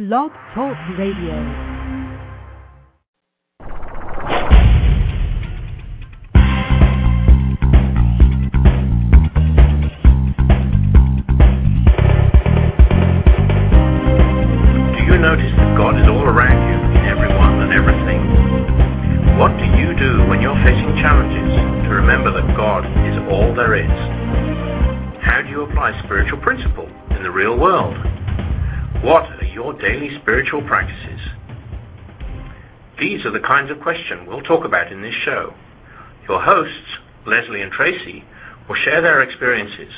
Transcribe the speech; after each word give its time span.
Blog 0.00 0.32
Talk 0.54 0.78
Radio. 0.96 1.69
Daily 29.90 30.16
spiritual 30.22 30.62
practices? 30.68 31.20
These 33.00 33.26
are 33.26 33.32
the 33.32 33.40
kinds 33.40 33.72
of 33.72 33.80
questions 33.80 34.20
we'll 34.24 34.40
talk 34.40 34.64
about 34.64 34.92
in 34.92 35.02
this 35.02 35.16
show. 35.24 35.52
Your 36.28 36.40
hosts, 36.40 36.98
Lesley 37.26 37.60
and 37.60 37.72
Tracy, 37.72 38.24
will 38.68 38.76
share 38.76 39.02
their 39.02 39.20
experiences, 39.20 39.92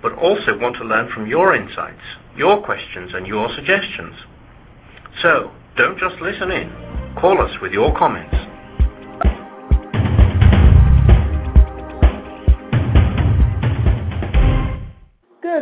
but 0.00 0.12
also 0.12 0.56
want 0.56 0.76
to 0.76 0.84
learn 0.84 1.10
from 1.10 1.26
your 1.26 1.56
insights, 1.56 2.04
your 2.36 2.62
questions, 2.62 3.14
and 3.14 3.26
your 3.26 3.52
suggestions. 3.56 4.14
So, 5.20 5.50
don't 5.76 5.98
just 5.98 6.20
listen 6.20 6.52
in. 6.52 6.70
Call 7.20 7.42
us 7.42 7.50
with 7.60 7.72
your 7.72 7.98
comments. 7.98 8.45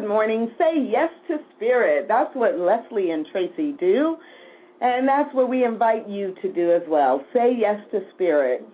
Morning. 0.06 0.50
Say 0.58 0.86
yes 0.90 1.10
to 1.28 1.38
spirit. 1.56 2.06
That's 2.08 2.34
what 2.34 2.58
Lesley 2.58 3.10
and 3.10 3.26
Tracy 3.32 3.72
do. 3.72 4.16
And 4.80 5.08
that's 5.08 5.34
what 5.34 5.48
we 5.48 5.64
invite 5.64 6.08
you 6.08 6.34
to 6.42 6.52
do 6.52 6.72
as 6.72 6.82
well. 6.88 7.24
Say 7.32 7.56
yes 7.56 7.80
to 7.92 8.02
spirit. 8.14 8.66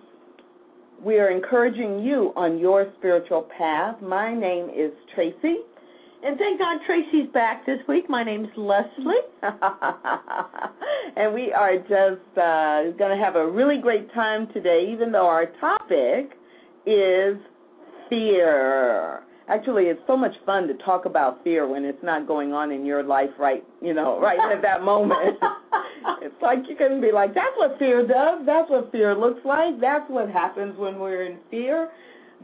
We 1.03 1.19
are 1.19 1.29
encouraging 1.29 1.99
you 1.99 2.33
on 2.35 2.59
your 2.59 2.91
spiritual 2.97 3.47
path. 3.57 4.01
My 4.01 4.33
name 4.33 4.69
is 4.75 4.91
Tracy. 5.15 5.59
And 6.23 6.37
thank 6.37 6.59
God 6.59 6.79
Tracy's 6.85 7.27
back 7.33 7.65
this 7.65 7.79
week. 7.87 8.09
My 8.09 8.23
name's 8.23 8.49
Lesley. 8.55 9.15
and 11.15 11.33
we 11.33 11.51
are 11.51 11.77
just 11.77 12.37
uh, 12.37 12.91
going 12.97 13.17
to 13.17 13.23
have 13.23 13.35
a 13.35 13.47
really 13.49 13.77
great 13.77 14.13
time 14.13 14.47
today, 14.53 14.87
even 14.91 15.11
though 15.11 15.27
our 15.27 15.47
topic 15.59 16.37
is 16.85 17.37
fear. 18.09 19.23
Actually, 19.51 19.87
it's 19.87 20.01
so 20.07 20.15
much 20.15 20.33
fun 20.45 20.65
to 20.67 20.73
talk 20.75 21.03
about 21.03 21.43
fear 21.43 21.67
when 21.67 21.83
it's 21.83 22.01
not 22.01 22.25
going 22.25 22.53
on 22.53 22.71
in 22.71 22.85
your 22.85 23.03
life 23.03 23.31
right, 23.37 23.65
you 23.81 23.93
know, 23.93 24.17
right 24.17 24.39
at 24.39 24.61
that 24.61 24.81
moment. 24.81 25.37
it's 26.21 26.41
like 26.41 26.59
you 26.69 26.75
can 26.77 27.01
be 27.01 27.11
like, 27.11 27.33
that's 27.33 27.55
what 27.57 27.77
fear 27.77 28.07
does. 28.07 28.45
That's 28.45 28.69
what 28.69 28.89
fear 28.93 29.13
looks 29.13 29.43
like. 29.43 29.81
That's 29.81 30.09
what 30.09 30.29
happens 30.29 30.77
when 30.77 30.99
we're 30.99 31.23
in 31.23 31.37
fear. 31.49 31.89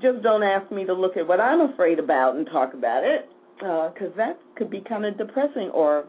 Just 0.02 0.22
don't 0.22 0.44
ask 0.44 0.69
me 0.69 0.83
to 0.83 0.94
look 0.94 1.16
at 1.16 1.25
what 1.25 1.39
I'm 1.39 1.61
afraid 1.61 1.97
about 1.97 2.35
and 2.35 2.45
talk 2.45 2.73
about 2.73 3.05
it 3.05 3.30
because 3.58 4.11
uh, 4.13 4.17
that 4.17 4.39
could 4.58 4.69
be 4.69 4.81
kind 4.81 5.05
of 5.05 5.17
depressing 5.17 5.69
or 5.69 6.05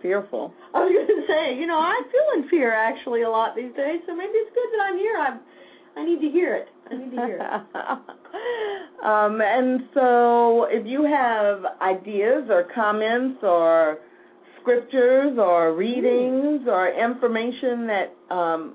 fearful. 0.00 0.54
I 0.74 0.84
was 0.84 1.06
going 1.06 1.20
to 1.20 1.26
say, 1.28 1.54
you 1.54 1.66
know, 1.66 1.78
I 1.78 2.00
feel 2.10 2.42
in 2.42 2.48
fear 2.48 2.72
actually 2.72 3.22
a 3.22 3.30
lot 3.30 3.54
these 3.54 3.74
days, 3.76 4.00
so 4.06 4.16
maybe 4.16 4.32
it's 4.32 4.54
good 4.54 4.72
that 4.72 4.84
I'm 4.84 4.96
here. 4.96 5.18
I'm, 5.18 5.40
I 5.96 6.04
need 6.04 6.20
to 6.22 6.32
hear 6.32 6.54
it. 6.54 6.68
I 6.90 6.96
need 6.96 7.10
to 7.10 7.26
hear 7.26 7.36
it. 7.36 7.58
um, 9.04 9.40
and 9.40 9.82
so, 9.94 10.66
if 10.70 10.86
you 10.86 11.04
have 11.04 11.64
ideas 11.80 12.44
or 12.50 12.64
comments 12.74 13.38
or 13.42 13.98
scriptures 14.60 15.38
or 15.38 15.74
readings 15.74 16.62
mm. 16.62 16.66
or 16.66 16.90
information 16.90 17.86
that 17.86 18.34
um, 18.34 18.74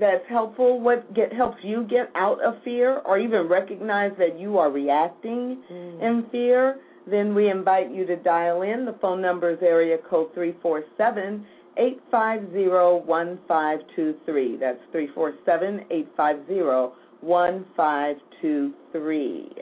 that's 0.00 0.24
helpful, 0.28 0.80
what 0.80 1.12
get 1.14 1.32
helps 1.32 1.58
you 1.62 1.84
get 1.84 2.10
out 2.14 2.42
of 2.42 2.62
fear, 2.62 3.00
or 3.04 3.18
even 3.18 3.48
recognize 3.48 4.12
that 4.18 4.38
you 4.38 4.58
are 4.58 4.70
reacting 4.70 5.58
mm. 5.70 6.02
in 6.02 6.26
fear 6.30 6.78
then 7.06 7.34
we 7.34 7.50
invite 7.50 7.94
you 7.94 8.04
to 8.06 8.16
dial 8.16 8.62
in. 8.62 8.84
The 8.84 8.96
phone 9.00 9.22
number 9.22 9.50
is 9.50 9.58
area 9.62 9.98
code 10.10 10.34
347 10.34 11.46
850 11.76 12.68
1523. 13.06 14.56
That's 14.56 14.80
347 14.90 15.84
850 15.90 16.96
1523. 17.20 19.52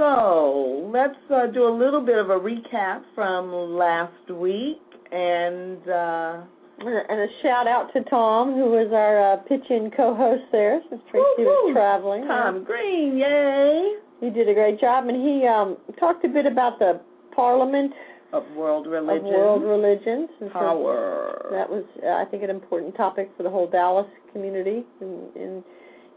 So 0.00 0.90
let's 0.90 1.18
uh, 1.30 1.48
do 1.48 1.68
a 1.68 1.74
little 1.76 2.00
bit 2.00 2.16
of 2.16 2.30
a 2.30 2.40
recap 2.40 3.02
from 3.14 3.52
last 3.76 4.30
week 4.30 4.80
and. 5.12 5.86
Uh, 5.86 6.40
and 6.82 7.20
a 7.20 7.26
shout 7.42 7.66
out 7.66 7.92
to 7.92 8.02
Tom, 8.04 8.54
who 8.54 8.70
was 8.70 8.90
our 8.90 9.34
uh, 9.34 9.36
pitch-in 9.36 9.90
co-host 9.94 10.44
there, 10.50 10.80
since 10.88 11.02
Tracy 11.10 11.44
was 11.44 11.74
traveling. 11.74 12.26
Tom 12.26 12.64
Green, 12.64 13.18
yay! 13.18 13.96
He 14.20 14.30
did 14.30 14.48
a 14.48 14.54
great 14.54 14.80
job, 14.80 15.06
and 15.06 15.20
he 15.20 15.46
um, 15.46 15.76
talked 15.98 16.24
a 16.24 16.28
bit 16.28 16.46
about 16.46 16.78
the 16.78 16.98
Parliament 17.36 17.92
of 18.32 18.44
World 18.56 18.86
Religions. 18.86 19.28
Of 19.28 19.38
world 19.38 19.62
religions. 19.62 20.30
And 20.40 20.50
Power. 20.50 21.42
So 21.42 21.54
that 21.54 21.68
was, 21.68 21.84
uh, 22.02 22.12
I 22.12 22.24
think, 22.30 22.42
an 22.42 22.48
important 22.48 22.96
topic 22.96 23.30
for 23.36 23.42
the 23.42 23.50
whole 23.50 23.68
Dallas 23.68 24.08
community, 24.32 24.82
and, 25.02 25.36
and 25.36 25.64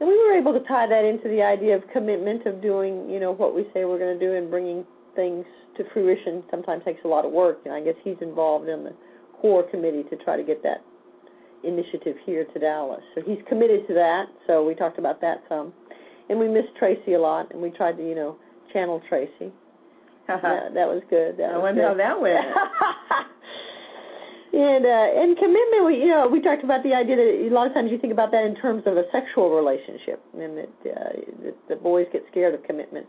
and 0.04 0.12
we 0.12 0.18
were 0.18 0.34
able 0.38 0.52
to 0.52 0.60
tie 0.68 0.86
that 0.86 1.06
into 1.06 1.30
the 1.30 1.42
idea 1.42 1.78
of 1.78 1.84
commitment 1.94 2.46
of 2.46 2.62
doing, 2.62 3.10
you 3.10 3.22
know, 3.22 3.32
what 3.32 3.56
we 3.56 3.64
say 3.74 3.86
we're 3.86 3.98
going 4.00 4.20
to 4.20 4.20
do 4.20 4.36
and 4.36 4.52
bringing 4.52 4.86
things 5.16 5.46
to 5.78 5.86
fruition. 5.94 6.44
Sometimes 6.52 6.84
takes 6.84 7.00
a 7.06 7.08
lot 7.08 7.24
of 7.24 7.32
work, 7.32 7.60
and 7.64 7.74
I 7.74 7.80
guess 7.80 7.96
he's 8.04 8.18
involved 8.20 8.68
in 8.68 8.84
the 8.84 8.94
core 9.40 9.64
committee 9.64 10.04
to 10.10 10.18
try 10.18 10.36
to 10.36 10.44
get 10.44 10.62
that 10.64 10.84
initiative 11.64 12.18
here 12.26 12.44
to 12.44 12.60
Dallas. 12.60 13.00
So 13.16 13.22
he's 13.26 13.40
committed 13.48 13.88
to 13.88 13.94
that. 13.94 14.26
So 14.46 14.66
we 14.68 14.76
talked 14.76 15.00
about 15.00 15.22
that 15.22 15.42
some 15.48 15.72
and 16.28 16.38
we 16.38 16.50
missed 16.50 16.76
Tracy 16.78 17.14
a 17.14 17.20
lot, 17.20 17.52
and 17.54 17.62
we 17.62 17.70
tried 17.70 17.96
to, 17.96 18.04
you 18.06 18.16
know, 18.16 18.36
channel 18.74 19.02
Tracy. 19.08 19.54
that, 20.28 20.74
that 20.74 20.88
was 20.88 21.02
good. 21.10 21.38
That 21.38 21.52
I 21.52 21.54
was 21.54 21.62
wonder 21.64 21.82
good. 21.82 21.88
how 21.88 21.94
that 21.96 22.22
went. 22.22 22.46
and 24.54 24.86
uh, 24.86 25.22
and 25.22 25.38
commitment, 25.38 25.86
we 25.86 25.98
you 25.98 26.08
know 26.08 26.28
we 26.28 26.42
talked 26.42 26.64
about 26.64 26.84
the 26.84 26.94
idea 26.94 27.16
that 27.16 27.50
a 27.50 27.54
lot 27.54 27.68
of 27.68 27.74
times 27.74 27.92
you 27.92 27.98
think 27.98 28.14
about 28.14 28.32
that 28.32 28.46
in 28.46 28.56
terms 28.56 28.84
of 28.86 28.98
a 28.98 29.04
sexual 29.12 29.50
relationship, 29.50 30.24
and 30.34 30.58
that, 30.58 30.74
uh, 30.86 31.10
that 31.44 31.56
the 31.70 31.76
boys 31.76 32.08
get 32.14 32.24
scared 32.32 32.54
of 32.54 32.64
commitment, 32.64 33.08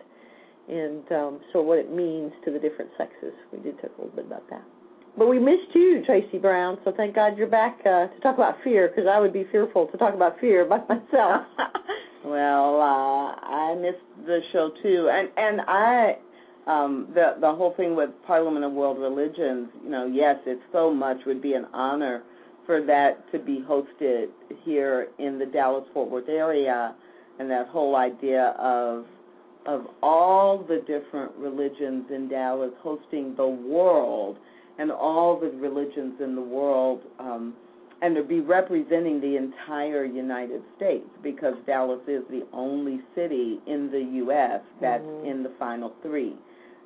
and 0.69 1.05
um, 1.13 1.41
so 1.53 1.61
what 1.61 1.79
it 1.79 1.93
means 1.93 2.33
to 2.45 2.51
the 2.51 2.59
different 2.59 2.91
sexes. 2.97 3.35
We 3.53 3.61
did 3.61 3.81
talk 3.81 3.91
a 3.99 4.03
little 4.03 4.17
bit 4.17 4.27
about 4.27 4.49
that. 4.51 4.63
But 5.17 5.29
we 5.29 5.39
missed 5.39 5.73
you, 5.75 6.03
Tracy 6.05 6.39
Brown. 6.39 6.79
So 6.85 6.93
thank 6.97 7.15
God 7.15 7.39
you're 7.39 7.47
back 7.47 7.79
uh, 7.87 8.09
to 8.09 8.21
talk 8.21 8.35
about 8.35 8.57
fear, 8.65 8.89
because 8.89 9.09
I 9.09 9.21
would 9.21 9.33
be 9.33 9.47
fearful 9.53 9.87
to 9.87 9.97
talk 9.97 10.15
about 10.15 10.41
fear 10.41 10.65
by 10.65 10.79
myself. 10.89 11.47
Well, 12.25 12.81
uh, 12.81 13.35
I 13.37 13.75
missed 13.75 14.27
the 14.27 14.41
show 14.51 14.71
too, 14.83 15.11
and 15.13 15.29
and 15.37 15.61
I, 15.69 16.17
um, 16.67 17.09
the 17.15 17.35
the 17.41 17.53
whole 17.53 17.75
thing 17.77 17.95
with 17.95 18.11
Parliament 18.27 18.65
of 18.65 18.73
World 18.73 18.99
Religions. 18.99 19.69
You 19.83 19.91
know, 19.91 20.07
yes, 20.07 20.37
it's 20.47 20.63
so 20.73 20.93
much 20.93 21.19
would 21.27 21.43
be 21.43 21.55
an 21.55 21.67
honor 21.73 22.23
for 22.67 22.85
that 22.87 23.31
to 23.33 23.39
be 23.39 23.63
hosted 23.69 24.29
here 24.65 25.09
in 25.19 25.39
the 25.39 25.47
Dallas 25.47 25.85
Fort 25.93 26.11
Worth 26.11 26.29
area, 26.29 26.95
and 27.39 27.51
that 27.51 27.69
whole 27.69 27.97
idea 27.97 28.55
of 28.59 29.05
of 29.67 29.87
all 30.03 30.59
the 30.59 30.83
different 30.87 31.33
religions 31.37 32.05
in 32.11 32.29
Dallas 32.29 32.73
hosting 32.81 33.35
the 33.37 33.47
world 33.47 34.37
and 34.79 34.91
all 34.91 35.39
the 35.39 35.51
religions 35.51 36.15
in 36.21 36.35
the 36.35 36.43
world. 36.43 37.01
Um, 37.19 37.55
and 38.03 38.15
to 38.17 38.23
be 38.23 38.41
representing 38.41 39.21
the 39.21 39.37
entire 39.37 40.05
United 40.05 40.63
States 40.77 41.09
because 41.23 41.55
Dallas 41.67 42.01
is 42.07 42.23
the 42.29 42.47
only 42.53 43.01
city 43.15 43.61
in 43.67 43.91
the 43.91 44.01
U.S. 44.25 44.61
that's 44.81 45.03
mm-hmm. 45.03 45.27
in 45.27 45.43
the 45.43 45.53
final 45.59 45.93
three. 46.03 46.35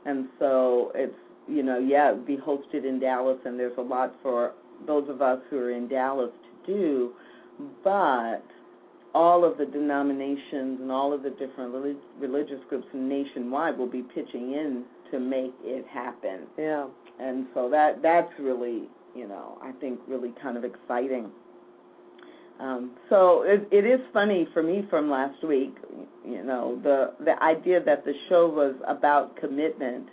And 0.08 0.28
so 0.38 0.92
it's, 0.94 1.14
you 1.46 1.62
know, 1.62 1.78
yeah, 1.78 2.12
be 2.14 2.36
hosted 2.36 2.84
in 2.84 2.98
Dallas, 2.98 3.38
and 3.44 3.58
there's 3.58 3.76
a 3.78 3.82
lot 3.82 4.14
for 4.22 4.52
those 4.86 5.08
of 5.08 5.20
us 5.22 5.38
who 5.50 5.58
are 5.58 5.70
in 5.70 5.88
Dallas 5.88 6.30
to 6.66 6.72
do, 6.72 7.12
but 7.84 8.42
all 9.14 9.44
of 9.44 9.58
the 9.58 9.66
denominations 9.66 10.80
and 10.80 10.90
all 10.90 11.12
of 11.12 11.22
the 11.22 11.30
different 11.30 11.72
relig- 11.72 11.96
religious 12.18 12.60
groups 12.68 12.86
nationwide 12.94 13.76
will 13.76 13.90
be 13.90 14.02
pitching 14.02 14.52
in 14.52 14.84
to 15.10 15.18
make 15.18 15.54
it 15.62 15.86
happen. 15.86 16.46
Yeah. 16.56 16.86
And 17.18 17.46
so 17.54 17.68
that 17.70 18.00
that's 18.02 18.30
really 18.38 18.88
you 19.14 19.26
know, 19.26 19.58
I 19.62 19.72
think 19.72 19.98
really 20.06 20.32
kind 20.40 20.56
of 20.56 20.64
exciting. 20.64 21.30
Um, 22.60 22.92
so 23.08 23.42
it, 23.42 23.68
it 23.70 23.84
is 23.84 24.00
funny 24.12 24.48
for 24.52 24.62
me 24.62 24.86
from 24.90 25.08
last 25.10 25.44
week, 25.44 25.76
you 26.26 26.42
know, 26.42 26.80
the 26.82 27.12
the 27.24 27.40
idea 27.42 27.82
that 27.84 28.04
the 28.04 28.14
show 28.28 28.48
was 28.48 28.74
about 28.86 29.36
commitment, 29.36 30.08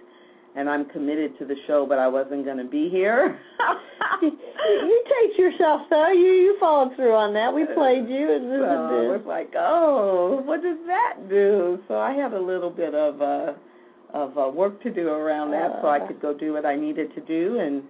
and 0.55 0.69
I'm 0.69 0.85
committed 0.85 1.37
to 1.39 1.45
the 1.45 1.55
show, 1.65 1.87
but 1.87 1.97
I 1.97 2.07
wasn't 2.07 2.45
going 2.45 2.57
to 2.57 2.69
be 2.69 2.87
here. 2.89 3.39
you 4.21 5.03
take 5.19 5.39
yourself 5.39 5.81
though. 5.89 6.11
You 6.11 6.33
you 6.33 6.57
followed 6.59 6.95
through 6.95 7.15
on 7.15 7.33
that. 7.33 7.51
We 7.51 7.65
played 7.65 8.07
you, 8.07 8.31
and 8.31 8.51
this 8.51 8.59
so 8.59 9.01
it 9.01 9.17
was 9.17 9.23
like, 9.25 9.51
oh, 9.57 10.41
what 10.45 10.61
does 10.61 10.77
that 10.85 11.27
do? 11.27 11.79
So 11.87 11.97
I 11.97 12.13
had 12.13 12.33
a 12.33 12.39
little 12.39 12.69
bit 12.69 12.93
of 12.93 13.21
uh, 13.23 13.53
of 14.13 14.37
uh, 14.37 14.49
work 14.49 14.81
to 14.83 14.91
do 14.91 15.09
around 15.09 15.49
that, 15.51 15.71
uh, 15.71 15.81
so 15.81 15.87
I 15.87 15.99
could 15.99 16.21
go 16.21 16.31
do 16.33 16.53
what 16.53 16.65
I 16.65 16.75
needed 16.75 17.13
to 17.15 17.21
do 17.21 17.59
and 17.59 17.83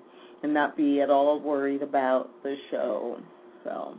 and 0.43 0.53
not 0.53 0.77
be 0.77 1.01
at 1.01 1.09
all 1.09 1.39
worried 1.39 1.81
about 1.81 2.29
the 2.43 2.55
show. 2.71 3.17
So, 3.65 3.97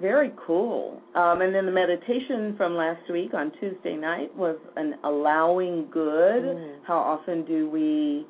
very 0.00 0.32
cool. 0.46 1.00
Um, 1.14 1.40
and 1.42 1.54
then 1.54 1.66
the 1.66 1.72
meditation 1.72 2.54
from 2.56 2.76
last 2.76 3.10
week 3.10 3.34
on 3.34 3.52
Tuesday 3.58 3.96
night 3.96 4.34
was 4.36 4.56
an 4.76 4.94
allowing 5.04 5.88
good. 5.90 6.42
Mm. 6.44 6.76
How 6.86 6.98
often 6.98 7.44
do 7.44 7.68
we 7.68 8.26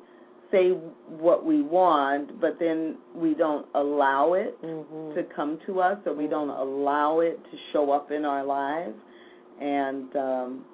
say 0.51 0.71
what 0.71 1.45
we 1.45 1.61
want, 1.61 2.41
but 2.41 2.57
then 2.59 2.97
we 3.13 3.35
don't 3.35 3.67
allow 3.75 4.33
it 4.33 4.59
Mhm. 4.63 5.13
to 5.13 5.23
come 5.23 5.59
to 5.67 5.79
us, 5.79 5.99
or 6.07 6.13
we 6.13 6.25
don't 6.25 6.49
allow 6.49 7.19
it 7.19 7.39
to 7.51 7.57
show 7.71 7.91
up 7.91 8.11
in 8.11 8.25
our 8.25 8.43
lives? 8.43 8.97
And 9.59 10.15
um, 10.15 10.65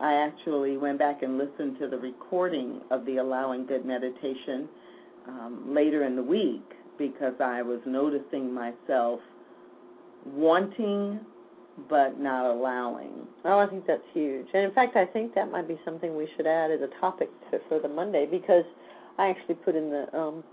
I 0.00 0.14
actually 0.14 0.78
went 0.78 0.98
back 0.98 1.22
and 1.22 1.38
listened 1.38 1.78
to 1.78 1.86
the 1.86 1.98
recording 1.98 2.80
of 2.90 3.04
the 3.04 3.18
allowing 3.18 3.66
good 3.66 3.84
meditation 3.84 4.68
um, 5.28 5.72
later 5.72 6.04
in 6.04 6.16
the 6.16 6.22
week 6.22 6.64
because 6.98 7.34
I 7.40 7.62
was 7.62 7.80
noticing 7.86 8.52
myself 8.52 9.20
wanting 10.26 11.20
but 11.88 12.20
not 12.20 12.50
allowing. 12.50 13.26
Oh, 13.44 13.58
I 13.58 13.66
think 13.66 13.86
that's 13.86 14.02
huge. 14.12 14.46
And 14.52 14.64
in 14.64 14.72
fact, 14.72 14.96
I 14.96 15.06
think 15.06 15.34
that 15.34 15.50
might 15.50 15.68
be 15.68 15.78
something 15.84 16.16
we 16.16 16.28
should 16.36 16.46
add 16.46 16.70
as 16.70 16.80
a 16.80 17.00
topic 17.00 17.30
to, 17.50 17.58
for 17.68 17.78
the 17.80 17.88
Monday 17.88 18.26
because 18.30 18.64
I 19.18 19.28
actually 19.30 19.54
put 19.56 19.76
in 19.76 19.90
the 19.90 20.16
um, 20.16 20.44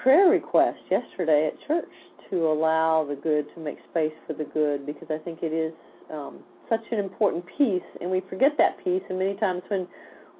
prayer 0.00 0.28
request 0.28 0.78
yesterday 0.90 1.48
at 1.48 1.66
church 1.66 1.90
to 2.30 2.46
allow 2.46 3.04
the 3.08 3.16
good 3.16 3.46
to 3.54 3.60
make 3.60 3.78
space 3.90 4.12
for 4.26 4.34
the 4.34 4.44
good 4.44 4.86
because 4.86 5.08
I 5.10 5.18
think 5.18 5.40
it 5.42 5.52
is 5.52 5.72
um, 6.12 6.40
such 6.68 6.84
an 6.92 6.98
important 6.98 7.44
piece, 7.56 7.82
and 8.00 8.10
we 8.10 8.22
forget 8.28 8.52
that 8.58 8.82
piece. 8.84 9.02
And 9.08 9.18
many 9.18 9.34
times 9.36 9.62
when 9.68 9.88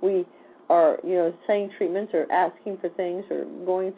we 0.03 0.27
are, 0.69 0.99
you 1.03 1.15
know, 1.15 1.35
saying 1.47 1.71
treatments 1.77 2.13
or 2.15 2.31
asking 2.31 2.79
for 2.79 2.89
things 2.91 3.25
or 3.31 3.45
going 3.65 3.93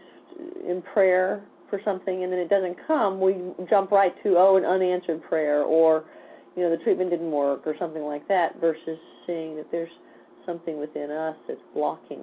in 0.67 0.83
prayer 0.95 1.43
for 1.71 1.81
something 1.85 2.25
and 2.25 2.33
then 2.33 2.41
it 2.41 2.51
doesn't 2.51 2.77
come, 2.87 3.21
we 3.21 3.37
jump 3.71 3.91
right 3.91 4.13
to 4.23 4.37
oh 4.37 4.57
an 4.57 4.65
unanswered 4.65 5.23
prayer 5.23 5.63
or 5.63 6.05
you 6.57 6.63
know 6.63 6.71
the 6.71 6.83
treatment 6.83 7.11
didn't 7.11 7.31
work 7.31 7.67
or 7.67 7.77
something 7.79 8.03
like 8.03 8.27
that 8.29 8.61
versus 8.61 8.99
seeing 9.27 9.57
that 9.57 9.71
there's 9.71 9.91
something 10.45 10.79
within 10.79 11.11
us 11.11 11.37
that's 11.47 11.61
blocking 11.75 12.21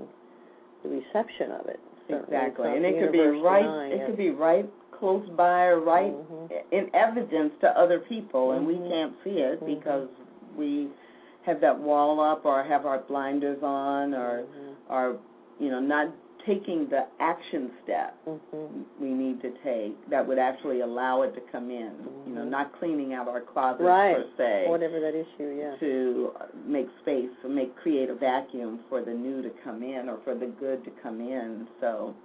the 0.84 0.90
reception 0.90 1.52
of 1.52 1.68
it. 1.68 1.80
Certainly 2.10 2.36
Exactly, 2.36 2.76
and 2.76 2.86
it 2.86 3.00
could 3.00 3.12
be 3.12 3.20
right. 3.20 3.92
It 3.92 4.06
could 4.06 4.18
be 4.18 4.30
right 4.30 4.70
close 4.92 5.28
by 5.30 5.66
or 5.66 5.80
right 5.80 6.14
Mhm. 6.14 6.64
in 6.72 6.90
evidence 6.94 7.54
to 7.62 7.78
other 7.78 8.00
people, 8.00 8.52
and 8.52 8.66
we 8.66 8.76
Mhm. 8.76 8.90
can't 8.90 9.14
see 9.24 9.40
it 9.40 9.62
Mhm. 9.62 9.66
because 9.66 10.10
we 10.58 10.90
have 11.44 11.60
that 11.62 11.78
wall 11.80 12.20
up 12.20 12.46
or 12.46 12.64
have 12.64 12.86
our 12.86 13.00
blinders 13.00 13.62
on 13.64 14.14
or 14.14 14.42
Mhm. 14.42 14.76
are 14.90 15.16
you 15.60 15.70
know 15.70 15.80
not 15.80 16.10
taking 16.48 16.88
the 16.90 17.06
action 17.20 17.70
step 17.84 18.16
Mhm. 18.26 18.86
we 19.00 19.10
need 19.14 19.42
to 19.42 19.52
take 19.64 19.94
that 20.10 20.26
would 20.26 20.40
actually 20.40 20.80
allow 20.80 21.22
it 21.22 21.36
to 21.36 21.42
come 21.52 21.70
in. 21.70 21.92
You 22.26 22.34
know, 22.34 22.42
Mhm. 22.42 22.50
not 22.50 22.72
cleaning 22.80 23.14
out 23.14 23.28
our 23.28 23.42
closets 23.42 23.82
Right. 23.84 24.16
per 24.16 24.26
se 24.38 24.70
Whatever 24.70 25.00
that 25.02 25.14
issue, 25.14 25.50
yeah. 25.60 25.76
to 25.76 26.34
make 26.66 26.88
space 27.02 27.30
or 27.44 27.50
make 27.50 27.76
create 27.76 28.10
a 28.10 28.16
vacuum 28.16 28.80
for 28.90 29.02
the 29.02 29.14
new 29.14 29.42
to 29.42 29.50
come 29.64 29.84
in 29.84 30.08
or 30.10 30.18
for 30.24 30.34
the 30.34 30.48
good 30.48 30.84
to 30.86 30.92
come 31.04 31.20
in. 31.22 31.68
So 31.82 32.16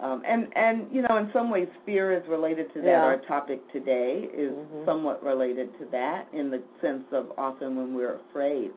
um, 0.00 0.22
and 0.24 0.48
and 0.56 0.88
you 0.90 1.02
know 1.02 1.16
in 1.18 1.30
some 1.32 1.50
ways 1.50 1.68
fear 1.86 2.12
is 2.12 2.26
related 2.28 2.72
to 2.74 2.80
that. 2.80 2.86
Yeah. 2.86 3.04
Our 3.04 3.16
topic 3.18 3.60
today 3.72 4.28
is 4.34 4.52
Mhm. 4.52 4.84
somewhat 4.84 5.22
related 5.22 5.76
to 5.78 5.84
that 5.86 6.26
in 6.32 6.50
the 6.50 6.60
sense 6.80 7.04
of 7.12 7.32
often 7.38 7.76
when 7.76 7.94
we're 7.94 8.14
afraid 8.14 8.72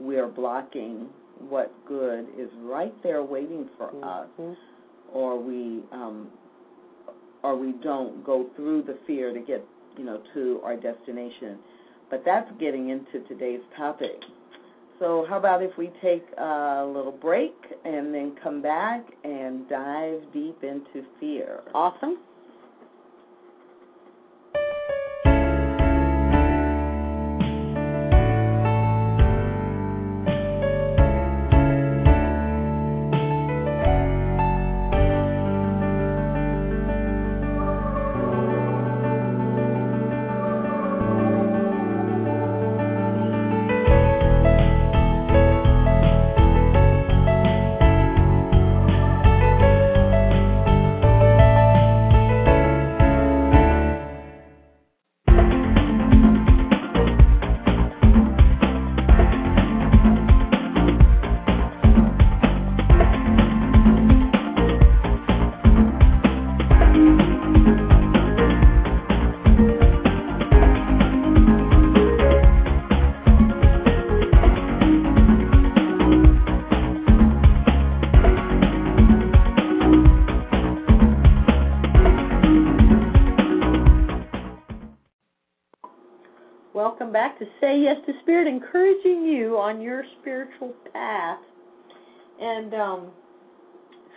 we 0.00 0.18
are 0.18 0.28
blocking 0.28 1.10
what 1.48 1.72
good 1.86 2.26
is 2.36 2.48
right 2.62 2.94
there 3.02 3.22
waiting 3.22 3.68
for 3.76 3.88
us 4.02 4.28
Mhm. 4.38 4.56
or 5.12 5.38
we 5.38 5.82
um, 5.92 6.30
or 7.42 7.56
we 7.56 7.72
don't 7.72 8.24
go 8.24 8.44
through 8.56 8.82
the 8.82 8.94
fear 9.06 9.32
to 9.32 9.40
get 9.40 9.64
you 9.96 10.04
know 10.04 10.20
to 10.34 10.60
our 10.64 10.76
destination. 10.76 11.58
But 12.10 12.24
that's 12.24 12.50
getting 12.58 12.90
into 12.90 13.20
today's 13.20 13.62
topic. 13.76 14.24
So 14.98 15.24
how 15.28 15.36
about 15.38 15.62
if 15.62 15.76
we 15.76 15.88
take 16.00 16.24
a 16.38 16.84
little 16.86 17.10
break 17.20 17.54
and 17.84 18.14
then 18.14 18.36
come 18.42 18.60
back 18.62 19.04
and 19.24 19.68
dive 19.68 20.20
deep 20.32 20.62
into 20.62 21.04
fear? 21.18 21.60
Awesome. 21.74 22.18
Say 87.72 87.80
Yes 87.80 87.96
to 88.06 88.12
Spirit, 88.20 88.46
encouraging 88.46 89.24
you 89.24 89.56
on 89.56 89.80
your 89.80 90.04
spiritual 90.20 90.74
path. 90.92 91.38
And 92.38 92.74
um, 92.74 93.10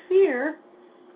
fear 0.09 0.57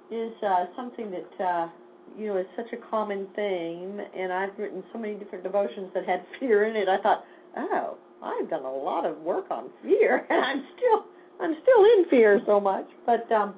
is 0.10 0.32
uh, 0.42 0.66
something 0.74 1.12
that 1.12 1.44
uh, 1.44 1.68
you 2.18 2.28
know 2.28 2.38
is 2.38 2.46
such 2.56 2.72
a 2.72 2.78
common 2.90 3.28
theme. 3.36 4.00
And 4.16 4.32
I've 4.32 4.58
written 4.58 4.86
so 4.94 5.00
many 5.00 5.16
different 5.16 5.44
devotions 5.44 5.90
that 5.94 6.06
had 6.06 6.24
fear 6.40 6.64
in 6.64 6.78
it. 6.78 6.88
I 6.88 7.02
thought, 7.02 7.26
oh, 7.58 7.98
I've 8.24 8.50
done 8.50 8.64
a 8.64 8.72
lot 8.72 9.06
of 9.06 9.18
work 9.18 9.52
on 9.52 9.70
fear, 9.84 10.26
and 10.30 10.40
I'm 10.40 10.64
still 10.78 11.04
I'm 11.42 11.58
still 11.62 11.84
in 11.84 12.06
fear 12.10 12.40
so 12.46 12.62
much. 12.62 12.88
But 13.06 13.30
um, 13.34 13.56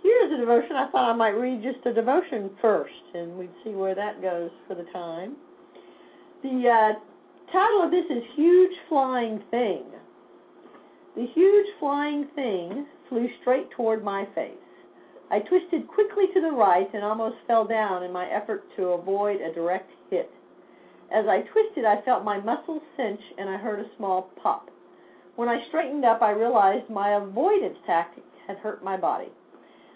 here's 0.00 0.32
a 0.32 0.36
devotion. 0.36 0.76
I 0.76 0.88
thought 0.92 1.10
I 1.10 1.16
might 1.16 1.30
read 1.30 1.60
just 1.60 1.84
a 1.84 1.92
devotion 1.92 2.50
first, 2.62 3.14
and 3.14 3.36
we'd 3.36 3.50
see 3.64 3.70
where 3.70 3.96
that 3.96 4.22
goes 4.22 4.50
for 4.68 4.76
the 4.76 4.84
time. 4.92 5.34
The 6.44 6.68
uh, 6.68 7.00
title 7.52 7.82
of 7.82 7.90
this 7.90 8.06
is 8.10 8.24
Huge 8.34 8.72
Flying 8.88 9.40
Thing. 9.50 9.84
The 11.14 11.26
huge 11.26 11.66
flying 11.78 12.26
thing 12.34 12.86
flew 13.08 13.28
straight 13.40 13.70
toward 13.70 14.02
my 14.02 14.26
face. 14.34 14.50
I 15.30 15.38
twisted 15.40 15.86
quickly 15.86 16.24
to 16.34 16.40
the 16.40 16.50
right 16.50 16.88
and 16.92 17.04
almost 17.04 17.36
fell 17.46 17.64
down 17.64 18.02
in 18.02 18.12
my 18.12 18.28
effort 18.28 18.64
to 18.76 18.88
avoid 18.88 19.40
a 19.40 19.54
direct 19.54 19.90
hit. 20.10 20.30
As 21.12 21.26
I 21.28 21.42
twisted, 21.52 21.84
I 21.84 22.02
felt 22.02 22.24
my 22.24 22.40
muscles 22.40 22.82
cinch 22.96 23.20
and 23.38 23.48
I 23.48 23.56
heard 23.56 23.80
a 23.80 23.96
small 23.96 24.30
pop. 24.42 24.68
When 25.36 25.48
I 25.48 25.64
straightened 25.68 26.04
up, 26.04 26.22
I 26.22 26.30
realized 26.30 26.90
my 26.90 27.10
avoidance 27.10 27.78
tactic 27.86 28.24
had 28.46 28.56
hurt 28.58 28.82
my 28.82 28.96
body. 28.96 29.28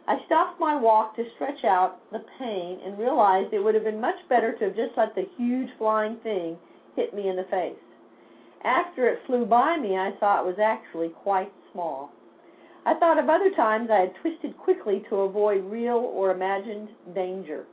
I 0.06 0.24
stopped 0.26 0.60
my 0.60 0.76
walk 0.76 1.16
to 1.16 1.24
stretch 1.34 1.64
out 1.64 1.98
the 2.12 2.24
pain 2.38 2.78
and 2.84 2.98
realized 2.98 3.52
it 3.52 3.62
would 3.62 3.74
have 3.74 3.84
been 3.84 4.00
much 4.00 4.16
better 4.28 4.56
to 4.56 4.64
have 4.66 4.76
just 4.76 4.96
let 4.96 5.14
the 5.14 5.26
huge 5.36 5.70
flying 5.78 6.16
thing 6.22 6.56
hit 6.96 7.14
me 7.14 7.28
in 7.28 7.36
the 7.36 7.44
face. 7.44 7.76
After 8.62 9.08
it 9.08 9.20
flew 9.26 9.46
by 9.46 9.76
me, 9.76 9.96
I 9.96 10.12
saw 10.20 10.40
it 10.40 10.46
was 10.46 10.58
actually 10.58 11.08
quite 11.08 11.52
small. 11.72 12.12
I 12.84 12.94
thought 12.94 13.18
of 13.18 13.28
other 13.28 13.50
times 13.50 13.90
I 13.90 14.00
had 14.00 14.14
twisted 14.16 14.56
quickly 14.56 15.04
to 15.08 15.20
avoid 15.20 15.64
real 15.64 15.96
or 15.96 16.30
imagined 16.30 16.88
danger. 17.14 17.66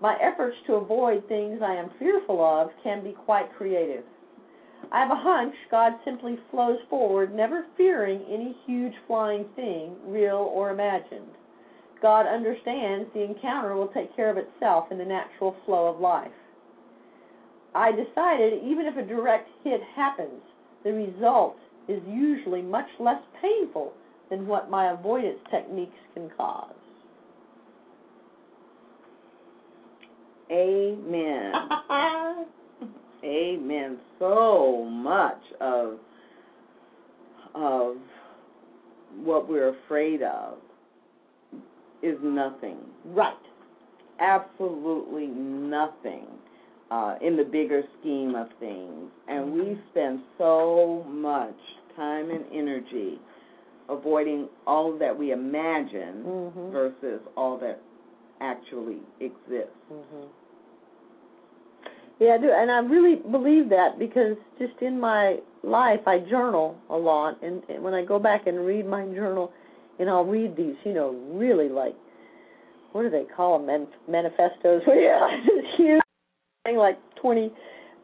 My 0.00 0.16
efforts 0.20 0.56
to 0.66 0.74
avoid 0.74 1.26
things 1.28 1.62
I 1.62 1.74
am 1.74 1.90
fearful 1.98 2.44
of 2.44 2.70
can 2.82 3.04
be 3.04 3.12
quite 3.12 3.54
creative. 3.54 4.04
I 4.90 5.00
have 5.00 5.10
a 5.10 5.16
hunch 5.16 5.54
God 5.70 5.94
simply 6.04 6.38
flows 6.50 6.80
forward, 6.90 7.34
never 7.34 7.66
fearing 7.76 8.22
any 8.28 8.56
huge 8.66 8.94
flying 9.06 9.46
thing, 9.54 9.96
real 10.04 10.50
or 10.52 10.70
imagined. 10.70 11.30
God 12.02 12.26
understands 12.26 13.08
the 13.14 13.22
encounter 13.22 13.76
will 13.76 13.88
take 13.88 14.14
care 14.16 14.28
of 14.28 14.36
itself 14.36 14.90
in 14.90 14.98
the 14.98 15.04
natural 15.04 15.56
flow 15.64 15.86
of 15.86 16.00
life. 16.00 16.32
I 17.74 17.90
decided 17.90 18.62
even 18.64 18.86
if 18.86 18.96
a 18.96 19.02
direct 19.02 19.48
hit 19.64 19.80
happens, 19.94 20.42
the 20.84 20.92
result 20.92 21.56
is 21.88 22.00
usually 22.08 22.62
much 22.62 22.88
less 22.98 23.20
painful 23.40 23.92
than 24.30 24.46
what 24.46 24.70
my 24.70 24.92
avoidance 24.92 25.38
techniques 25.50 25.96
can 26.14 26.30
cause. 26.36 26.74
Amen. 30.50 31.52
Amen. 33.24 33.98
So 34.18 34.84
much 34.90 35.40
of 35.60 35.98
of 37.54 37.96
what 39.22 39.48
we're 39.48 39.76
afraid 39.84 40.22
of 40.22 40.54
is 42.02 42.16
nothing. 42.22 42.78
Right. 43.04 43.34
Absolutely 44.18 45.26
nothing 45.26 46.26
uh, 46.92 47.14
in 47.22 47.36
the 47.38 47.44
bigger 47.44 47.82
scheme 47.98 48.34
of 48.34 48.48
things. 48.60 49.10
And 49.26 49.54
we 49.54 49.78
spend 49.90 50.20
so 50.36 51.04
much 51.08 51.56
time 51.96 52.30
and 52.30 52.44
energy 52.52 53.18
avoiding 53.88 54.46
all 54.66 54.96
that 54.98 55.16
we 55.18 55.32
imagine 55.32 56.22
Mhm. 56.24 56.70
versus 56.70 57.20
all 57.36 57.56
that 57.58 57.80
actually 58.40 59.00
exists. 59.20 59.72
hmm 59.88 60.26
Yeah, 62.18 62.34
I 62.34 62.38
do, 62.38 62.50
and 62.52 62.70
I 62.70 62.78
really 62.80 63.16
believe 63.16 63.68
that 63.70 63.98
because 63.98 64.36
just 64.58 64.80
in 64.80 65.00
my 65.00 65.40
life, 65.64 66.06
I 66.06 66.18
journal 66.18 66.76
a 66.90 66.96
lot, 66.96 67.36
and, 67.42 67.62
and 67.68 67.82
when 67.82 67.94
I 67.94 68.04
go 68.04 68.18
back 68.18 68.46
and 68.46 68.64
read 68.66 68.86
my 68.86 69.04
journal, 69.06 69.50
and 69.98 70.08
I'll 70.10 70.24
read 70.24 70.54
these, 70.56 70.76
you 70.84 70.92
know, 70.92 71.10
really 71.32 71.68
like, 71.68 71.96
what 72.92 73.02
do 73.02 73.10
they 73.10 73.24
call 73.24 73.58
them, 73.58 73.66
Man- 73.66 73.88
manifestos? 74.08 74.82
Yeah, 74.86 75.40
this 75.46 75.64
huge 75.76 76.01
like 76.70 76.98
20 77.16 77.52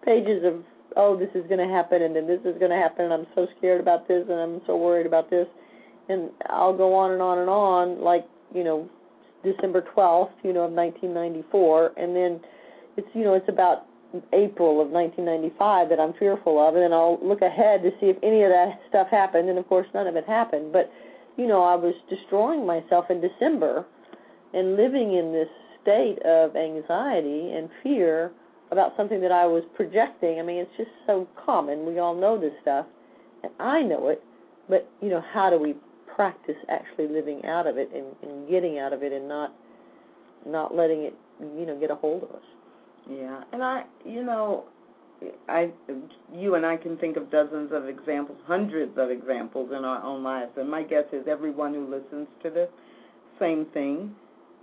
pages 0.05 0.43
of, 0.45 0.65
oh, 0.97 1.17
this 1.17 1.29
is 1.35 1.47
going 1.49 1.61
to 1.67 1.73
happen, 1.73 2.03
and 2.03 2.17
then 2.17 2.27
this 2.27 2.41
is 2.41 2.59
going 2.59 2.71
to 2.71 2.77
happen, 2.77 3.05
and 3.05 3.15
I'm 3.15 3.27
so 3.35 3.47
scared 3.57 3.81
about 3.81 4.09
this, 4.09 4.25
and 4.29 4.39
I'm 4.39 4.61
so 4.67 4.77
worried 4.77 5.07
about 5.07 5.31
this, 5.31 5.47
and 6.09 6.31
I'll 6.51 6.77
go 6.77 6.93
on 6.95 7.13
and 7.13 7.23
on 7.23 7.39
and 7.39 7.49
on, 7.49 8.01
like, 8.01 8.27
you 8.53 8.65
know, 8.65 8.89
December 9.45 9.85
12th, 9.97 10.33
you 10.43 10.53
know, 10.53 10.65
of 10.65 10.73
1994, 10.73 11.93
and 11.97 12.17
then 12.17 12.41
it's, 12.97 13.07
you 13.15 13.23
know, 13.23 13.35
it's 13.35 13.49
about 13.49 13.87
April 14.33 14.81
of 14.81 14.89
1995 14.89 15.89
that 15.91 16.01
I'm 16.01 16.15
fearful 16.15 16.59
of, 16.59 16.75
and 16.75 16.83
then 16.83 16.93
I'll 16.93 17.21
look 17.23 17.43
ahead 17.43 17.83
to 17.83 17.91
see 18.01 18.07
if 18.07 18.17
any 18.25 18.43
of 18.43 18.51
that 18.51 18.81
stuff 18.89 19.07
happened, 19.09 19.49
and 19.49 19.59
of 19.59 19.69
course 19.69 19.87
none 19.95 20.07
of 20.07 20.17
it 20.17 20.27
happened. 20.27 20.73
But 20.73 20.91
you 21.37 21.47
know, 21.47 21.63
I 21.63 21.77
was 21.77 21.95
destroying 22.11 22.67
myself 22.67 23.05
in 23.11 23.21
December 23.21 23.85
and 24.55 24.77
living 24.77 25.15
in 25.15 25.33
this 25.33 25.49
state 25.83 26.19
of 26.25 26.57
anxiety 26.57 27.53
and 27.53 27.69
fear 27.83 28.33
about 28.71 28.93
something 28.97 29.21
that 29.21 29.33
I 29.33 29.47
was 29.47 29.63
projecting. 29.75 30.39
I 30.39 30.43
mean, 30.43 30.59
it's 30.59 30.77
just 30.77 30.91
so 31.07 31.27
common. 31.45 31.87
We 31.87 31.99
all 31.99 32.15
know 32.15 32.39
this 32.39 32.53
stuff, 32.63 32.87
and 33.43 33.53
I 33.59 33.83
know 33.83 34.09
it. 34.09 34.23
But 34.69 34.89
you 35.01 35.09
know, 35.09 35.23
how 35.33 35.51
do 35.51 35.59
we 35.59 35.75
practice 36.15 36.57
actually 36.69 37.09
living 37.09 37.45
out 37.45 37.67
of 37.67 37.79
it 37.79 37.91
and, 37.95 38.07
and 38.23 38.49
getting 38.49 38.79
out 38.79 38.93
of 38.93 39.03
it, 39.03 39.13
and 39.13 39.29
not 39.29 39.55
not 40.47 40.75
letting 40.75 41.03
it, 41.03 41.15
you 41.41 41.67
know, 41.67 41.79
get 41.79 41.91
a 41.91 41.95
hold 41.95 42.25
of 42.25 42.31
us? 42.31 42.43
Yeah, 43.11 43.43
and 43.53 43.63
I, 43.63 43.85
you 44.05 44.23
know, 44.23 44.65
I, 45.49 45.71
you 46.35 46.55
and 46.55 46.67
I 46.67 46.77
can 46.77 46.97
think 46.99 47.17
of 47.17 47.31
dozens 47.31 47.73
of 47.73 47.89
examples, 47.89 48.39
hundreds 48.47 48.97
of 48.99 49.11
examples 49.11 49.71
in 49.77 49.85
our 49.85 50.03
own 50.03 50.23
lives, 50.23 50.53
and 50.57 50.71
my 50.71 50.83
guess 50.83 51.05
is 51.13 51.27
everyone 51.27 51.73
who 51.75 51.89
listens 51.89 52.29
to 52.43 52.51
this, 52.51 52.69
same 53.41 53.67
thing, 53.73 54.15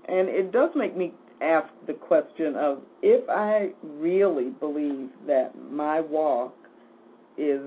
and 0.08 0.30
it 0.30 0.52
does 0.52 0.70
make 0.76 0.96
me 0.96 1.14
ask 1.46 1.68
the 1.88 1.94
question 1.94 2.56
of 2.56 2.80
if 3.02 3.28
I 3.30 3.72
really 3.84 4.50
believe 4.50 5.10
that 5.28 5.52
my 5.72 6.02
walk 6.02 6.54
is, 7.38 7.62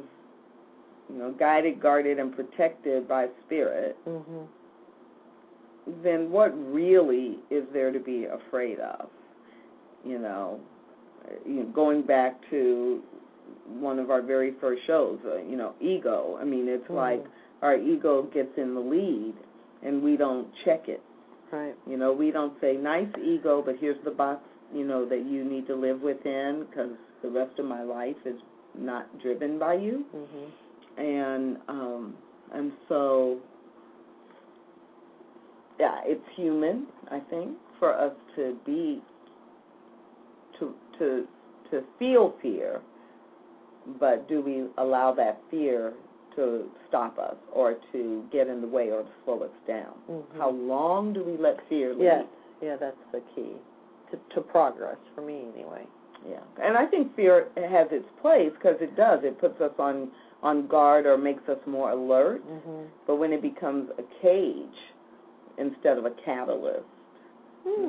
you 1.10 1.18
know, 1.18 1.32
guided, 1.38 1.80
guarded, 1.80 2.18
and 2.18 2.34
protected 2.34 3.06
by 3.08 3.28
Spirit, 3.46 3.96
Mm-hmm. 4.06 4.42
then 6.02 6.30
what 6.30 6.50
really 6.72 7.38
is 7.50 7.64
there 7.72 7.90
to 7.92 7.98
be 8.00 8.26
afraid 8.26 8.78
of? 8.78 9.08
You 10.04 10.18
know, 10.18 10.60
you 11.46 11.54
know, 11.54 11.64
going 11.74 12.02
back 12.02 12.38
to 12.50 13.02
one 13.66 13.98
of 13.98 14.10
our 14.10 14.22
very 14.22 14.54
first 14.60 14.82
shows, 14.86 15.18
uh, 15.26 15.38
you 15.42 15.56
know, 15.56 15.74
ego. 15.80 16.38
I 16.40 16.44
mean, 16.44 16.68
it's 16.68 16.86
Mhm. 16.88 16.94
like 16.94 17.24
our 17.62 17.76
ego 17.76 18.22
gets 18.22 18.56
in 18.58 18.74
the 18.74 18.80
lead 18.80 19.34
and 19.82 20.02
we 20.02 20.16
don't 20.16 20.46
check 20.64 20.88
it. 20.88 21.02
Right. 21.52 21.74
You 21.86 21.96
know, 21.96 22.12
we 22.12 22.30
don't 22.30 22.52
say, 22.60 22.76
nice 22.76 23.08
ego, 23.24 23.62
but 23.64 23.76
here's 23.80 24.02
the 24.04 24.10
box, 24.10 24.42
you 24.74 24.84
know, 24.86 25.08
that 25.08 25.24
you 25.26 25.44
need 25.44 25.66
to 25.68 25.74
live 25.74 26.02
within 26.02 26.66
because 26.68 26.90
the 27.22 27.30
rest 27.30 27.58
of 27.58 27.64
my 27.66 27.82
life 27.82 28.16
is 28.24 28.36
not 28.78 29.06
driven 29.20 29.58
by 29.58 29.74
you 29.74 30.04
Mm-hmm. 30.14 31.02
and 31.02 31.56
um 31.68 32.14
and 32.54 32.70
so 32.88 33.38
yeah 35.80 36.00
it's 36.04 36.22
human 36.36 36.86
i 37.10 37.18
think 37.30 37.56
for 37.78 37.94
us 37.98 38.12
to 38.36 38.56
be 38.64 39.00
to 40.60 40.74
to 40.98 41.26
to 41.70 41.82
feel 41.98 42.34
fear 42.40 42.80
but 43.98 44.28
do 44.28 44.40
we 44.42 44.66
allow 44.82 45.12
that 45.14 45.40
fear 45.50 45.94
to 46.38 46.70
stop 46.88 47.18
us 47.18 47.34
or 47.52 47.74
to 47.92 48.24
get 48.32 48.46
in 48.46 48.60
the 48.60 48.66
way 48.66 48.90
or 48.90 49.02
to 49.02 49.08
slow 49.24 49.40
us 49.42 49.50
down 49.66 49.92
Mhm. 50.08 50.38
how 50.38 50.50
long 50.50 51.12
do 51.12 51.22
we 51.24 51.36
let 51.36 51.60
fear 51.68 51.92
lead 51.94 52.02
Yes. 52.04 52.26
Yeah, 52.62 52.76
that's 52.76 52.96
the 53.12 53.20
key 53.34 53.56
to 54.10 54.16
to 54.34 54.40
progress 54.40 54.96
for 55.14 55.20
me 55.20 55.46
anyway. 55.54 55.86
Yeah, 56.28 56.40
and 56.60 56.76
I 56.76 56.86
think 56.86 57.14
fear 57.14 57.48
has 57.56 57.86
its 57.92 58.08
place 58.20 58.52
because 58.54 58.80
it 58.80 58.96
does. 58.96 59.22
It 59.22 59.38
puts 59.38 59.60
us 59.60 59.72
on 59.78 60.10
on 60.42 60.66
guard 60.68 61.06
or 61.06 61.16
makes 61.18 61.48
us 61.48 61.58
more 61.66 61.90
alert. 61.90 62.40
Mm-hmm. 62.48 62.82
But 63.06 63.16
when 63.16 63.32
it 63.32 63.42
becomes 63.42 63.90
a 63.98 64.02
cage 64.22 64.78
instead 65.58 65.98
of 65.98 66.06
a 66.06 66.10
catalyst, 66.24 66.86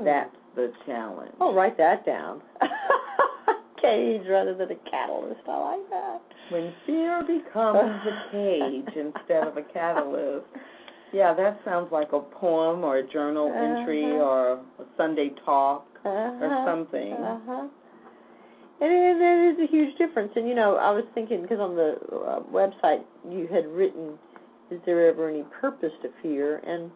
that's 0.04 0.36
the 0.56 0.72
challenge. 0.86 1.34
I'll 1.40 1.54
write 1.54 1.78
that 1.78 2.06
down. 2.06 2.42
Cage 3.82 4.22
rather 4.30 4.56
than 4.56 4.72
a 4.72 4.76
catalyst. 4.90 5.42
I 5.48 5.58
like 5.58 5.90
that. 5.90 6.22
When 6.50 6.74
fear 6.86 7.22
becomes 7.22 8.02
a 8.06 8.32
cage 8.32 8.96
instead 8.96 9.48
of 9.48 9.58
a 9.58 9.62
catalyst. 9.74 10.46
Yeah, 11.14 11.34
that 11.34 11.60
sounds 11.66 11.92
like 11.92 12.12
a 12.14 12.20
poem 12.20 12.84
or 12.84 12.98
a 12.98 13.08
journal 13.08 13.48
entry 13.54 14.06
Uh-huh. 14.06 14.24
or 14.24 14.52
a 14.54 14.86
Sunday 14.98 15.30
talk 15.46 15.86
Uh-huh. 16.06 16.46
or 16.46 16.66
something. 16.66 17.14
Uh-huh. 17.14 17.68
And 18.82 18.92
it, 18.92 19.18
it 19.22 19.60
is 19.60 19.68
a 19.68 19.72
huge 19.72 19.98
difference. 19.98 20.32
And 20.36 20.48
you 20.48 20.56
know, 20.56 20.76
I 20.78 20.92
was 20.92 21.04
thinking 21.14 21.42
because 21.42 21.60
on 21.60 21.76
the 21.76 21.98
uh, 22.16 22.40
website 22.52 23.04
you 23.30 23.48
had 23.48 23.68
written, 23.68 24.18
"Is 24.72 24.80
there 24.86 25.08
ever 25.08 25.28
any 25.30 25.44
purpose 25.60 25.92
to 26.04 26.10
fear?" 26.22 26.62
And 26.66 26.90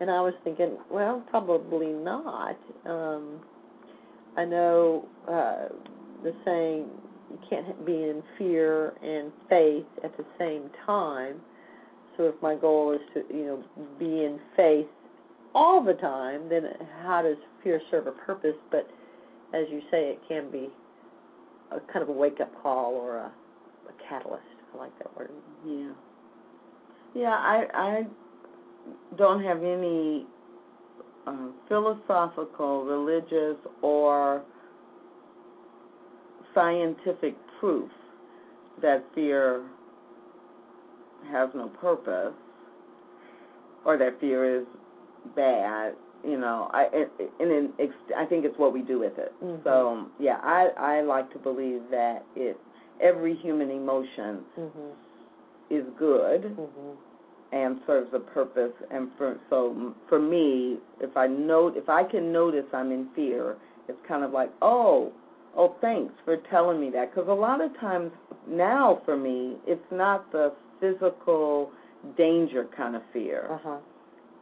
and 0.00 0.10
I 0.10 0.20
was 0.20 0.34
thinking, 0.42 0.78
well, 0.90 1.22
probably 1.30 1.88
not. 1.92 2.56
Um, 2.86 3.40
I 4.36 4.44
know 4.44 5.06
uh, 5.28 5.68
the 6.22 6.34
saying, 6.44 6.88
"You 7.30 7.38
can't 7.48 7.84
be 7.84 8.04
in 8.04 8.22
fear 8.38 8.94
and 9.02 9.32
faith 9.48 9.86
at 10.04 10.16
the 10.16 10.24
same 10.38 10.70
time." 10.86 11.40
So 12.16 12.24
if 12.24 12.34
my 12.42 12.54
goal 12.54 12.92
is 12.92 13.00
to, 13.14 13.24
you 13.34 13.44
know, 13.46 13.64
be 13.98 14.24
in 14.24 14.38
faith 14.56 14.86
all 15.54 15.82
the 15.82 15.94
time, 15.94 16.48
then 16.48 16.64
how 17.02 17.22
does 17.22 17.36
fear 17.62 17.80
serve 17.90 18.06
a 18.06 18.12
purpose? 18.12 18.56
But 18.70 18.88
as 19.54 19.66
you 19.70 19.80
say, 19.90 20.10
it 20.10 20.20
can 20.28 20.50
be 20.50 20.70
a 21.70 21.80
kind 21.92 22.02
of 22.02 22.08
a 22.08 22.12
wake 22.12 22.40
up 22.40 22.50
call 22.62 22.94
or 22.94 23.16
a, 23.16 23.32
a 23.88 24.08
catalyst. 24.08 24.42
I 24.74 24.78
like 24.78 24.98
that 24.98 25.16
word. 25.16 25.30
Yeah. 25.66 25.92
Yeah, 27.14 27.34
I 27.34 27.66
I 27.74 28.06
don't 29.16 29.42
have 29.42 29.62
any 29.62 30.26
uh, 31.26 31.48
philosophical, 31.68 32.84
religious, 32.84 33.56
or 33.82 34.42
scientific 36.54 37.34
proof 37.58 37.90
that 38.80 39.04
fear 39.14 39.62
has 41.30 41.48
no 41.54 41.68
purpose 41.68 42.34
or 43.84 43.96
that 43.96 44.18
fear 44.20 44.60
is 44.60 44.66
bad. 45.36 45.94
You 46.24 46.38
know, 46.38 46.70
I 46.72 46.86
and 47.40 47.50
in, 47.50 47.72
I 48.16 48.24
think 48.26 48.44
it's 48.44 48.56
what 48.58 48.72
we 48.72 48.82
do 48.82 48.98
with 49.00 49.18
it. 49.18 49.32
Mhm. 49.42 49.64
So 49.64 50.06
yeah, 50.20 50.38
I 50.42 50.68
I 50.76 51.00
like 51.02 51.32
to 51.32 51.38
believe 51.38 51.82
that 51.90 52.24
it 52.36 52.58
every 53.00 53.34
human 53.34 53.70
emotion 53.70 54.44
Mhm. 54.56 54.92
is 55.70 55.84
good 55.98 56.42
Mhm. 56.56 56.96
and 57.50 57.80
serves 57.86 58.12
a 58.14 58.20
purpose. 58.20 58.72
And 58.90 59.10
for 59.18 59.36
so 59.50 59.94
for 60.08 60.20
me, 60.20 60.78
if 61.00 61.16
I 61.16 61.26
note 61.26 61.76
if 61.76 61.88
I 61.88 62.04
can 62.04 62.30
notice 62.32 62.66
I'm 62.72 62.92
in 62.92 63.06
fear, 63.16 63.56
it's 63.88 64.00
kind 64.06 64.22
of 64.22 64.32
like 64.32 64.50
oh 64.62 65.12
oh 65.56 65.76
thanks 65.80 66.12
for 66.24 66.38
telling 66.50 66.80
me 66.80 66.90
that 66.90 67.14
because 67.14 67.28
a 67.28 67.32
lot 67.34 67.60
of 67.60 67.78
times 67.78 68.10
now 68.48 69.00
for 69.04 69.16
me 69.16 69.56
it's 69.66 69.84
not 69.90 70.30
the 70.32 70.52
physical 70.80 71.70
danger 72.16 72.66
kind 72.76 72.96
of 72.96 73.02
fear. 73.12 73.48
Uh 73.50 73.58
huh. 73.62 73.78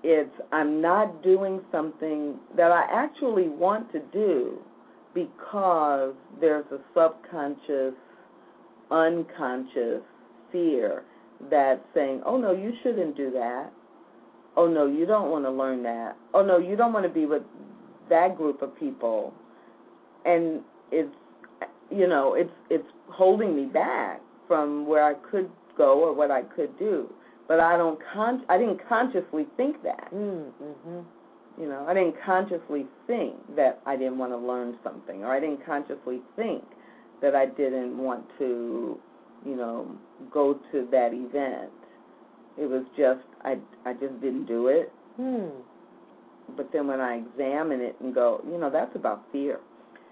It's 0.02 0.34
I'm 0.52 0.80
not 0.80 1.22
doing 1.22 1.60
something 1.70 2.36
that 2.56 2.70
I 2.72 2.84
actually 2.90 3.48
want 3.48 3.92
to 3.92 4.00
do 4.12 4.58
because 5.14 6.14
there's 6.40 6.64
a 6.72 6.78
subconscious, 6.94 7.94
unconscious 8.90 10.02
fear 10.52 11.04
that's 11.50 11.82
saying, 11.94 12.22
oh 12.24 12.36
no, 12.38 12.52
you 12.52 12.72
shouldn't 12.82 13.16
do 13.16 13.30
that. 13.32 13.70
Oh 14.56 14.66
no, 14.68 14.86
you 14.86 15.06
don't 15.06 15.30
want 15.30 15.44
to 15.44 15.50
learn 15.50 15.82
that. 15.84 16.16
Oh 16.34 16.44
no, 16.44 16.58
you 16.58 16.76
don't 16.76 16.92
want 16.92 17.04
to 17.04 17.12
be 17.12 17.26
with 17.26 17.42
that 18.08 18.36
group 18.36 18.62
of 18.62 18.78
people. 18.78 19.32
and 20.24 20.60
it's 20.90 21.14
you 21.90 22.06
know 22.06 22.34
it's 22.34 22.52
it's 22.68 22.86
holding 23.08 23.54
me 23.54 23.66
back 23.66 24.20
from 24.46 24.86
where 24.86 25.04
I 25.04 25.14
could 25.14 25.50
go 25.76 26.00
or 26.00 26.14
what 26.14 26.30
I 26.30 26.42
could 26.42 26.78
do. 26.78 27.08
But 27.48 27.60
I 27.60 27.76
don't 27.76 27.98
con 28.12 28.44
I 28.48 28.58
didn't 28.58 28.80
consciously 28.88 29.46
think 29.56 29.82
that. 29.82 30.12
Mm-hmm. 30.12 31.00
You 31.60 31.68
know, 31.68 31.84
I 31.86 31.94
didn't 31.94 32.14
consciously 32.24 32.86
think 33.06 33.34
that 33.56 33.80
I 33.84 33.96
didn't 33.96 34.18
want 34.18 34.32
to 34.32 34.38
learn 34.38 34.78
something, 34.82 35.24
or 35.24 35.32
I 35.32 35.40
didn't 35.40 35.66
consciously 35.66 36.20
think 36.36 36.64
that 37.20 37.34
I 37.34 37.46
didn't 37.46 37.98
want 37.98 38.24
to, 38.38 38.98
you 39.44 39.56
know, 39.56 39.94
go 40.32 40.54
to 40.72 40.88
that 40.90 41.10
event. 41.12 41.70
It 42.56 42.66
was 42.66 42.84
just 42.96 43.20
I 43.42 43.58
I 43.84 43.92
just 43.94 44.20
didn't 44.20 44.46
do 44.46 44.68
it. 44.68 44.92
Hmm. 45.16 45.48
But 46.56 46.72
then 46.72 46.86
when 46.86 47.00
I 47.00 47.16
examine 47.16 47.80
it 47.80 47.96
and 48.00 48.14
go, 48.14 48.42
you 48.50 48.58
know, 48.58 48.70
that's 48.70 48.94
about 48.96 49.24
fear. 49.32 49.60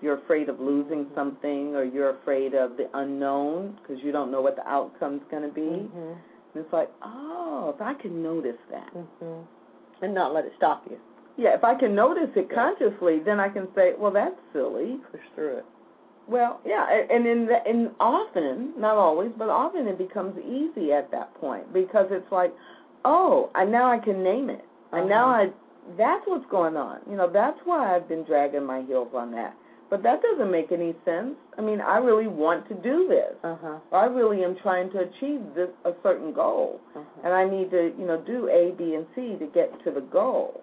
You're 0.01 0.19
afraid 0.19 0.49
of 0.49 0.61
losing 0.61 1.07
something, 1.15 1.75
or 1.75 1.85
you're 1.85 2.11
afraid 2.11 2.55
of 2.55 2.77
the 2.77 2.89
unknown 2.95 3.79
because 3.83 4.03
you 4.03 4.13
don't 4.13 4.31
know 4.31 4.41
what 4.41 4.57
the 4.57 4.67
outcome's 4.69 5.23
going 5.31 5.43
to 5.43 5.55
be. 5.55 5.61
Mm-hmm. 5.61 6.13
And 6.55 6.65
it's 6.65 6.73
like, 6.73 6.91
oh, 7.03 7.73
if 7.75 7.83
I 7.83 7.95
can 7.95 8.23
notice 8.23 8.59
that. 8.71 8.95
Mm-hmm. 8.95 10.05
And 10.05 10.15
not 10.15 10.33
let 10.33 10.45
it 10.45 10.53
stop 10.57 10.85
you. 10.89 10.97
Yeah, 11.37 11.55
if 11.55 11.65
I 11.65 11.75
can 11.75 11.95
notice 11.95 12.31
it 12.37 12.49
consciously, 12.55 13.19
then 13.25 13.41
I 13.41 13.49
can 13.49 13.67
say, 13.75 13.93
well, 13.99 14.13
that's 14.13 14.37
silly. 14.53 14.99
Push 15.11 15.21
through 15.35 15.59
it. 15.59 15.65
Well, 16.29 16.61
yeah, 16.65 16.87
and 17.11 17.27
in 17.27 17.47
the, 17.47 17.57
and 17.67 17.91
often, 17.99 18.75
not 18.77 18.97
always, 18.97 19.31
but 19.37 19.49
often 19.49 19.87
it 19.89 19.97
becomes 19.99 20.39
easy 20.39 20.93
at 20.93 21.11
that 21.11 21.35
point 21.41 21.73
because 21.73 22.07
it's 22.11 22.31
like, 22.31 22.53
oh, 23.05 23.51
I 23.55 23.65
now 23.65 23.91
I 23.91 23.99
can 23.99 24.23
name 24.23 24.51
it. 24.51 24.65
And 24.93 25.09
now 25.09 25.31
Uh-huh. 25.31 25.51
I 25.51 25.97
that's 25.97 26.23
what's 26.27 26.45
going 26.51 26.77
on. 26.77 27.01
You 27.09 27.17
know, 27.17 27.31
that's 27.33 27.59
why 27.65 27.97
I've 27.97 28.07
been 28.09 28.23
dragging 28.25 28.65
my 28.65 28.83
heels 28.83 29.09
on 29.15 29.31
that. 29.33 29.55
But 29.91 30.03
that 30.03 30.21
doesn't 30.21 30.51
make 30.51 30.71
any 30.71 30.95
sense. 31.07 31.35
I 31.57 31.63
mean, 31.63 31.81
I 31.81 31.97
really 31.97 32.27
want 32.29 32.69
to 32.69 32.75
do 32.75 33.09
this. 33.09 33.35
Uh 33.43 33.57
huh. 33.63 33.79
I 33.91 34.05
really 34.05 34.45
am 34.45 34.55
trying 34.63 34.91
to 34.91 34.99
achieve 35.01 35.41
this 35.55 35.71
a 35.87 35.93
certain 36.03 36.33
goal. 36.33 36.81
Uh-huh. 36.95 37.05
And 37.25 37.33
I 37.33 37.49
need 37.49 37.71
to, 37.71 37.93
you 37.99 38.07
know, 38.07 38.21
do 38.21 38.49
A, 38.49 38.73
B, 38.77 38.95
and 38.95 39.07
C 39.15 39.37
to 39.39 39.47
get 39.47 39.73
to 39.85 39.91
the 39.91 40.03
goal. 40.03 40.63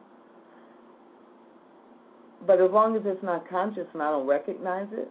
But 2.45 2.61
as 2.61 2.69
long 2.71 2.95
as 2.95 3.01
it's 3.05 3.23
not 3.23 3.49
conscious 3.49 3.87
and 3.93 4.01
I 4.03 4.11
don't 4.11 4.27
recognize 4.27 4.87
it, 4.91 5.09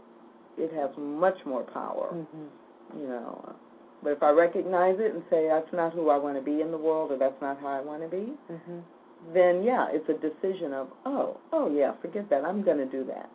it 0.56 0.72
has 0.74 0.90
much 0.96 1.38
more 1.44 1.62
power, 1.64 2.10
Mm-hmm. 2.14 3.00
you 3.00 3.08
know. 3.08 3.54
But 4.02 4.10
if 4.10 4.22
I 4.22 4.30
recognize 4.30 4.96
it 5.00 5.14
and 5.14 5.22
say 5.30 5.48
that's 5.48 5.72
not 5.72 5.92
who 5.94 6.10
I 6.10 6.18
want 6.18 6.36
to 6.36 6.42
be 6.42 6.60
in 6.60 6.70
the 6.70 6.76
world 6.78 7.10
or 7.10 7.16
that's 7.18 7.40
not 7.42 7.58
how 7.60 7.68
I 7.68 7.80
want 7.80 8.02
to 8.02 8.08
be, 8.08 8.32
Mm-hmm. 8.52 8.78
then 9.34 9.64
yeah, 9.64 9.88
it's 9.90 10.08
a 10.08 10.14
decision 10.14 10.72
of, 10.72 10.88
oh, 11.04 11.38
oh 11.52 11.74
yeah, 11.74 11.92
forget 12.00 12.28
that. 12.30 12.44
I'm 12.44 12.62
going 12.62 12.78
to 12.78 12.86
do 12.86 13.02
that. 13.06 13.28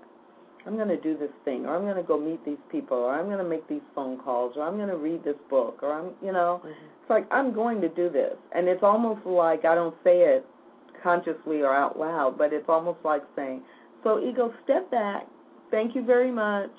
I'm 0.68 0.76
going 0.76 0.90
to 0.90 0.98
do 1.00 1.18
this 1.18 1.32
thing 1.46 1.66
or 1.66 1.76
I'm 1.76 1.84
going 1.84 1.96
to 1.96 2.04
go 2.04 2.20
meet 2.20 2.44
these 2.46 2.58
people 2.72 2.98
or 2.98 3.14
I'm 3.18 3.26
going 3.26 3.38
to 3.40 3.44
make 3.44 3.68
these 3.68 3.82
phone 3.96 4.18
calls 4.20 4.54
or 4.58 4.64
I'm 4.64 4.76
going 4.78 4.90
to 4.90 4.98
read 4.98 5.24
this 5.24 5.38
book 5.50 5.80
or 5.82 5.94
I'm, 5.94 6.12
you 6.24 6.32
know, 6.32 6.62
Mm-hmm. 6.64 6.70
it's 6.70 7.10
like 7.10 7.26
I'm 7.32 7.54
going 7.54 7.82
to 7.82 7.90
do 7.90 8.10
this. 8.10 8.36
And 8.54 8.68
it's 8.68 8.84
almost 8.84 9.26
like 9.26 9.66
I 9.66 9.74
don't 9.74 9.96
say 10.04 10.20
it 10.22 10.46
consciously 11.02 11.62
or 11.62 11.74
out 11.74 11.98
loud, 11.98 12.38
but 12.38 12.52
it's 12.54 12.68
almost 12.68 13.00
like 13.04 13.24
saying, 13.36 13.62
so 14.04 14.20
ego, 14.24 14.54
step 14.64 14.90
back. 14.92 15.26
Thank 15.72 15.96
you 15.96 16.04
very 16.04 16.32
much. 16.32 16.72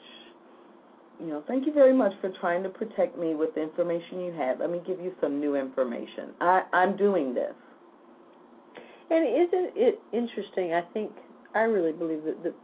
You 1.19 1.27
know, 1.27 1.45
thank 1.47 1.67
you 1.67 1.73
very 1.73 1.93
much 1.93 2.13
for 2.21 2.31
trying 2.41 2.63
to 2.63 2.69
protect 2.69 3.19
me 3.19 3.35
with 3.35 3.55
the 3.55 3.63
information 3.63 4.21
you 4.21 4.33
have. 4.33 4.61
Let 4.61 4.71
me 4.71 4.81
give 4.87 5.01
you 5.01 5.13
some 5.21 5.39
new 5.39 5.55
information. 5.55 6.31
I, 6.41 6.63
I'm 6.73 6.97
doing 6.97 7.35
this. 7.35 7.53
And 9.11 9.27
isn't 9.27 9.73
it 9.77 10.01
interesting? 10.13 10.73
I 10.73 10.83
think 10.95 11.11
I 11.55 11.61
really 11.61 11.93
believe 11.93 12.23
that 12.25 12.43
the 12.43 12.55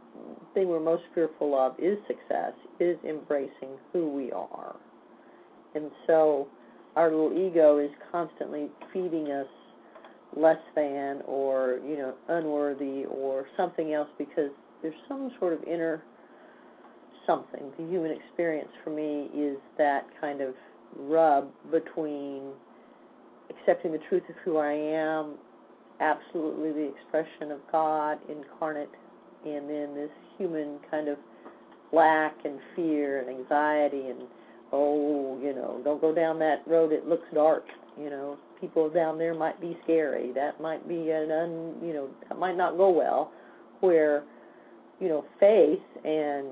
thing 0.53 0.67
we're 0.67 0.79
most 0.79 1.03
fearful 1.13 1.55
of 1.55 1.73
is 1.79 1.97
success, 2.07 2.53
is 2.79 2.97
embracing 3.07 3.77
who 3.93 4.09
we 4.09 4.31
are. 4.31 4.75
And 5.75 5.91
so 6.05 6.47
our 6.95 7.11
little 7.11 7.33
ego 7.33 7.77
is 7.77 7.91
constantly 8.11 8.69
feeding 8.91 9.31
us 9.31 9.47
less 10.35 10.59
than 10.75 11.21
or, 11.25 11.79
you 11.87 11.97
know, 11.97 12.13
unworthy 12.27 13.05
or 13.05 13.45
something 13.55 13.93
else 13.93 14.09
because 14.17 14.51
there's 14.81 14.95
some 15.07 15.31
sort 15.39 15.53
of 15.53 15.63
inner 15.63 16.03
something. 17.25 17.71
The 17.77 17.85
human 17.85 18.11
experience 18.11 18.69
for 18.83 18.89
me 18.89 19.29
is 19.35 19.57
that 19.77 20.05
kind 20.19 20.41
of 20.41 20.53
rub 20.97 21.49
between 21.71 22.51
accepting 23.49 23.91
the 23.91 23.99
truth 24.09 24.23
of 24.29 24.35
who 24.43 24.57
I 24.57 24.71
am, 24.71 25.35
absolutely 25.99 26.71
the 26.71 26.91
expression 26.93 27.51
of 27.51 27.59
God 27.71 28.17
incarnate, 28.29 28.89
and 29.45 29.69
then 29.69 29.93
this 29.93 30.09
human 30.37 30.79
kind 30.89 31.07
of 31.07 31.17
lack 31.93 32.35
and 32.45 32.59
fear 32.75 33.19
and 33.19 33.29
anxiety 33.29 34.09
and 34.09 34.21
oh, 34.73 35.39
you 35.41 35.53
know, 35.53 35.79
don't 35.83 36.01
go 36.01 36.13
down 36.13 36.39
that 36.39 36.63
road. 36.67 36.91
It 36.91 37.07
looks 37.07 37.25
dark. 37.33 37.63
You 37.97 38.09
know, 38.09 38.37
people 38.59 38.89
down 38.89 39.17
there 39.17 39.33
might 39.33 39.59
be 39.59 39.77
scary. 39.83 40.31
That 40.33 40.61
might 40.61 40.87
be 40.87 41.09
an 41.11 41.31
un, 41.31 41.75
you 41.81 41.93
know, 41.93 42.09
that 42.27 42.37
might 42.37 42.57
not 42.57 42.77
go 42.77 42.89
well. 42.89 43.31
Where, 43.79 44.23
you 44.99 45.07
know, 45.07 45.25
faith 45.39 45.79
and 46.03 46.47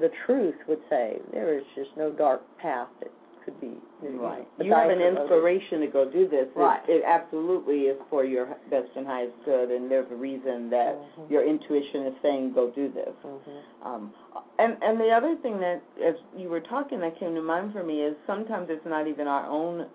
the 0.00 0.10
truth 0.26 0.54
would 0.68 0.80
say 0.88 1.18
there 1.32 1.58
is 1.58 1.64
just 1.74 1.90
no 1.96 2.10
dark 2.12 2.42
path 2.58 2.88
that 3.00 3.10
could 3.44 3.60
be 3.60 3.76
Right. 4.02 4.46
You 4.58 4.72
have 4.72 4.88
an 4.90 5.00
inspiration 5.00 5.80
to 5.80 5.86
go 5.86 6.04
do 6.10 6.26
this. 6.26 6.48
It- 6.48 6.56
Right. 6.56 6.88
It, 6.88 7.02
absolutely 7.04 7.86
is 7.88 8.00
for 8.08 8.24
your 8.24 8.46
best 8.70 8.88
and 8.96 9.06
highest 9.06 9.34
good, 9.44 9.70
and 9.70 9.90
there's 9.90 10.10
a 10.10 10.14
reason 10.14 10.70
that 10.70 10.96
Mhm. 10.96 11.30
your 11.30 11.42
intuition 11.42 12.06
is 12.06 12.14
saying 12.22 12.52
go 12.52 12.68
do 12.70 12.88
this. 12.88 13.14
Mhm. 13.24 13.86
Um, 13.86 14.14
and 14.58 14.76
and 14.82 14.98
the 15.00 15.10
other 15.10 15.36
thing 15.36 15.58
that, 15.60 15.80
as 16.00 16.16
you 16.36 16.48
were 16.48 16.60
talking, 16.60 17.00
that 17.00 17.16
came 17.16 17.34
to 17.34 17.42
mind 17.42 17.72
for 17.72 17.82
me 17.82 18.02
is 18.02 18.16
sometimes 18.26 18.70
it's 18.70 18.84
not 18.86 19.06
even 19.06 19.26
our 19.28 19.46
own 19.46 19.86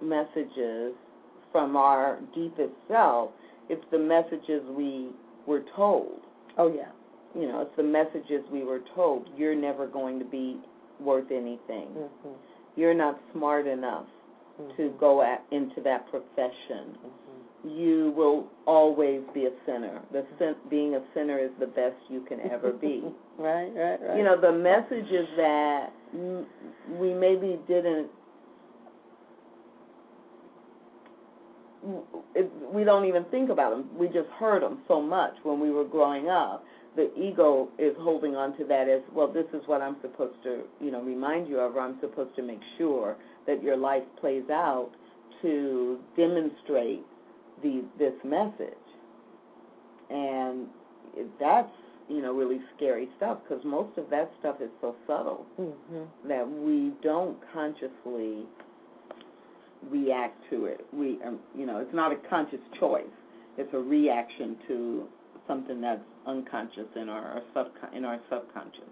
messages 0.00 0.94
from 1.52 1.76
our 1.76 2.18
deepest 2.34 2.74
self. 2.88 3.30
It's 3.68 3.84
the 3.90 3.98
messages 3.98 4.62
we 4.70 5.08
were 5.46 5.60
told. 5.76 6.20
Oh 6.56 6.68
yeah. 6.68 6.88
You 7.34 7.48
know, 7.48 7.60
it's 7.60 7.74
the 7.76 7.82
messages 7.82 8.42
we 8.50 8.64
were 8.64 8.80
told. 8.94 9.28
You're 9.36 9.54
never 9.54 9.86
going 9.86 10.18
to 10.18 10.24
be 10.24 10.60
worth 11.00 11.30
anything. 11.30 11.88
Mhm. 11.94 12.34
You're 12.78 12.94
not 12.94 13.18
smart 13.32 13.66
enough 13.66 14.06
to 14.76 14.82
Mhm. 14.90 14.98
go 14.98 15.20
at, 15.20 15.42
into 15.50 15.80
that 15.80 16.06
profession. 16.10 16.96
Mhm. 17.04 17.70
You 17.76 18.12
will 18.12 18.46
always 18.66 19.22
be 19.34 19.46
a 19.46 19.52
sinner. 19.66 20.00
The 20.12 20.24
sin, 20.38 20.54
being 20.68 20.94
a 20.94 21.02
sinner 21.12 21.38
is 21.40 21.50
the 21.58 21.66
best 21.66 21.96
you 22.08 22.20
can 22.20 22.40
ever 22.40 22.70
be. 22.72 23.02
right, 23.38 23.72
right, 23.74 24.00
right. 24.00 24.16
you 24.16 24.22
know, 24.22 24.36
the 24.36 24.52
message 24.52 25.10
is 25.10 25.28
that 25.36 25.92
we 27.00 27.12
maybe 27.14 27.58
didn't. 27.66 28.10
It, 32.34 32.50
we 32.72 32.84
don't 32.84 33.06
even 33.06 33.24
think 33.24 33.50
about 33.50 33.70
them. 33.70 33.90
We 33.96 34.06
just 34.08 34.28
heard 34.30 34.62
them 34.62 34.82
so 34.86 35.00
much 35.00 35.34
when 35.42 35.58
we 35.58 35.70
were 35.72 35.84
growing 35.84 36.28
up. 36.28 36.64
The 36.98 37.14
ego 37.16 37.68
is 37.78 37.94
holding 38.00 38.34
on 38.34 38.56
to 38.58 38.64
that 38.64 38.88
as 38.88 39.02
well. 39.14 39.32
This 39.32 39.46
is 39.54 39.62
what 39.66 39.80
I'm 39.80 39.94
supposed 40.02 40.34
to, 40.42 40.62
you 40.80 40.90
know, 40.90 41.00
remind 41.00 41.46
you 41.46 41.60
of. 41.60 41.76
Or 41.76 41.80
I'm 41.80 41.96
supposed 42.00 42.34
to 42.34 42.42
make 42.42 42.58
sure 42.76 43.16
that 43.46 43.62
your 43.62 43.76
life 43.76 44.02
plays 44.20 44.42
out 44.50 44.90
to 45.42 46.00
demonstrate 46.16 47.04
the 47.62 47.84
this 48.00 48.14
message. 48.24 48.74
And 50.10 50.66
that's 51.38 51.70
you 52.08 52.20
know 52.20 52.32
really 52.32 52.58
scary 52.76 53.08
stuff 53.16 53.38
because 53.48 53.64
most 53.64 53.96
of 53.96 54.10
that 54.10 54.28
stuff 54.40 54.56
is 54.60 54.70
so 54.80 54.96
subtle 55.06 55.46
Mhm. 55.60 56.06
that 56.26 56.50
we 56.50 56.90
don't 57.00 57.36
consciously 57.52 58.44
react 59.88 60.36
to 60.50 60.64
it. 60.64 60.84
We 60.92 61.20
um, 61.22 61.38
you 61.54 61.64
know 61.64 61.78
it's 61.78 61.94
not 61.94 62.10
a 62.10 62.16
conscious 62.28 62.60
choice. 62.80 63.04
It's 63.56 63.72
a 63.72 63.78
reaction 63.78 64.56
to 64.66 65.08
something 65.48 65.80
that's 65.80 66.00
unconscious 66.26 66.86
in 66.94 67.08
our, 67.08 67.24
our 67.24 67.42
sub 67.54 67.68
in 67.96 68.04
our 68.04 68.20
subconscious. 68.30 68.82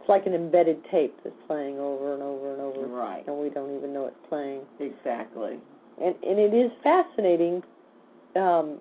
It's 0.00 0.08
like 0.08 0.26
an 0.26 0.34
embedded 0.34 0.82
tape 0.90 1.16
that's 1.22 1.36
playing 1.46 1.78
over 1.78 2.12
and 2.14 2.22
over 2.22 2.52
and 2.52 2.60
over, 2.60 2.86
Right. 2.88 3.24
and 3.26 3.38
we 3.38 3.48
don't 3.50 3.76
even 3.76 3.92
know 3.92 4.06
it's 4.06 4.16
playing. 4.28 4.62
Exactly. 4.80 5.58
And 6.02 6.14
and 6.22 6.38
it 6.38 6.52
is 6.52 6.72
fascinating 6.82 7.62
um, 8.34 8.80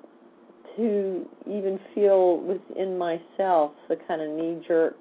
to 0.76 1.26
even 1.48 1.80
feel 1.94 2.38
within 2.40 2.98
myself 2.98 3.72
the 3.88 3.98
kind 4.08 4.22
of 4.22 4.30
knee 4.32 4.64
jerk 4.68 4.98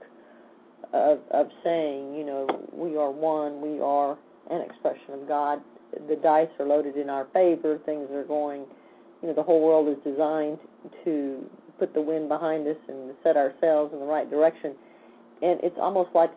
of 0.92 1.20
of 1.30 1.48
saying, 1.64 2.14
you 2.14 2.24
know, 2.24 2.46
we 2.72 2.96
are 2.96 3.10
one, 3.10 3.60
we 3.62 3.80
are 3.80 4.18
an 4.50 4.60
expression 4.60 5.14
of 5.14 5.26
God. 5.26 5.60
The 6.08 6.16
dice 6.16 6.48
are 6.58 6.66
loaded 6.66 6.96
in 6.96 7.08
our 7.08 7.26
favor. 7.32 7.78
Things 7.86 8.08
are 8.12 8.24
going. 8.24 8.64
You 9.22 9.28
know, 9.28 9.34
the 9.34 9.42
whole 9.42 9.60
world 9.60 9.86
is 9.88 10.02
designed 10.02 10.58
to 11.04 11.44
put 11.80 11.94
the 11.94 12.00
wind 12.00 12.28
behind 12.28 12.68
us 12.68 12.76
and 12.88 13.12
set 13.24 13.36
ourselves 13.36 13.92
in 13.92 13.98
the 13.98 14.06
right 14.06 14.30
direction. 14.30 14.74
And 15.42 15.58
it's 15.62 15.76
almost 15.80 16.10
like 16.14 16.30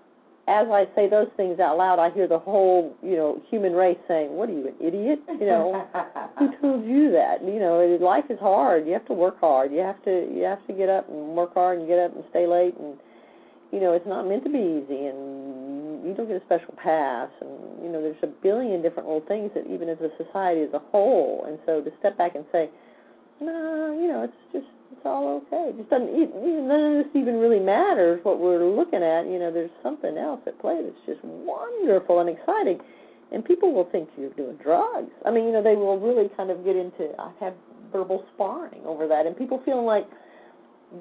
as 0.45 0.67
I 0.67 0.85
say 0.93 1.07
those 1.07 1.29
things 1.37 1.59
out 1.59 1.77
loud, 1.77 1.99
I 1.99 2.09
hear 2.09 2.27
the 2.27 2.39
whole, 2.39 2.93
you 3.01 3.15
know, 3.15 3.41
human 3.49 3.73
race 3.73 3.99
saying, 4.09 4.33
"What 4.33 4.49
are 4.49 4.53
you, 4.53 4.67
an 4.67 4.75
idiot?" 4.79 5.19
You 5.39 5.45
know, 5.45 5.87
who 6.39 6.51
told 6.59 6.85
you 6.85 7.11
that? 7.11 7.45
You 7.45 7.59
know, 7.59 7.97
life 8.01 8.25
is 8.29 8.39
hard. 8.39 8.85
You 8.85 8.93
have 8.93 9.05
to 9.05 9.13
work 9.13 9.39
hard. 9.39 9.71
You 9.71 9.79
have 9.79 10.03
to 10.03 10.27
you 10.33 10.43
have 10.43 10.65
to 10.67 10.73
get 10.73 10.89
up 10.89 11.07
and 11.07 11.35
work 11.35 11.53
hard 11.53 11.79
and 11.79 11.87
get 11.87 11.99
up 11.99 12.15
and 12.15 12.23
stay 12.31 12.47
late 12.47 12.75
and 12.77 12.97
you 13.73 13.79
know, 13.79 13.93
it's 13.93 14.05
not 14.05 14.29
meant 14.29 14.43
to 14.43 14.51
be 14.53 14.61
easy, 14.61 15.09
and 15.09 16.05
you 16.05 16.13
don't 16.15 16.27
get 16.27 16.37
a 16.37 16.45
special 16.45 16.77
pass, 16.77 17.29
and 17.41 17.81
you 17.81 17.89
know, 17.89 18.05
there's 18.05 18.21
a 18.21 18.27
billion 18.27 18.83
different 18.83 19.09
little 19.09 19.25
things 19.27 19.49
that 19.55 19.65
even 19.65 19.89
as 19.89 19.97
a 19.97 20.13
society 20.23 20.61
as 20.61 20.69
a 20.73 20.79
whole, 20.93 21.43
and 21.47 21.57
so 21.65 21.81
to 21.81 21.89
step 21.97 22.15
back 22.15 22.35
and 22.35 22.45
say, 22.51 22.69
no, 23.41 23.97
you 23.99 24.07
know, 24.07 24.21
it's 24.21 24.41
just 24.53 24.69
it's 24.93 25.05
all 25.05 25.41
okay. 25.47 25.69
It 25.73 25.77
just 25.77 25.89
doesn't 25.89 26.09
even 26.09 26.67
none 26.67 26.97
of 26.97 27.05
this 27.05 27.11
even 27.15 27.35
really 27.35 27.59
matters 27.59 28.19
what 28.23 28.39
we're 28.39 28.63
looking 28.63 29.03
at. 29.03 29.25
You 29.25 29.39
know, 29.39 29.51
there's 29.51 29.73
something 29.81 30.17
else 30.17 30.41
at 30.45 30.59
play 30.59 30.79
that's 30.81 31.05
just 31.05 31.23
wonderful 31.23 32.19
and 32.21 32.29
exciting, 32.29 32.79
and 33.31 33.43
people 33.43 33.73
will 33.73 33.89
think 33.91 34.09
you're 34.17 34.33
doing 34.33 34.57
drugs. 34.57 35.11
I 35.25 35.31
mean, 35.31 35.45
you 35.45 35.51
know, 35.51 35.63
they 35.63 35.75
will 35.75 35.99
really 35.99 36.29
kind 36.37 36.49
of 36.51 36.63
get 36.63 36.75
into. 36.75 37.09
I've 37.19 37.53
verbal 37.91 38.25
sparring 38.33 38.81
over 38.85 39.07
that, 39.07 39.25
and 39.25 39.37
people 39.37 39.61
feeling 39.65 39.85
like 39.85 40.07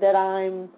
that 0.00 0.14
I'm 0.14 0.68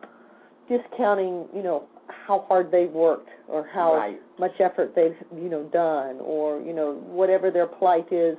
discounting, 0.68 1.46
you 1.54 1.62
know, 1.62 1.84
how 2.08 2.44
hard 2.48 2.70
they've 2.70 2.90
worked 2.90 3.28
or 3.48 3.66
how 3.66 3.94
Right. 3.94 4.20
much 4.38 4.60
effort 4.60 4.94
they've, 4.94 5.16
you 5.34 5.48
know, 5.48 5.64
done 5.64 6.20
or, 6.20 6.60
you 6.60 6.72
know, 6.72 6.94
whatever 6.94 7.50
their 7.50 7.66
plight 7.66 8.10
is, 8.12 8.36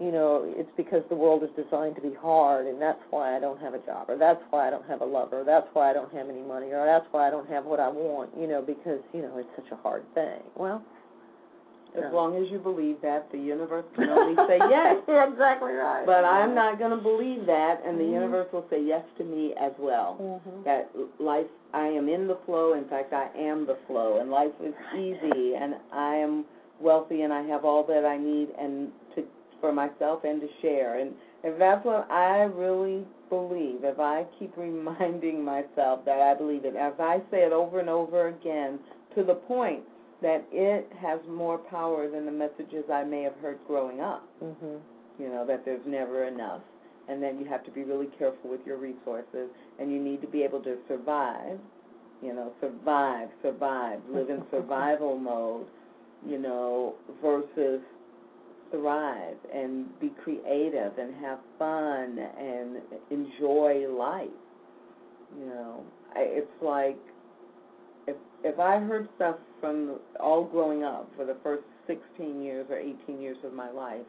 you 0.00 0.12
know, 0.12 0.44
it's 0.56 0.70
because 0.76 1.02
the 1.08 1.14
world 1.16 1.42
is 1.42 1.50
designed 1.56 1.96
to 1.96 2.00
be 2.00 2.14
hard 2.14 2.66
and 2.66 2.80
that's 2.80 3.00
why 3.10 3.36
I 3.36 3.40
don't 3.40 3.60
have 3.60 3.74
a 3.74 3.78
job 3.80 4.08
or 4.08 4.16
that's 4.16 4.40
why 4.50 4.68
I 4.68 4.70
don't 4.70 4.86
have 4.86 5.00
a 5.00 5.04
lover 5.04 5.40
or 5.40 5.44
that's 5.44 5.66
why 5.72 5.90
I 5.90 5.92
don't 5.92 6.12
have 6.14 6.28
any 6.28 6.42
money 6.42 6.68
or 6.72 6.86
that's 6.86 7.06
why 7.10 7.26
I 7.26 7.30
don't 7.30 7.48
have 7.48 7.64
what 7.64 7.80
I 7.80 7.88
want, 7.88 8.30
you 8.38 8.46
know, 8.46 8.62
because, 8.62 9.00
you 9.12 9.22
know, 9.22 9.38
it's 9.38 9.48
such 9.56 9.70
a 9.72 9.76
hard 9.82 10.04
thing. 10.14 10.40
Well, 10.56 10.82
As 11.96 12.12
long 12.12 12.36
as 12.36 12.48
you 12.50 12.58
believe 12.58 13.00
that, 13.02 13.32
the 13.32 13.38
universe 13.38 13.84
can 13.96 14.08
only 14.10 14.36
say 14.46 14.58
yes. 14.70 14.96
You're 15.08 15.24
exactly 15.32 15.72
right. 15.72 16.04
But 16.06 16.22
I'm 16.24 16.54
not 16.54 16.78
going 16.78 16.90
to 16.92 17.02
believe 17.02 17.46
that, 17.46 17.80
and 17.84 17.98
the 17.98 18.04
Mhm. 18.04 18.12
universe 18.12 18.46
will 18.52 18.66
say 18.70 18.80
yes 18.80 19.02
to 19.16 19.24
me 19.24 19.54
as 19.56 19.72
well. 19.78 20.16
Mhm. 20.20 20.64
That 20.64 20.90
life, 21.18 21.48
I 21.72 21.86
am 21.88 22.08
in 22.08 22.28
the 22.28 22.36
flow. 22.46 22.74
In 22.74 22.84
fact, 22.84 23.12
I 23.14 23.30
am 23.36 23.64
the 23.66 23.76
flow, 23.88 24.18
and 24.18 24.30
life 24.30 24.52
is 24.62 24.74
easy, 24.94 25.56
and 25.56 25.74
I 25.90 26.14
am 26.16 26.44
wealthy, 26.78 27.22
and 27.22 27.32
I 27.32 27.42
have 27.42 27.64
all 27.64 27.82
that 27.84 28.04
I 28.04 28.18
need, 28.18 28.50
and 28.58 28.92
for 29.60 29.72
myself 29.72 30.24
and 30.24 30.40
to 30.40 30.48
share. 30.62 30.98
And 30.98 31.12
if 31.44 31.58
that's 31.58 31.84
what 31.84 32.10
I 32.10 32.42
really 32.42 33.04
believe, 33.28 33.84
if 33.84 33.98
I 33.98 34.24
keep 34.38 34.56
reminding 34.56 35.44
myself 35.44 36.04
that 36.04 36.20
I 36.20 36.34
believe 36.34 36.64
it, 36.64 36.74
if 36.76 37.00
I 37.00 37.18
say 37.30 37.44
it 37.44 37.52
over 37.52 37.80
and 37.80 37.88
over 37.88 38.28
again, 38.28 38.78
to 39.16 39.22
the 39.24 39.34
point 39.34 39.80
that 40.22 40.44
it 40.50 40.90
has 41.00 41.20
more 41.28 41.58
power 41.58 42.10
than 42.10 42.26
the 42.26 42.32
messages 42.32 42.84
I 42.92 43.04
may 43.04 43.22
have 43.22 43.36
heard 43.40 43.58
growing 43.66 44.00
up 44.00 44.24
Mhm. 44.42 44.80
you 45.18 45.28
know, 45.28 45.44
that 45.46 45.64
there's 45.64 45.84
never 45.86 46.24
enough. 46.24 46.62
And 47.08 47.22
then 47.22 47.40
you 47.40 47.46
have 47.46 47.64
to 47.64 47.70
be 47.70 47.82
really 47.84 48.06
careful 48.18 48.50
with 48.50 48.64
your 48.66 48.76
resources 48.76 49.48
and 49.78 49.90
you 49.92 49.98
need 49.98 50.20
to 50.20 50.28
be 50.28 50.42
able 50.42 50.60
to 50.62 50.76
survive, 50.86 51.58
you 52.22 52.32
know, 52.32 52.52
survive, 52.60 53.28
survive, 53.42 54.00
live 54.10 54.30
in 54.30 54.44
survival 54.50 55.16
mode, 55.18 55.66
you 56.26 56.38
know, 56.38 56.94
versus 57.22 57.80
thrive 58.70 59.36
and 59.54 59.86
be 60.00 60.10
creative 60.22 60.98
and 60.98 61.14
have 61.20 61.38
fun 61.58 62.18
and 62.18 62.76
enjoy 63.10 63.86
life. 63.88 64.28
You 65.38 65.46
know, 65.46 65.84
I, 66.14 66.20
it's 66.20 66.62
like 66.62 66.98
if 68.06 68.16
if 68.44 68.58
I 68.58 68.78
heard 68.78 69.08
stuff 69.16 69.36
from 69.60 69.98
all 70.20 70.44
growing 70.44 70.84
up 70.84 71.10
for 71.16 71.24
the 71.24 71.36
first 71.42 71.64
16 71.86 72.42
years 72.42 72.66
or 72.70 72.78
18 72.78 73.20
years 73.20 73.36
of 73.44 73.52
my 73.52 73.70
life, 73.70 74.06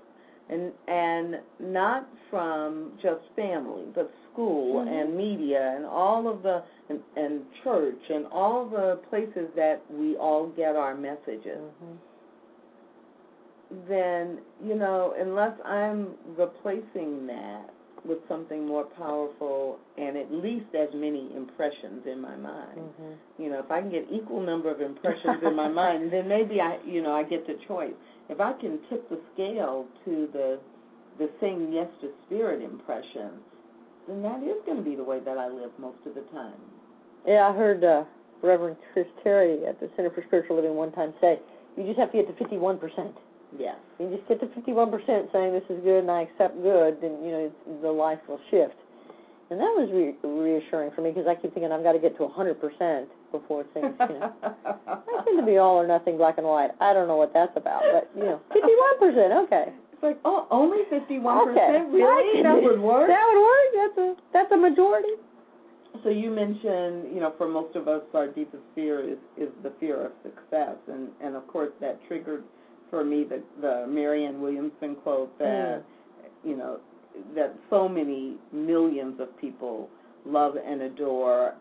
and 0.49 0.71
and 0.87 1.35
not 1.59 2.07
from 2.29 2.91
just 3.01 3.21
family, 3.35 3.85
but 3.95 4.09
school 4.31 4.83
Mhm. 4.85 4.87
and 5.01 5.17
media 5.17 5.73
and 5.75 5.85
all 5.85 6.27
of 6.27 6.43
the 6.43 6.63
and, 6.89 6.99
and 7.15 7.41
church 7.63 8.01
and 8.09 8.25
all 8.31 8.65
the 8.65 8.99
places 9.09 9.49
that 9.55 9.81
we 9.91 10.15
all 10.17 10.47
get 10.47 10.75
our 10.75 10.95
messages. 10.95 11.59
Mhm. 11.83 11.97
Then 13.87 14.39
you 14.63 14.75
know, 14.75 15.13
unless 15.19 15.53
I'm 15.63 16.09
replacing 16.37 17.27
that 17.27 17.69
with 18.05 18.19
something 18.29 18.65
more 18.65 18.85
powerful 18.85 19.77
and 19.97 20.17
at 20.17 20.31
least 20.31 20.73
as 20.73 20.87
many 20.93 21.29
impressions 21.35 22.07
in 22.07 22.19
my 22.21 22.35
mind, 22.35 22.77
Mhm. 22.79 23.15
you 23.37 23.49
know, 23.49 23.59
if 23.59 23.69
I 23.69 23.81
can 23.81 23.89
get 23.89 24.07
equal 24.09 24.39
number 24.39 24.69
of 24.71 24.79
impressions 24.81 25.43
in 25.43 25.53
my 25.53 25.67
mind, 25.83 26.09
then 26.11 26.27
maybe 26.27 26.61
I, 26.61 26.79
you 26.85 27.01
know, 27.01 27.11
I 27.11 27.23
get 27.23 27.45
the 27.45 27.55
choice. 27.67 27.93
If 28.29 28.39
I 28.39 28.53
can 28.53 28.79
tip 28.89 29.07
the 29.09 29.19
scale 29.33 29.85
to 30.05 30.27
the 30.33 30.59
the 31.17 31.29
saying 31.41 31.73
yes 31.73 31.89
to 31.99 32.09
spirit 32.25 32.61
impression, 32.61 33.29
then 34.07 34.21
that 34.21 34.41
is 34.41 34.55
going 34.65 34.77
to 34.77 34.83
be 34.83 34.95
the 34.95 35.03
way 35.03 35.19
that 35.19 35.37
I 35.37 35.49
live 35.49 35.71
most 35.77 35.97
of 36.05 36.15
the 36.15 36.21
time. 36.31 36.55
Yeah, 37.27 37.49
I 37.49 37.53
heard 37.53 37.83
uh, 37.83 38.05
Reverend 38.41 38.77
Chris 38.93 39.07
Terry 39.21 39.65
at 39.65 39.79
the 39.81 39.89
Center 39.97 40.09
for 40.11 40.23
Spiritual 40.23 40.55
Living 40.55 40.75
one 40.75 40.93
time 40.93 41.13
say, 41.19 41.39
"You 41.75 41.83
just 41.83 41.99
have 41.99 42.11
to 42.13 42.17
get 42.19 42.27
to 42.27 42.33
51 42.35 42.77
percent. 42.79 43.13
Yes. 43.57 43.75
You 43.99 44.09
just 44.15 44.27
get 44.27 44.39
to 44.41 44.47
51 44.53 44.91
percent 44.91 45.29
saying 45.33 45.53
this 45.53 45.63
is 45.69 45.81
good 45.83 45.99
and 46.05 46.11
I 46.11 46.21
accept 46.29 46.61
good, 46.61 47.01
then 47.01 47.23
you 47.23 47.31
know 47.31 47.51
the 47.81 47.91
life 47.91 48.19
will 48.27 48.39
shift." 48.51 48.75
And 49.49 49.57
that 49.59 49.73
was 49.73 49.89
re- 49.89 50.13
reassuring 50.21 50.91
for 50.93 51.01
me 51.01 51.09
because 51.09 51.25
I 51.25 51.33
keep 51.33 51.53
thinking 51.57 51.71
I've 51.71 51.81
got 51.81 51.93
to 51.93 51.99
get 51.99 52.15
to 52.17 52.23
100 52.29 52.61
percent 52.61 53.09
before 53.31 53.65
things, 53.73 53.95
you 53.99 54.19
know. 54.21 54.33
I 54.85 55.21
tend 55.25 55.39
to 55.39 55.45
be 55.45 55.57
all 55.57 55.81
or 55.81 55.87
nothing, 55.87 56.17
black 56.17 56.37
and 56.37 56.45
white. 56.45 56.69
I 56.79 56.93
don't 56.93 57.07
know 57.07 57.17
what 57.17 57.33
that's 57.33 57.55
about, 57.57 57.81
but 57.91 58.09
you 58.15 58.25
know, 58.29 58.39
51 58.53 58.99
percent, 58.99 59.33
okay. 59.49 59.73
It's 59.93 60.03
like, 60.03 60.19
oh, 60.23 60.45
only 60.51 60.85
fifty-one 60.89 61.49
Okay. 61.49 61.59
percent. 61.59 61.91
Really? 61.91 62.43
That 62.43 62.61
would 62.61 62.79
work. 62.79 63.09
That 63.13 63.25
would 63.25 63.41
work. 63.41 63.69
That's 63.73 63.97
a 63.97 64.15
that's 64.31 64.51
a 64.53 64.57
majority. 64.57 65.17
So 66.03 66.09
you 66.09 66.29
mentioned, 66.29 67.11
you 67.13 67.19
know, 67.19 67.33
for 67.37 67.47
most 67.49 67.75
of 67.75 67.87
us, 67.87 68.03
our 68.13 68.27
deepest 68.27 68.63
fear 68.75 69.01
is 69.01 69.17
is 69.35 69.49
the 69.63 69.73
fear 69.79 70.05
of 70.05 70.11
success, 70.23 70.77
and 70.87 71.09
and 71.21 71.35
of 71.35 71.47
course 71.47 71.71
that 71.81 71.99
triggered 72.07 72.43
for 72.89 73.03
me 73.03 73.23
the 73.23 73.41
the 73.61 73.85
Marianne 73.87 74.41
Williamson 74.41 74.95
quote 74.95 75.37
that, 75.39 75.83
you 76.43 76.57
know, 76.57 76.79
that 77.35 77.55
so 77.69 77.87
many 77.87 78.35
millions 78.51 79.19
of 79.19 79.37
people 79.39 79.89
love 80.25 80.55
and 80.55 80.81
adore, 80.81 81.53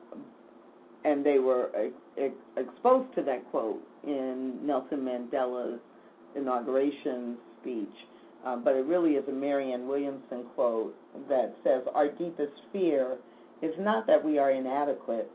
and 1.04 1.24
they 1.24 1.38
were 1.38 1.70
ex- 1.74 1.94
ex- 2.16 2.34
exposed 2.68 3.14
to 3.14 3.22
that 3.22 3.48
quote 3.50 3.82
in 4.04 4.58
Nelson 4.64 5.00
Mandela's 5.00 5.80
inauguration 6.36 7.36
speech. 7.60 7.88
Um, 8.44 8.62
but 8.62 8.74
it 8.74 8.86
really 8.86 9.12
is 9.12 9.28
a 9.28 9.32
Marianne 9.32 9.88
Williamson 9.88 10.44
quote 10.54 10.94
that 11.28 11.54
says, 11.64 11.82
Our 11.94 12.08
deepest 12.08 12.52
fear 12.72 13.16
is 13.62 13.74
not 13.78 14.06
that 14.06 14.24
we 14.24 14.38
are 14.38 14.52
inadequate. 14.52 15.30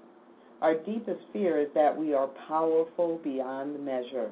Our 0.62 0.75
deepest 0.75 1.19
fear 1.34 1.60
is 1.60 1.67
that 1.75 1.95
we 1.95 2.13
are 2.13 2.27
powerful 2.47 3.19
beyond 3.23 3.84
measure. 3.84 4.32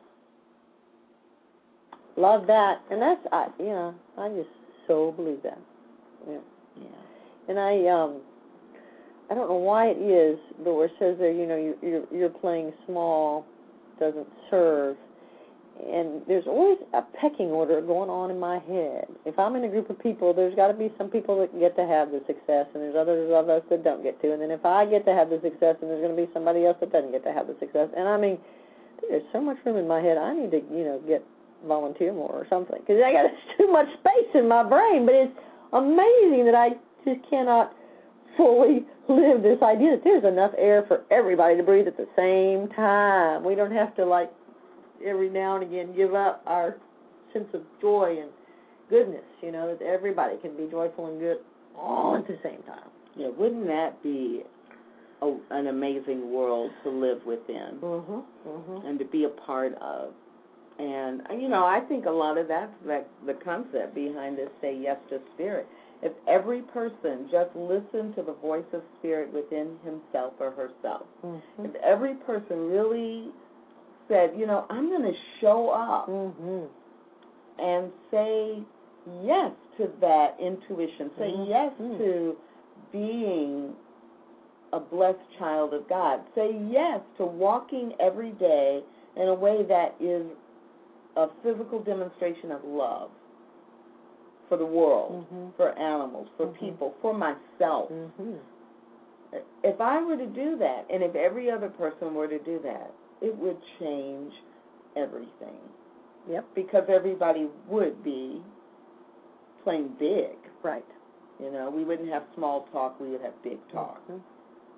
Love 2.17 2.47
that, 2.47 2.81
and 2.91 3.01
that's 3.01 3.21
I, 3.31 3.47
you 3.59 3.65
know, 3.65 3.95
I 4.17 4.29
just 4.29 4.49
so 4.87 5.11
believe 5.11 5.41
that. 5.43 5.59
Yeah. 6.27 6.37
Yeah. 6.77 6.85
And 7.49 7.59
I 7.59 7.87
um, 7.87 8.21
I 9.29 9.33
don't 9.33 9.47
know 9.47 9.55
why 9.55 9.87
it 9.87 9.97
is, 9.97 10.37
but 10.63 10.73
where 10.73 10.85
it 10.85 10.91
says 10.99 11.15
there, 11.19 11.31
you 11.31 11.47
know, 11.47 11.55
you, 11.55 11.77
you're 11.81 12.03
you're 12.11 12.29
playing 12.29 12.73
small, 12.85 13.45
doesn't 13.99 14.27
serve, 14.49 14.97
and 15.79 16.21
there's 16.27 16.45
always 16.47 16.77
a 16.93 17.01
pecking 17.19 17.47
order 17.47 17.79
going 17.81 18.09
on 18.09 18.29
in 18.29 18.39
my 18.39 18.59
head. 18.59 19.07
If 19.25 19.39
I'm 19.39 19.55
in 19.55 19.63
a 19.63 19.69
group 19.69 19.89
of 19.89 19.97
people, 19.99 20.33
there's 20.33 20.55
got 20.55 20.67
to 20.67 20.73
be 20.73 20.91
some 20.97 21.09
people 21.09 21.39
that 21.39 21.57
get 21.57 21.75
to 21.77 21.87
have 21.87 22.11
the 22.11 22.19
success, 22.27 22.67
and 22.73 22.83
there's 22.83 22.95
others 22.95 23.31
of 23.33 23.47
us 23.47 23.63
that 23.69 23.83
don't 23.83 24.03
get 24.03 24.21
to. 24.21 24.33
And 24.33 24.41
then 24.41 24.51
if 24.51 24.65
I 24.65 24.85
get 24.85 25.05
to 25.05 25.13
have 25.13 25.29
the 25.29 25.39
success, 25.41 25.77
and 25.81 25.89
there's 25.89 26.03
going 26.03 26.15
to 26.15 26.21
be 26.21 26.29
somebody 26.33 26.65
else 26.65 26.77
that 26.81 26.91
doesn't 26.91 27.11
get 27.11 27.23
to 27.23 27.31
have 27.31 27.47
the 27.47 27.55
success. 27.59 27.87
And 27.95 28.07
I 28.07 28.17
mean, 28.17 28.37
there's 29.09 29.23
so 29.31 29.41
much 29.41 29.57
room 29.65 29.77
in 29.77 29.87
my 29.87 30.01
head. 30.01 30.17
I 30.17 30.35
need 30.35 30.51
to, 30.51 30.61
you 30.69 30.83
know, 30.83 31.01
get 31.07 31.23
volunteer 31.67 32.13
more 32.13 32.31
or 32.31 32.45
something 32.49 32.79
because 32.79 33.01
I 33.05 33.11
got 33.11 33.29
too 33.57 33.71
much 33.71 33.87
space 33.99 34.29
in 34.35 34.47
my 34.47 34.63
brain. 34.63 35.05
But 35.05 35.15
it's 35.15 35.33
amazing 35.73 36.45
that 36.45 36.55
I 36.55 36.69
just 37.05 37.27
cannot 37.29 37.73
fully 38.37 38.85
live 39.09 39.41
this 39.43 39.61
idea 39.61 39.91
that 39.91 40.01
there's 40.03 40.23
enough 40.23 40.51
air 40.57 40.85
for 40.87 41.03
everybody 41.11 41.57
to 41.57 41.63
breathe 41.63 41.87
at 41.87 41.97
the 41.97 42.07
same 42.15 42.69
time. 42.75 43.43
We 43.43 43.55
don't 43.55 43.71
have 43.73 43.95
to 43.95 44.05
like 44.05 44.31
every 45.05 45.29
now 45.29 45.55
and 45.55 45.63
again 45.63 45.95
give 45.95 46.13
up 46.13 46.41
our 46.45 46.77
sense 47.33 47.47
of 47.53 47.61
joy 47.81 48.17
and 48.21 48.29
goodness. 48.89 49.23
You 49.41 49.51
know 49.51 49.75
that 49.75 49.83
everybody 49.85 50.37
can 50.41 50.55
be 50.55 50.67
joyful 50.69 51.07
and 51.07 51.19
good 51.19 51.37
all 51.77 52.15
at 52.17 52.27
the 52.27 52.37
same 52.43 52.61
time. 52.63 52.89
Yeah, 53.15 53.27
wouldn't 53.37 53.65
that 53.67 54.01
be 54.03 54.43
a, 55.21 55.33
an 55.51 55.67
amazing 55.67 56.31
world 56.31 56.71
to 56.83 56.89
live 56.89 57.19
within 57.25 57.77
Mhm. 57.81 58.23
Mhm. 58.47 58.85
and 58.87 58.99
to 58.99 59.05
be 59.05 59.23
a 59.25 59.29
part 59.29 59.73
of? 59.81 60.13
And 60.81 61.21
you 61.39 61.47
know, 61.47 61.63
I 61.63 61.79
think 61.81 62.05
a 62.07 62.11
lot 62.11 62.37
of 62.39 62.47
that's 62.47 62.73
that 62.87 63.07
the 63.25 63.35
concept 63.35 63.93
behind 63.93 64.37
this 64.37 64.49
"Say 64.61 64.75
Yes 64.81 64.97
to 65.09 65.19
Spirit." 65.35 65.67
If 66.01 66.13
every 66.27 66.63
person 66.63 67.27
just 67.29 67.55
listened 67.55 68.15
to 68.15 68.23
the 68.23 68.33
voice 68.41 68.65
of 68.73 68.81
spirit 68.97 69.31
within 69.31 69.77
himself 69.85 70.33
or 70.39 70.49
herself, 70.49 71.05
Mhm. 71.23 71.65
if 71.65 71.75
every 71.75 72.15
person 72.15 72.71
really 72.71 73.31
said, 74.07 74.35
you 74.35 74.47
know, 74.47 74.65
I'm 74.71 74.89
going 74.89 75.03
to 75.03 75.13
show 75.39 75.69
up 75.69 76.07
Mhm. 76.09 76.67
and 77.59 77.91
say 78.09 78.63
yes 79.21 79.51
to 79.77 79.87
that 79.99 80.39
intuition, 80.39 81.11
say 81.19 81.31
Mhm. 81.31 81.47
yes 81.47 81.73
Mhm. 81.79 81.97
to 81.99 82.37
being 82.91 83.75
a 84.73 84.79
blessed 84.79 85.29
child 85.37 85.75
of 85.75 85.87
God, 85.87 86.21
say 86.33 86.51
yes 86.51 87.01
to 87.17 87.25
walking 87.25 87.93
every 87.99 88.31
day 88.31 88.83
in 89.15 89.27
a 89.27 89.35
way 89.35 89.61
that 89.63 89.93
is 89.99 90.25
a 91.15 91.27
physical 91.43 91.79
demonstration 91.79 92.51
of 92.51 92.63
love 92.63 93.09
for 94.47 94.57
the 94.57 94.65
world, 94.65 95.25
Mhm. 95.31 95.53
for 95.55 95.69
animals, 95.69 96.27
for 96.37 96.47
Mhm. 96.47 96.53
people, 96.55 96.93
for 97.01 97.13
myself. 97.13 97.89
Mhm. 97.89 98.39
If 99.63 99.79
I 99.79 100.03
were 100.03 100.17
to 100.17 100.25
do 100.27 100.57
that, 100.57 100.85
and 100.89 101.01
if 101.03 101.15
every 101.15 101.49
other 101.49 101.69
person 101.69 102.13
were 102.13 102.27
to 102.27 102.39
do 102.39 102.59
that, 102.59 102.91
it 103.21 103.35
would 103.37 103.61
change 103.79 104.33
everything 104.95 105.59
Yep. 106.27 106.45
because 106.53 106.89
everybody 106.89 107.49
would 107.69 108.03
be 108.03 108.43
playing 109.63 109.89
big. 109.99 110.37
Right. 110.63 110.85
You 111.39 111.49
know, 111.51 111.69
we 111.69 111.83
wouldn't 111.83 112.09
have 112.09 112.23
small 112.35 112.63
talk, 112.73 112.99
we 112.99 113.09
would 113.09 113.21
have 113.21 113.41
big 113.41 113.65
talk. 113.69 114.05
Mhm. 114.07 114.21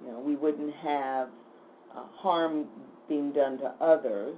You 0.06 0.12
know, 0.12 0.20
we 0.20 0.36
wouldn't 0.36 0.74
have 0.76 1.30
uh, 1.96 2.02
harm 2.16 2.68
being 3.08 3.32
done 3.32 3.58
to 3.60 3.72
others 3.80 4.36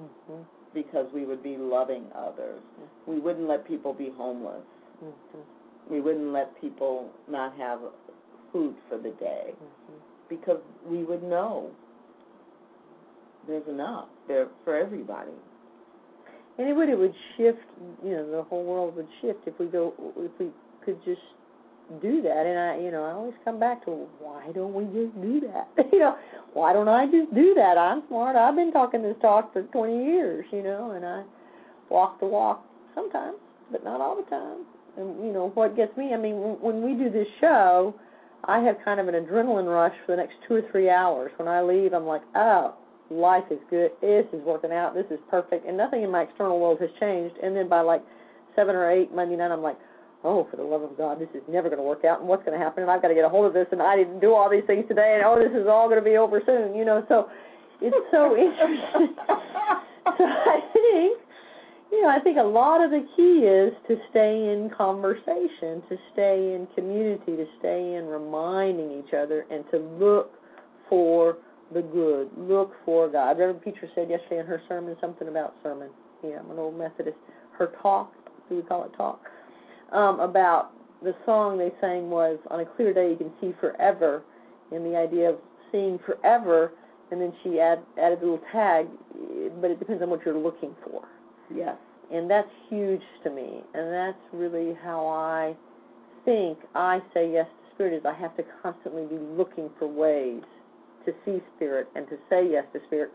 Mhm. 0.00 0.44
Because 0.74 1.06
we 1.14 1.24
would 1.24 1.42
be 1.42 1.56
loving 1.56 2.04
others. 2.14 2.60
We 3.06 3.18
wouldn't 3.18 3.48
let 3.48 3.66
people 3.66 3.92
be 3.94 4.10
homeless. 4.10 4.64
Mhm. 5.02 5.12
We 5.88 6.00
wouldn't 6.00 6.32
let 6.32 6.54
people 6.60 7.10
not 7.28 7.54
have 7.54 7.80
food 8.52 8.74
for 8.88 8.98
the 8.98 9.10
day 9.12 9.54
Mhm. 9.54 10.00
because 10.28 10.60
we 10.86 11.04
would 11.04 11.22
know 11.22 11.70
there's 13.46 13.66
enough 13.68 14.08
there 14.26 14.48
for 14.64 14.74
everybody. 14.74 15.34
And 16.56 16.68
it 16.68 16.72
would 16.74 16.88
it 16.88 16.98
would 16.98 17.14
shift. 17.36 17.64
You 18.02 18.16
know, 18.16 18.30
the 18.30 18.42
whole 18.44 18.64
world 18.64 18.96
would 18.96 19.08
shift 19.20 19.46
if 19.46 19.58
we 19.58 19.66
go 19.66 19.92
if 20.16 20.38
we 20.38 20.52
could 20.82 21.02
just 21.04 21.22
do 22.00 22.22
that. 22.22 22.46
And 22.46 22.58
I, 22.58 22.78
you 22.78 22.90
know, 22.90 23.04
I 23.04 23.12
always 23.12 23.34
come 23.44 23.60
back 23.60 23.84
to 23.84 24.06
why 24.18 24.50
don't 24.54 24.74
we 24.74 24.84
just 24.84 25.14
do 25.20 25.40
that? 25.40 25.68
you 25.92 25.98
know, 25.98 26.16
why 26.52 26.72
don't 26.72 26.88
I 26.88 27.06
just 27.06 27.34
do 27.34 27.54
that? 27.54 27.78
I'm 27.78 28.02
smart. 28.08 28.36
I've 28.36 28.56
been 28.56 28.72
talking 28.72 29.02
this 29.02 29.16
talk 29.20 29.52
for 29.52 29.62
20 29.62 30.04
years. 30.04 30.44
You 30.52 30.62
know, 30.62 30.92
and 30.92 31.04
I 31.04 31.22
walk 31.90 32.20
the 32.20 32.26
walk 32.26 32.64
sometimes, 32.94 33.36
but 33.70 33.84
not 33.84 34.00
all 34.00 34.16
the 34.16 34.28
time. 34.30 34.64
And 34.96 35.24
you 35.24 35.32
know 35.32 35.50
what 35.54 35.76
gets 35.76 35.96
me? 35.96 36.14
I 36.14 36.16
mean, 36.16 36.36
when, 36.60 36.82
we 36.82 36.94
do 36.94 37.10
this 37.10 37.26
show, 37.40 37.94
I 38.44 38.60
have 38.60 38.76
kind 38.84 39.00
of 39.00 39.08
an 39.08 39.14
adrenaline 39.14 39.66
rush 39.66 39.94
for 40.06 40.12
the 40.12 40.16
next 40.16 40.34
two 40.46 40.54
or 40.54 40.62
three 40.70 40.88
hours. 40.88 41.32
When 41.36 41.48
I 41.48 41.62
leave, 41.62 41.92
I'm 41.92 42.06
like, 42.06 42.22
oh, 42.36 42.74
life 43.10 43.44
is 43.50 43.58
good. 43.70 43.90
This 44.00 44.26
is 44.32 44.40
working 44.44 44.72
out. 44.72 44.94
This 44.94 45.06
is 45.10 45.18
perfect. 45.30 45.66
And 45.66 45.76
nothing 45.76 46.02
in 46.02 46.10
my 46.10 46.22
external 46.22 46.60
world 46.60 46.78
has 46.80 46.90
changed. 47.00 47.36
And 47.42 47.56
then 47.56 47.68
by 47.68 47.80
like 47.80 48.02
seven 48.54 48.74
or 48.76 48.90
eight 48.90 49.12
Monday 49.12 49.36
night, 49.36 49.50
I'm 49.50 49.62
like, 49.62 49.78
oh, 50.24 50.48
for 50.50 50.56
the 50.56 50.62
love 50.62 50.82
of 50.82 50.96
God, 50.96 51.20
this 51.20 51.28
is 51.34 51.42
never 51.48 51.68
going 51.68 51.78
to 51.78 51.84
work 51.84 52.04
out. 52.04 52.20
And 52.20 52.28
what's 52.28 52.44
going 52.44 52.58
to 52.58 52.64
happen? 52.64 52.82
And 52.82 52.90
I've 52.90 53.02
got 53.02 53.08
to 53.08 53.14
get 53.14 53.24
a 53.24 53.28
hold 53.28 53.46
of 53.46 53.52
this. 53.52 53.66
And 53.70 53.80
I 53.80 53.94
didn't 53.96 54.20
do 54.20 54.34
all 54.34 54.50
these 54.50 54.64
things 54.66 54.84
today. 54.88 55.20
And 55.20 55.24
oh, 55.24 55.36
this 55.36 55.52
is 55.52 55.68
all 55.68 55.88
going 55.88 56.02
to 56.02 56.04
be 56.04 56.16
over 56.16 56.42
soon. 56.44 56.74
You 56.74 56.84
know, 56.84 57.04
so 57.08 57.28
it's 57.80 57.96
so 58.10 58.36
interesting. 58.36 59.14
so 60.18 60.24
I 60.24 60.60
think, 60.72 61.20
you 61.92 62.02
know, 62.02 62.08
I 62.08 62.18
think 62.20 62.38
a 62.38 62.42
lot 62.42 62.82
of 62.82 62.90
the 62.90 63.06
key 63.14 63.44
is 63.44 63.72
to 63.88 63.96
stay 64.10 64.50
in 64.50 64.70
conversation, 64.76 65.84
to 65.88 65.96
stay 66.12 66.56
in 66.56 66.66
community, 66.74 67.36
to 67.36 67.46
stay 67.58 67.94
in 67.94 68.06
reminding 68.06 68.90
each 68.90 69.12
other, 69.12 69.44
and 69.50 69.64
to 69.70 69.78
look 69.78 70.32
for 70.88 71.36
the 71.72 71.82
good. 71.82 72.30
Look 72.36 72.72
for 72.84 73.08
God. 73.08 73.38
Reverend 73.38 73.62
Peter 73.62 73.88
said 73.94 74.08
yesterday 74.08 74.40
in 74.40 74.46
her 74.46 74.62
sermon 74.68 74.96
something 75.00 75.28
about 75.28 75.54
sermon. 75.62 75.90
Yeah, 76.22 76.40
I'm 76.40 76.50
an 76.50 76.58
old 76.58 76.78
Methodist. 76.78 77.16
Her 77.58 77.72
talk, 77.82 78.12
do 78.48 78.56
we 78.56 78.62
call 78.62 78.84
it 78.84 78.92
talk? 78.96 79.20
Um, 79.94 80.20
about 80.20 80.72
the 81.02 81.14
song 81.24 81.56
they 81.56 81.72
sang 81.80 82.10
was 82.10 82.38
"On 82.50 82.60
a 82.60 82.66
clear 82.66 82.92
day 82.92 83.10
you 83.10 83.16
can 83.16 83.32
see 83.40 83.54
forever," 83.60 84.22
and 84.72 84.84
the 84.84 84.96
idea 84.96 85.30
of 85.30 85.36
seeing 85.72 85.98
forever. 86.04 86.72
And 87.10 87.20
then 87.20 87.32
she 87.42 87.60
add, 87.60 87.80
added 87.98 88.18
a 88.18 88.22
little 88.22 88.40
tag, 88.50 88.88
but 89.60 89.70
it 89.70 89.78
depends 89.78 90.02
on 90.02 90.10
what 90.10 90.24
you're 90.24 90.36
looking 90.38 90.74
for. 90.82 91.02
Yes. 91.54 91.76
And 92.10 92.28
that's 92.28 92.48
huge 92.68 93.02
to 93.22 93.30
me. 93.30 93.62
And 93.74 93.92
that's 93.92 94.18
really 94.32 94.76
how 94.82 95.06
I 95.06 95.54
think 96.24 96.58
I 96.74 97.00
say 97.12 97.30
yes 97.30 97.46
to 97.46 97.74
spirit 97.74 97.94
is 97.94 98.04
I 98.04 98.14
have 98.14 98.36
to 98.36 98.44
constantly 98.62 99.04
be 99.04 99.18
looking 99.18 99.70
for 99.78 99.86
ways 99.86 100.42
to 101.06 101.12
see 101.24 101.40
spirit 101.56 101.88
and 101.94 102.08
to 102.08 102.16
say 102.30 102.48
yes 102.50 102.64
to 102.72 102.80
spirit. 102.86 103.12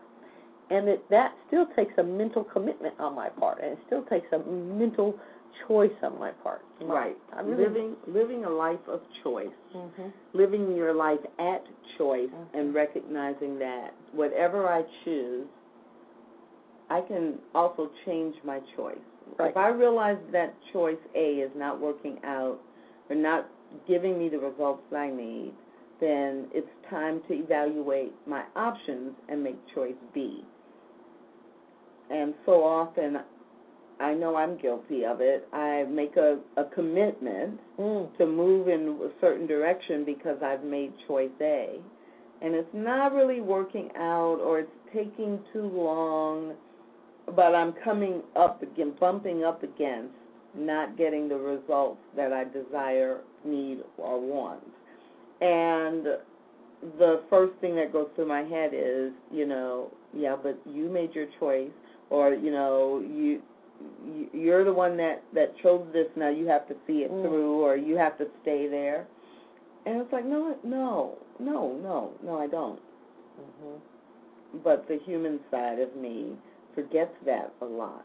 And 0.70 0.86
that 0.86 1.02
that 1.10 1.34
still 1.48 1.66
takes 1.74 1.92
a 1.98 2.02
mental 2.02 2.44
commitment 2.44 2.94
on 3.00 3.14
my 3.14 3.28
part 3.28 3.60
and 3.60 3.72
it 3.72 3.78
still 3.86 4.04
takes 4.04 4.28
a 4.32 4.38
mental 4.38 5.18
choice 5.66 5.92
on 6.02 6.18
my 6.18 6.30
part. 6.30 6.62
Right. 6.80 7.16
I 7.36 7.42
really, 7.42 7.64
living 7.64 7.96
living 8.06 8.44
a 8.44 8.50
life 8.50 8.80
of 8.88 9.00
choice. 9.22 9.48
hmm 9.72 10.08
Living 10.32 10.74
your 10.76 10.92
life 10.94 11.20
at 11.38 11.64
choice 11.98 12.30
Mhm. 12.30 12.46
and 12.54 12.74
recognizing 12.74 13.58
that 13.58 13.92
whatever 14.12 14.68
I 14.68 14.84
choose, 15.04 15.46
I 16.88 17.00
can 17.02 17.38
also 17.54 17.90
change 18.04 18.34
my 18.44 18.60
choice. 18.76 18.98
Right. 19.38 19.50
If 19.50 19.56
I 19.56 19.68
realize 19.68 20.18
that 20.32 20.54
choice 20.72 20.98
A 21.14 21.40
is 21.40 21.54
not 21.54 21.78
working 21.78 22.18
out 22.24 22.58
or 23.08 23.16
not 23.16 23.46
giving 23.86 24.18
me 24.18 24.28
the 24.28 24.38
results 24.38 24.82
that 24.90 24.98
I 24.98 25.10
need, 25.10 25.52
then 26.00 26.48
it's 26.52 26.70
time 26.88 27.20
to 27.28 27.34
evaluate 27.34 28.12
my 28.26 28.42
options 28.56 29.12
and 29.28 29.42
make 29.42 29.56
choice 29.74 29.94
B. 30.12 30.44
And 32.10 32.34
so 32.44 32.64
often, 32.64 33.20
I 34.00 34.14
know 34.14 34.34
I'm 34.36 34.56
guilty 34.56 35.04
of 35.04 35.20
it. 35.20 35.46
I 35.52 35.84
make 35.88 36.16
a, 36.16 36.38
a 36.56 36.64
commitment 36.64 37.60
Mm. 37.78 38.16
to 38.18 38.26
move 38.26 38.68
in 38.68 38.98
a 39.02 39.10
certain 39.20 39.46
direction 39.46 40.04
because 40.04 40.36
I've 40.42 40.64
made 40.64 40.92
choice 41.06 41.30
A. 41.40 41.80
And 42.42 42.54
it's 42.54 42.68
not 42.72 43.12
really 43.12 43.40
working 43.40 43.90
out 43.96 44.38
or 44.42 44.60
it's 44.60 44.70
taking 44.94 45.38
too 45.52 45.66
long, 45.74 46.54
but 47.36 47.54
I'm 47.54 47.74
coming 47.84 48.22
up 48.36 48.62
again, 48.62 48.94
bumping 48.98 49.44
up 49.44 49.62
against 49.62 50.14
not 50.54 50.96
getting 50.98 51.28
the 51.28 51.36
results 51.36 52.00
that 52.16 52.32
I 52.32 52.44
desire, 52.44 53.20
need, 53.44 53.78
or 53.98 54.20
want. 54.20 54.62
And 55.40 56.06
the 56.98 57.22
first 57.30 57.52
thing 57.60 57.76
that 57.76 57.92
goes 57.92 58.08
through 58.16 58.26
my 58.28 58.42
head 58.42 58.72
is, 58.74 59.12
you 59.30 59.46
know, 59.46 59.90
yeah, 60.14 60.36
but 60.42 60.58
you 60.66 60.88
made 60.88 61.14
your 61.14 61.26
choice, 61.38 61.70
or 62.10 62.34
you 62.34 62.50
know, 62.50 63.00
you 63.00 63.14
you- 63.24 63.42
you're 64.32 64.64
the 64.64 64.72
one 64.72 64.96
that 64.96 65.22
that 65.34 65.56
chose 65.62 65.86
this. 65.92 66.06
Now 66.16 66.28
you 66.28 66.46
have 66.46 66.66
to 66.68 66.74
see 66.86 67.02
it 67.04 67.10
Mm. 67.10 67.22
through, 67.22 67.60
or 67.62 67.76
you 67.76 67.96
have 67.96 68.16
to 68.18 68.26
stay 68.42 68.68
there. 68.68 69.06
And 69.86 70.00
it's 70.00 70.12
like, 70.12 70.26
no, 70.26 70.56
no, 70.62 71.16
no, 71.38 71.78
no, 71.82 72.12
no, 72.22 72.38
I 72.38 72.46
don't. 72.46 72.78
hmm 73.62 73.76
But 74.62 74.86
the 74.88 74.98
human 74.98 75.40
side 75.50 75.78
of 75.78 75.94
me 75.96 76.36
forgets 76.74 77.14
that 77.24 77.52
a 77.62 77.64
lot, 77.64 78.04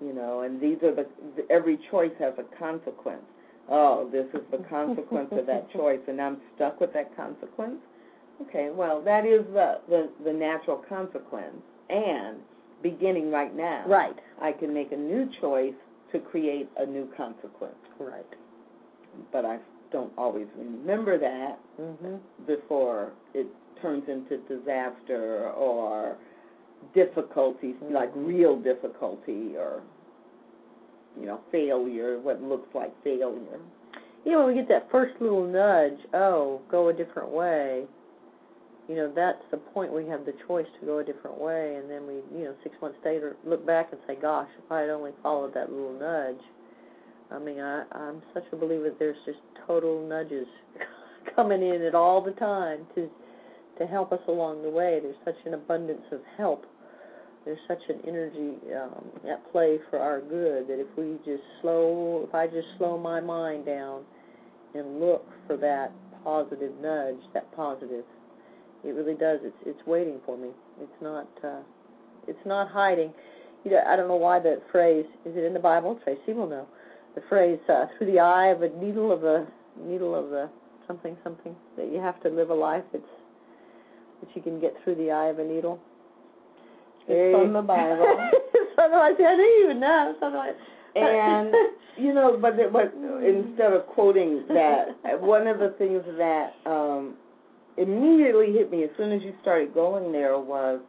you 0.00 0.12
know. 0.12 0.40
And 0.42 0.60
these 0.60 0.76
are 0.82 0.94
the 0.94 1.06
every 1.50 1.78
choice 1.90 2.12
has 2.18 2.34
a 2.38 2.44
consequence. 2.58 3.24
Oh, 3.70 4.08
this 4.10 4.26
is 4.34 4.40
the 4.50 4.58
consequence 4.68 5.28
of 5.32 5.46
that 5.46 5.70
choice, 5.72 6.00
and 6.08 6.20
I'm 6.20 6.38
stuck 6.56 6.80
with 6.80 6.92
that 6.94 7.14
consequence. 7.16 7.78
Okay, 8.42 8.70
well, 8.70 9.00
that 9.02 9.24
is 9.26 9.44
the 9.52 9.80
the, 9.88 10.10
the 10.24 10.32
natural 10.32 10.76
consequence, 10.88 11.62
and 11.90 12.38
beginning 12.82 13.30
right 13.30 13.54
now, 13.56 13.84
Right. 13.86 14.16
I 14.40 14.52
can 14.52 14.72
make 14.72 14.92
a 14.92 14.96
new 14.96 15.28
choice 15.40 15.74
to 16.12 16.18
create 16.18 16.68
a 16.78 16.86
new 16.86 17.08
consequence. 17.16 17.74
Right. 17.98 18.24
But 19.32 19.44
I 19.44 19.58
don't 19.90 20.12
always 20.18 20.46
remember 20.56 21.18
that 21.18 21.58
hmm 21.76 22.16
before 22.46 23.12
it 23.34 23.46
turns 23.82 24.04
into 24.08 24.38
disaster 24.48 25.50
or 25.50 26.16
difficulties, 26.94 27.74
like 27.90 28.10
real 28.14 28.56
difficulty 28.56 29.56
or 29.56 29.82
you 31.18 31.26
know, 31.26 31.40
failure, 31.50 32.18
what 32.20 32.40
looks 32.42 32.68
like 32.74 32.92
failure. 33.02 33.58
Yeah, 34.24 34.38
when 34.38 34.48
we 34.48 34.54
get 34.54 34.68
that 34.68 34.88
first 34.90 35.14
little 35.20 35.46
nudge, 35.46 35.98
oh, 36.14 36.60
go 36.70 36.88
a 36.88 36.92
different 36.92 37.30
way. 37.30 37.84
You 38.88 38.96
know, 38.96 39.12
that's 39.14 39.42
the 39.50 39.58
point 39.58 39.92
we 39.92 40.06
have 40.06 40.24
the 40.24 40.32
choice 40.46 40.66
to 40.80 40.86
go 40.86 40.98
a 40.98 41.04
different 41.04 41.38
way, 41.38 41.76
and 41.76 41.90
then 41.90 42.06
we, 42.06 42.14
you 42.36 42.44
know, 42.44 42.54
six 42.62 42.74
months 42.80 42.98
later 43.04 43.36
look 43.44 43.66
back 43.66 43.88
and 43.92 44.00
say, 44.06 44.16
gosh, 44.20 44.48
if 44.64 44.72
I 44.72 44.80
had 44.80 44.90
only 44.90 45.12
followed 45.22 45.52
that 45.54 45.70
little 45.70 45.98
nudge. 45.98 46.40
I 47.30 47.38
mean, 47.38 47.60
I, 47.60 47.84
I'm 47.92 48.22
such 48.32 48.44
a 48.52 48.56
believer 48.56 48.84
that 48.84 48.98
there's 48.98 49.18
just 49.26 49.38
total 49.66 50.08
nudges 50.08 50.46
coming 51.36 51.62
in 51.62 51.82
at 51.82 51.94
all 51.94 52.22
the 52.22 52.32
time 52.32 52.86
to 52.94 53.10
to 53.78 53.86
help 53.86 54.12
us 54.12 54.20
along 54.28 54.62
the 54.62 54.70
way. 54.70 54.98
There's 55.00 55.16
such 55.24 55.36
an 55.46 55.54
abundance 55.54 56.02
of 56.10 56.20
help. 56.36 56.66
There's 57.44 57.58
such 57.68 57.82
an 57.88 58.00
energy 58.06 58.56
um, 58.76 59.04
at 59.30 59.50
play 59.52 59.78
for 59.88 59.98
our 59.98 60.20
good 60.20 60.66
that 60.68 60.80
if 60.80 60.88
we 60.96 61.16
just 61.24 61.42
slow, 61.62 62.26
if 62.28 62.34
I 62.34 62.46
just 62.46 62.66
slow 62.76 62.98
my 62.98 63.20
mind 63.20 63.64
down 63.64 64.02
and 64.74 65.00
look 65.00 65.24
for 65.46 65.56
that 65.58 65.92
positive 66.24 66.72
nudge, 66.80 67.20
that 67.34 67.50
positive, 67.54 68.04
it 68.88 68.94
really 68.94 69.14
does. 69.14 69.40
It's 69.42 69.56
it's 69.66 69.86
waiting 69.86 70.18
for 70.24 70.36
me. 70.36 70.48
It's 70.80 71.02
not 71.02 71.28
uh, 71.44 71.60
it's 72.26 72.46
not 72.46 72.70
hiding. 72.70 73.12
You 73.64 73.72
know, 73.72 73.80
I 73.86 73.96
don't 73.96 74.08
know 74.08 74.16
why 74.16 74.38
the 74.38 74.60
phrase 74.72 75.06
is 75.24 75.36
it 75.36 75.44
in 75.44 75.52
the 75.52 75.60
Bible. 75.60 75.98
Tracy 76.04 76.32
will 76.32 76.48
know 76.48 76.66
the 77.14 77.22
phrase 77.28 77.58
uh, 77.68 77.86
through 77.96 78.12
the 78.12 78.20
eye 78.20 78.48
of 78.48 78.62
a 78.62 78.68
needle 78.68 79.12
of 79.12 79.24
a 79.24 79.46
needle 79.80 80.14
of 80.14 80.32
a 80.32 80.50
something 80.86 81.16
something 81.22 81.54
that 81.76 81.92
you 81.92 82.00
have 82.00 82.20
to 82.22 82.28
live 82.28 82.50
a 82.50 82.54
life 82.54 82.84
that's 82.92 83.04
that 84.20 84.28
you 84.34 84.42
can 84.42 84.60
get 84.60 84.74
through 84.82 84.94
the 84.96 85.10
eye 85.10 85.26
of 85.26 85.38
a 85.38 85.44
needle. 85.44 85.78
It's 87.06 87.34
from 87.34 87.52
the 87.52 87.62
Bible. 87.62 88.30
that. 88.76 88.92
I 88.92 89.12
didn't 89.16 89.64
even 89.64 89.80
know. 89.80 90.14
And 90.94 91.54
you 91.96 92.14
know, 92.14 92.38
but 92.40 92.54
but 92.72 92.92
instead 93.22 93.72
of 93.72 93.86
quoting 93.86 94.44
that, 94.48 95.20
one 95.20 95.46
of 95.46 95.58
the 95.58 95.74
things 95.78 96.02
that 96.16 96.54
um 96.66 97.14
immediately 97.78 98.52
hit 98.52 98.70
me 98.70 98.84
as 98.84 98.90
soon 98.96 99.12
as 99.12 99.22
you 99.22 99.32
started 99.42 99.72
going 99.74 100.12
there 100.12 100.38
was, 100.38 100.80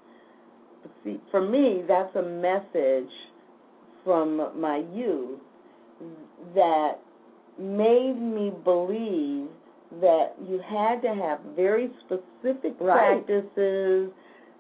see, 1.03 1.19
for 1.31 1.41
me, 1.41 1.83
that's 1.87 2.15
a 2.15 2.21
message 2.21 3.11
from 4.03 4.59
my 4.59 4.83
youth 4.93 5.39
that 6.55 6.93
made 7.59 8.13
me 8.19 8.51
believe 8.63 9.47
that 10.01 10.33
you 10.47 10.61
had 10.67 11.01
to 11.01 11.13
have 11.13 11.39
very 11.55 11.89
specific 12.05 12.75
Right. 12.79 13.25
practices, 13.25 14.11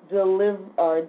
deliver 0.09 0.59
or 0.77 1.07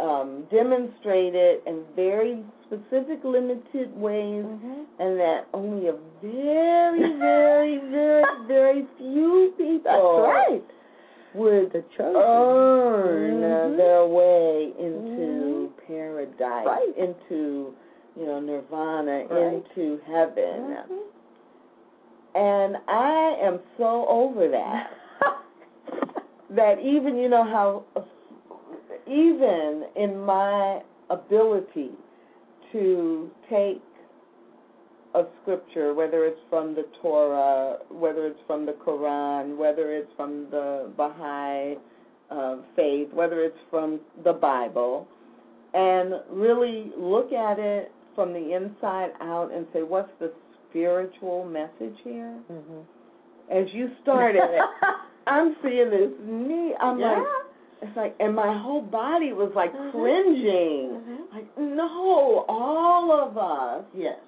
um, 0.00 0.44
demonstrated 0.50 1.60
in 1.66 1.84
very 1.96 2.44
specific, 2.68 3.24
limited 3.24 3.98
ways, 3.98 4.44
Mhm. 4.44 4.84
and 4.98 5.18
that 5.18 5.46
only 5.54 5.88
a 5.88 5.94
very, 6.22 7.12
very, 7.18 7.78
very, 7.90 8.24
very 8.46 8.86
few 8.98 9.54
people 9.56 9.80
That's 9.84 10.36
right. 10.36 10.62
would 11.34 11.72
The 11.72 11.84
earn 12.14 13.40
Mhm. 13.40 13.76
their 13.76 14.06
way 14.06 14.72
into 14.78 15.72
paradise, 15.86 16.66
Right. 16.66 16.96
into 16.96 17.74
you 18.16 18.26
know 18.26 18.40
nirvana, 18.40 19.24
Right. 19.30 19.62
into 19.76 19.98
heaven. 20.06 20.76
Mhm. 20.88 20.98
And 22.34 22.78
I 22.88 23.36
am 23.40 23.60
so 23.78 24.06
over 24.06 24.48
that. 24.48 24.90
that 26.50 26.78
even 26.80 27.16
you 27.16 27.28
know 27.28 27.42
how 27.44 27.82
even 29.06 29.84
in 29.96 30.20
my 30.20 30.82
ability 31.10 31.92
to 32.72 33.30
take 33.48 33.82
a 35.14 35.24
scripture, 35.42 35.94
whether 35.94 36.24
it's 36.24 36.40
from 36.50 36.74
the 36.74 36.86
Torah, 37.00 37.78
whether 37.90 38.26
it's 38.26 38.40
from 38.46 38.66
the 38.66 38.72
Quran, 38.72 39.56
whether 39.56 39.92
it's 39.92 40.10
from 40.16 40.48
the 40.50 40.90
Baha'i 40.96 41.76
uh, 42.30 42.56
faith, 42.76 43.08
whether 43.12 43.42
it's 43.42 43.58
from 43.70 44.00
the 44.24 44.32
Bible, 44.32 45.08
and 45.74 46.14
really 46.30 46.92
look 46.96 47.32
at 47.32 47.58
it 47.58 47.92
from 48.14 48.32
the 48.32 48.54
inside 48.54 49.10
out 49.20 49.50
and 49.52 49.66
say, 49.72 49.82
what's 49.82 50.10
the 50.18 50.32
spiritual 50.68 51.44
message 51.44 51.96
here? 52.04 52.38
Mhm. 52.50 52.84
As 53.50 53.72
you 53.72 53.90
started 54.02 54.42
it, 54.42 54.62
I'm 55.26 55.56
seeing 55.62 55.90
this 55.90 56.10
knee. 56.20 56.74
I'm 56.80 56.98
yeah. 56.98 57.12
like, 57.12 57.26
it's 57.82 57.96
like, 57.96 58.14
and 58.20 58.34
my 58.34 58.56
whole 58.56 58.82
body 58.82 59.32
was 59.32 59.52
like 59.54 59.72
Mhm. 59.74 59.90
cringing. 59.92 60.90
Mhm. 60.90 61.34
Like, 61.34 61.58
no, 61.58 62.44
all 62.48 63.12
of 63.12 63.38
us 63.38 63.84
Yes. 63.94 64.18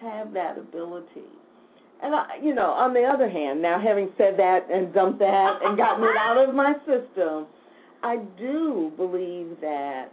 have 0.00 0.32
that 0.32 0.56
ability. 0.58 1.24
And 2.02 2.14
I, 2.14 2.36
you 2.40 2.54
know, 2.54 2.70
on 2.70 2.94
the 2.94 3.04
other 3.04 3.28
hand, 3.28 3.60
now 3.60 3.78
having 3.78 4.10
said 4.16 4.36
that 4.38 4.68
and 4.70 4.92
dumped 4.92 5.18
that 5.18 5.60
and 5.62 5.76
gotten 5.76 6.04
it 6.04 6.16
out 6.16 6.38
of 6.38 6.54
my 6.54 6.74
system, 6.86 7.46
I 8.02 8.16
do 8.38 8.90
believe 8.96 9.60
that 9.60 10.10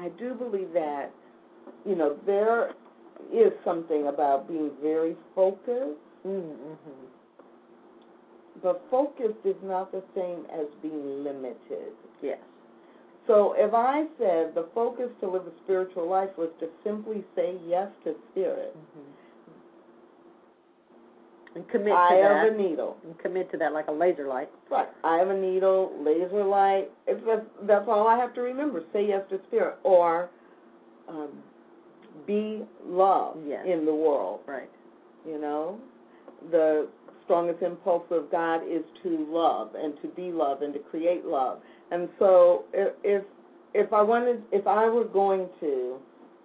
I 0.00 0.08
do 0.10 0.32
believe 0.34 0.72
that 0.72 1.10
you 1.84 1.94
know 1.94 2.16
there 2.24 2.70
is 3.30 3.52
something 3.64 4.06
about 4.06 4.48
being 4.48 4.70
very 4.82 5.14
focused, 5.34 5.98
Mm-hmm. 6.26 6.72
But 8.62 8.82
focused 8.90 9.44
is 9.44 9.56
not 9.62 9.92
the 9.92 10.02
same 10.14 10.44
as 10.52 10.66
being 10.82 11.22
limited. 11.24 11.92
Yes. 12.22 12.38
So 13.26 13.54
if 13.56 13.72
I 13.72 14.04
said 14.18 14.54
the 14.54 14.66
focus 14.74 15.08
to 15.20 15.30
live 15.30 15.42
a 15.46 15.52
spiritual 15.64 16.08
life 16.10 16.30
was 16.36 16.50
to 16.60 16.66
simply 16.84 17.24
say 17.36 17.54
yes 17.66 17.88
to 18.04 18.14
spirit, 18.32 18.76
And 21.54 21.68
commit 21.68 21.92
eye 21.92 22.16
to 22.16 22.22
that. 22.22 22.54
a 22.54 22.56
needle. 22.68 22.96
And 23.04 23.18
commit 23.18 23.50
to 23.52 23.58
that 23.58 23.72
like 23.72 23.88
a 23.88 23.92
laser 23.92 24.26
light. 24.26 24.48
Right. 24.70 24.88
I 25.04 25.18
have 25.18 25.28
a 25.28 25.38
needle, 25.38 25.92
laser 26.00 26.42
light. 26.44 26.88
It's 27.06 27.20
just, 27.26 27.42
that's 27.66 27.84
all 27.88 28.08
I 28.08 28.16
have 28.16 28.34
to 28.34 28.40
remember. 28.40 28.82
Say 28.92 29.06
yes 29.08 29.22
to 29.30 29.38
spirit 29.48 29.76
or 29.84 30.30
um, 31.08 31.28
be 32.26 32.62
love 32.86 33.36
Yes. 33.46 33.64
in 33.66 33.84
the 33.84 33.94
world. 33.94 34.40
Right. 34.46 34.70
You 35.26 35.38
know, 35.40 35.78
the 36.50 36.88
strongest 37.24 37.62
impulse 37.62 38.04
of 38.10 38.30
God 38.30 38.62
is 38.68 38.82
to 39.02 39.26
love 39.30 39.70
and 39.74 39.94
to 40.02 40.08
be 40.08 40.32
love 40.32 40.62
and 40.62 40.72
to 40.74 40.80
create 40.80 41.24
love. 41.24 41.60
And 41.90 42.08
so 42.18 42.64
if 42.72 43.24
if, 43.74 43.92
I 43.92 44.02
wanted, 44.02 44.42
if 44.52 44.66
I 44.66 44.86
were 44.86 45.04
going 45.04 45.48
to 45.60 45.96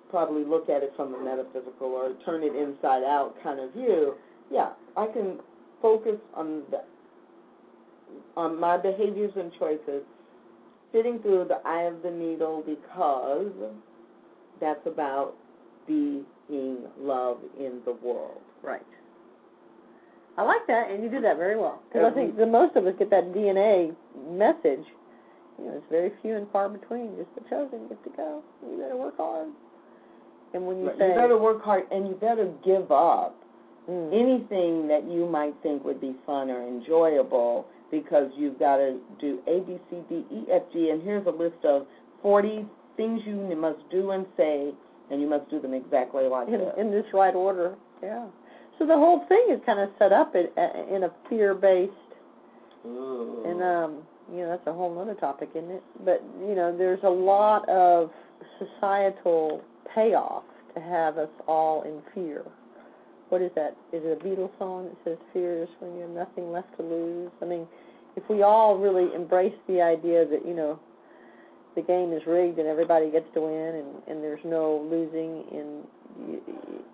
probably 0.09 0.45
look 0.45 0.69
at 0.69 0.83
it 0.83 0.93
from 0.95 1.13
a 1.13 1.23
metaphysical 1.23 1.87
or 1.87 2.13
turn 2.25 2.43
it 2.43 2.55
inside 2.55 3.03
out 3.03 3.35
kind 3.43 3.59
of 3.59 3.73
view, 3.73 4.15
yeah, 4.51 4.71
I 4.95 5.07
can 5.07 5.39
focus 5.81 6.15
on 6.33 6.63
the 6.71 6.83
on 8.37 8.57
my 8.59 8.77
behaviors 8.77 9.33
and 9.35 9.51
choices, 9.59 10.03
sitting 10.93 11.19
through 11.19 11.45
the 11.49 11.59
eye 11.65 11.83
of 11.83 12.01
the 12.03 12.09
needle 12.09 12.63
because 12.65 13.51
that's 14.61 14.85
about 14.85 15.33
being 15.85 16.23
love 16.97 17.39
in 17.59 17.81
the 17.85 17.91
world. 17.91 18.41
Right. 18.63 18.81
I 20.37 20.43
like 20.43 20.65
that, 20.67 20.91
and 20.91 21.03
you 21.03 21.09
do 21.09 21.19
that 21.21 21.37
very 21.37 21.57
well. 21.57 21.81
Because 21.89 22.11
I 22.11 22.13
think 22.13 22.37
the 22.37 22.45
most 22.45 22.75
of 22.75 22.85
us 22.85 22.93
get 22.99 23.09
that 23.09 23.33
DNA 23.33 23.95
message. 24.29 24.85
You 25.57 25.65
know, 25.65 25.73
it's 25.77 25.85
very 25.89 26.11
few 26.21 26.35
and 26.35 26.47
far 26.51 26.69
between. 26.69 27.15
Just 27.17 27.29
the 27.35 27.41
chosen 27.49 27.87
get 27.89 28.03
to 28.03 28.09
go. 28.15 28.43
You 28.69 28.77
better 28.77 28.95
work 28.95 29.17
hard. 29.17 29.49
And 30.53 30.67
when 30.67 30.79
you 30.79 30.87
Right. 30.89 30.97
say, 30.99 31.09
you 31.09 31.15
better 31.15 31.37
work 31.37 31.61
hard 31.63 31.87
and 31.91 32.07
you 32.07 32.13
better 32.13 32.45
give 32.63 32.91
up 32.91 33.35
Mm. 33.89 34.13
anything 34.13 34.87
that 34.89 35.05
you 35.05 35.25
might 35.25 35.55
think 35.63 35.83
would 35.85 36.01
be 36.01 36.13
fun 36.25 36.51
or 36.51 36.61
enjoyable 36.61 37.65
because 37.89 38.29
you've 38.35 38.59
got 38.59 38.75
to 38.77 38.99
do 39.17 39.39
A, 39.47 39.61
B, 39.61 39.79
C, 39.89 40.03
D, 40.09 40.25
E, 40.29 40.43
F, 40.51 40.63
G, 40.73 40.89
and 40.89 41.01
here's 41.01 41.25
a 41.25 41.31
list 41.31 41.63
of 41.63 41.87
40 42.21 42.65
things 42.97 43.21
you 43.25 43.35
must 43.55 43.79
do 43.89 44.11
and 44.11 44.25
say, 44.35 44.73
and 45.09 45.21
you 45.21 45.27
must 45.27 45.49
do 45.49 45.61
them 45.61 45.73
exactly 45.73 46.25
like 46.27 46.49
in, 46.49 46.59
this. 46.59 46.73
in 46.77 46.91
this 46.91 47.05
right 47.13 47.33
order, 47.33 47.75
yeah. 48.03 48.25
So 48.77 48.85
the 48.85 48.93
whole 48.93 49.25
thing 49.27 49.47
is 49.51 49.59
kind 49.65 49.79
of 49.79 49.89
set 49.97 50.13
up 50.13 50.35
in, 50.35 50.47
in 50.93 51.03
a 51.03 51.11
fear-based 51.29 51.91
Ooh. 52.87 53.43
And 53.45 53.61
um, 53.61 54.03
you 54.31 54.41
know, 54.41 54.49
that's 54.49 54.67
a 54.67 54.73
whole 54.73 54.97
other 54.99 55.15
topic, 55.15 55.49
isn't 55.55 55.71
it? 55.71 55.83
But 56.05 56.23
you 56.39 56.55
know, 56.55 56.75
there's 56.75 57.03
a 57.03 57.09
lot 57.09 57.67
of 57.69 58.11
societal 58.59 59.61
payoff 59.93 60.43
to 60.75 60.81
have 60.81 61.17
us 61.17 61.29
all 61.47 61.83
in 61.83 62.01
fear. 62.13 62.43
What 63.29 63.41
is 63.41 63.51
that? 63.55 63.75
Is 63.91 64.03
it 64.05 64.21
a 64.21 64.23
Beatles 64.23 64.57
song 64.57 64.85
that 64.85 64.97
says 65.03 65.17
fear 65.33 65.63
is 65.63 65.69
when 65.79 65.95
you 65.95 66.01
have 66.01 66.11
nothing 66.11 66.51
left 66.51 66.75
to 66.77 66.83
lose? 66.83 67.31
I 67.41 67.45
mean, 67.45 67.67
if 68.15 68.23
we 68.29 68.41
all 68.41 68.77
really 68.77 69.13
embrace 69.13 69.55
the 69.67 69.81
idea 69.81 70.25
that, 70.25 70.47
you 70.47 70.55
know, 70.55 70.79
the 71.75 71.81
game 71.81 72.13
is 72.13 72.21
rigged 72.25 72.57
and 72.57 72.67
everybody 72.67 73.11
gets 73.11 73.27
to 73.33 73.41
win 73.41 73.51
and, 73.51 73.87
and 74.07 74.23
there's 74.23 74.39
no 74.45 74.87
losing 74.89 75.43
and 75.51 76.39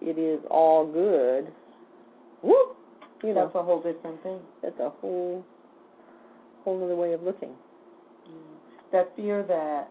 it 0.01 0.17
is 0.17 0.43
all 0.49 0.91
good, 0.91 1.53
whoop, 2.43 2.75
you 3.23 3.33
know, 3.33 3.45
That's 3.45 3.55
a 3.55 3.63
whole 3.63 3.81
different 3.81 4.21
thing. 4.23 4.39
that's 4.61 4.79
a 4.79 4.89
whole 5.01 5.43
whole 6.63 6.83
other 6.83 6.95
way 6.95 7.13
of 7.13 7.23
looking. 7.23 7.49
That 8.91 9.11
fear 9.15 9.43
that 9.43 9.89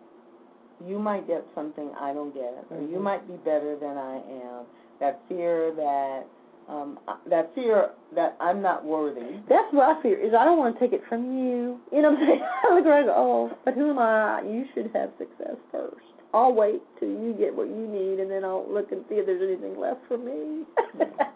you 0.87 0.99
might 0.99 1.27
get 1.27 1.45
something 1.55 1.91
I 2.01 2.13
don't 2.13 2.33
get, 2.35 2.65
or 2.71 2.81
you 2.81 2.99
Mhm. 2.99 3.03
might 3.03 3.27
be 3.29 3.35
better 3.39 3.77
than 3.77 3.97
I 3.99 4.17
am. 4.17 4.67
That 5.01 5.21
fear 5.29 5.73
that 5.73 6.27
um, 6.69 6.99
uh, 7.09 7.17
that 7.27 7.53
fear 7.57 7.91
that 8.15 8.37
I'm 8.39 8.63
not 8.63 8.85
worthy. 8.85 9.41
That's 9.49 9.73
what 9.73 9.97
I 9.97 10.01
fear 10.01 10.17
is 10.19 10.33
I 10.33 10.45
don't 10.45 10.59
want 10.59 10.75
to 10.77 10.81
take 10.81 10.93
it 10.93 11.05
from 11.09 11.37
you. 11.37 11.81
You 11.91 12.03
know 12.03 12.11
what 12.13 12.21
I'm 12.21 12.27
saying? 12.27 12.43
I 12.71 12.75
look 12.75 12.87
around 12.87 12.99
and 12.99 13.07
go, 13.09 13.15
oh, 13.17 13.51
but 13.65 13.75
who 13.75 13.91
am 13.91 13.99
I? 13.99 14.43
You 14.43 14.65
should 14.73 14.91
have 14.95 15.11
success 15.19 15.57
first. 15.73 16.12
I'll 16.35 16.55
wait 16.55 16.83
till 16.99 17.09
you 17.11 17.35
get 17.39 17.55
what 17.55 17.69
you 17.69 17.87
need, 17.87 18.21
and 18.21 18.31
then 18.31 18.45
I'll 18.45 18.67
look 18.69 18.91
and 18.93 19.05
see 19.09 19.17
if 19.17 19.27
there's 19.27 19.43
anything 19.43 19.79
left 19.79 20.01
for 20.09 20.17
me. 20.17 20.65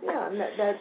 Yeah, 0.02 0.28
and 0.28 0.40
that, 0.40 0.56
that 0.56 0.76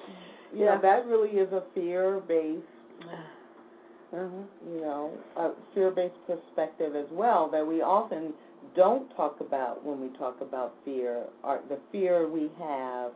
you 0.53 0.63
Yeah. 0.65 0.75
know 0.75 0.81
that 0.81 1.05
really 1.07 1.31
is 1.31 1.51
a 1.51 1.63
fear-based, 1.73 2.61
uh-huh. 3.01 4.27
you 4.71 4.81
know, 4.81 5.11
a 5.35 5.51
fear-based 5.73 6.15
perspective 6.27 6.95
as 6.95 7.07
well 7.11 7.49
that 7.51 7.65
we 7.65 7.81
often 7.81 8.33
don't 8.75 9.09
talk 9.15 9.41
about 9.41 9.83
when 9.83 9.99
we 9.99 10.09
talk 10.17 10.39
about 10.41 10.73
fear. 10.85 11.23
Or 11.43 11.59
the 11.67 11.79
fear 11.91 12.29
we 12.29 12.49
have 12.59 13.11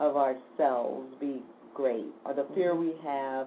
of 0.00 0.16
ourselves 0.16 1.14
be 1.18 1.42
great, 1.74 2.12
or 2.26 2.34
the 2.34 2.46
fear 2.54 2.74
we 2.74 2.92
have 3.02 3.46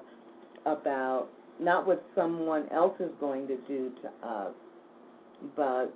about 0.66 1.28
not 1.60 1.86
what 1.86 2.04
someone 2.16 2.68
else 2.72 3.00
is 3.00 3.12
going 3.20 3.48
to 3.48 3.58
do 3.68 3.92
to 4.02 4.28
us, 4.28 4.54
but 5.56 5.94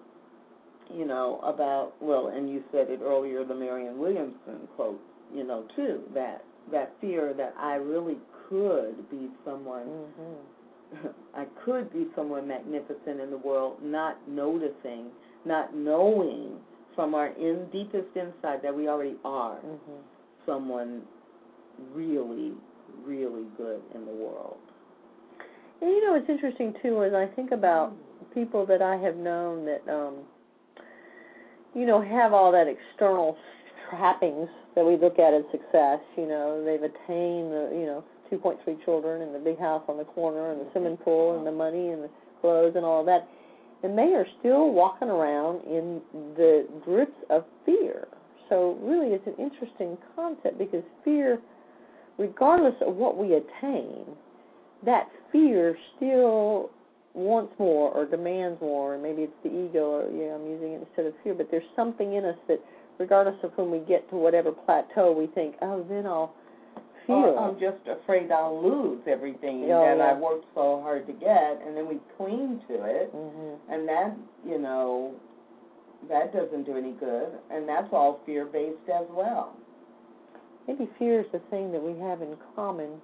you 0.93 1.05
know 1.05 1.39
about 1.43 1.93
well, 2.01 2.27
and 2.27 2.49
you 2.49 2.63
said 2.71 2.89
it 2.89 2.99
earlier, 3.03 3.43
the 3.43 3.55
Marianne 3.55 3.97
Williamson 3.97 4.67
quote, 4.75 4.99
you 5.33 5.43
know, 5.43 5.65
too 5.75 6.01
that 6.13 6.43
that 6.71 6.93
fear 7.01 7.33
that 7.35 7.53
I 7.59 7.75
really 7.75 8.17
could 8.49 9.09
be 9.09 9.29
someone, 9.45 9.87
Mm-hmm. 9.87 11.07
I 11.35 11.45
could 11.63 11.91
be 11.93 12.07
someone 12.15 12.47
magnificent 12.47 13.19
in 13.19 13.29
the 13.29 13.37
world, 13.37 13.77
not 13.83 14.17
noticing, 14.27 15.05
not 15.45 15.75
knowing 15.75 16.53
from 16.95 17.13
our 17.13 17.27
in 17.27 17.67
deepest 17.71 18.07
inside 18.15 18.61
that 18.63 18.75
we 18.75 18.87
already 18.87 19.15
are 19.23 19.57
Mm-hmm. 19.57 19.99
someone 20.45 21.03
really, 21.93 22.53
really 23.05 23.45
good 23.57 23.81
in 23.95 24.05
the 24.05 24.11
world. 24.11 24.57
And 25.81 25.89
you 25.91 26.05
know, 26.05 26.15
it's 26.15 26.27
interesting 26.29 26.73
too, 26.81 27.03
as 27.03 27.13
I 27.13 27.27
think 27.35 27.51
about 27.51 27.93
people 28.33 28.65
that 28.65 28.81
I 28.81 28.97
have 28.97 29.15
known 29.15 29.65
that, 29.65 29.87
um, 29.87 30.15
you 31.75 31.85
know, 31.85 32.01
have 32.01 32.33
all 32.33 32.51
that 32.51 32.67
external 32.67 33.37
trappings 33.89 34.49
that 34.75 34.85
we 34.85 34.97
look 34.97 35.19
at 35.19 35.33
as 35.33 35.43
success. 35.51 35.99
You 36.17 36.27
know, 36.27 36.63
they've 36.63 36.83
attained 36.83 37.51
the, 37.51 37.69
you 37.73 37.85
know, 37.85 38.03
2.3 38.31 38.83
children 38.85 39.21
and 39.21 39.33
the 39.33 39.39
big 39.39 39.59
house 39.59 39.83
on 39.87 39.97
the 39.97 40.03
corner 40.03 40.51
and 40.51 40.61
the 40.61 40.67
swimming 40.71 40.97
pool 40.97 41.37
and 41.37 41.45
the 41.45 41.51
money 41.51 41.89
and 41.89 42.03
the 42.03 42.09
clothes 42.41 42.73
and 42.75 42.85
all 42.85 43.03
that, 43.05 43.27
and 43.83 43.97
they 43.97 44.13
are 44.13 44.25
still 44.39 44.71
walking 44.71 45.09
around 45.09 45.61
in 45.65 46.01
the 46.35 46.67
grips 46.83 47.17
of 47.29 47.43
fear. 47.65 48.07
So 48.49 48.77
really, 48.81 49.13
it's 49.13 49.27
an 49.27 49.35
interesting 49.37 49.97
concept 50.15 50.57
because 50.57 50.83
fear, 51.03 51.39
regardless 52.17 52.75
of 52.85 52.95
what 52.95 53.17
we 53.17 53.33
attain, 53.33 54.05
that 54.85 55.07
fear 55.31 55.77
still 55.97 56.69
wants 57.13 57.53
more 57.59 57.91
or 57.91 58.05
demands 58.05 58.61
more, 58.61 58.93
and 58.93 59.03
maybe 59.03 59.23
it's 59.23 59.33
the 59.43 59.49
ego, 59.49 60.01
or 60.01 60.11
you 60.11 60.27
know, 60.27 60.35
I'm 60.35 60.47
using 60.49 60.73
it 60.73 60.87
instead 60.87 61.05
of 61.05 61.13
fear. 61.23 61.33
But 61.33 61.49
there's 61.51 61.63
something 61.75 62.13
in 62.13 62.25
us 62.25 62.37
that, 62.47 62.59
regardless 62.97 63.37
of 63.43 63.51
when 63.55 63.71
we 63.71 63.79
get 63.79 64.09
to 64.11 64.15
whatever 64.15 64.51
plateau, 64.51 65.11
we 65.11 65.27
think, 65.27 65.55
oh, 65.61 65.85
then 65.89 66.05
I'll 66.05 66.33
feel. 67.07 67.15
Or 67.15 67.39
I'm 67.39 67.59
just 67.59 67.81
afraid 67.87 68.31
I'll 68.31 68.61
lose 68.61 69.01
everything 69.07 69.63
Oh, 69.65 69.83
that 69.85 69.97
yeah. 69.97 70.11
I 70.11 70.13
worked 70.13 70.45
so 70.53 70.81
hard 70.81 71.07
to 71.07 71.13
get, 71.13 71.61
and 71.65 71.75
then 71.75 71.87
we 71.87 71.97
cling 72.17 72.61
to 72.67 72.83
it, 72.85 73.09
hmm 73.11 73.73
and 73.73 73.87
that, 73.87 74.15
you 74.47 74.59
know, 74.59 75.15
that 76.07 76.31
doesn't 76.33 76.63
do 76.65 76.77
any 76.77 76.93
good, 76.93 77.29
and 77.51 77.67
that's 77.67 77.87
all 77.91 78.21
fear-based 78.25 78.87
as 78.93 79.05
well. 79.09 79.55
Maybe 80.67 80.87
fear 80.99 81.21
is 81.21 81.25
the 81.31 81.39
thing 81.49 81.71
that 81.71 81.81
we 81.81 81.99
have 81.99 82.21
in 82.21 82.35
common, 82.55 83.01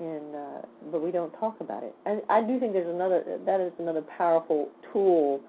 and 0.00 0.34
uh, 0.34 0.62
but 0.90 1.02
we 1.02 1.10
don't 1.10 1.32
talk 1.38 1.60
about 1.60 1.82
it. 1.82 1.94
I, 2.06 2.20
I 2.28 2.42
do 2.42 2.58
think 2.58 2.72
there's 2.72 2.92
another 2.92 3.24
that 3.44 3.60
is 3.60 3.72
another 3.78 4.02
powerful 4.02 4.70
tool 4.92 5.40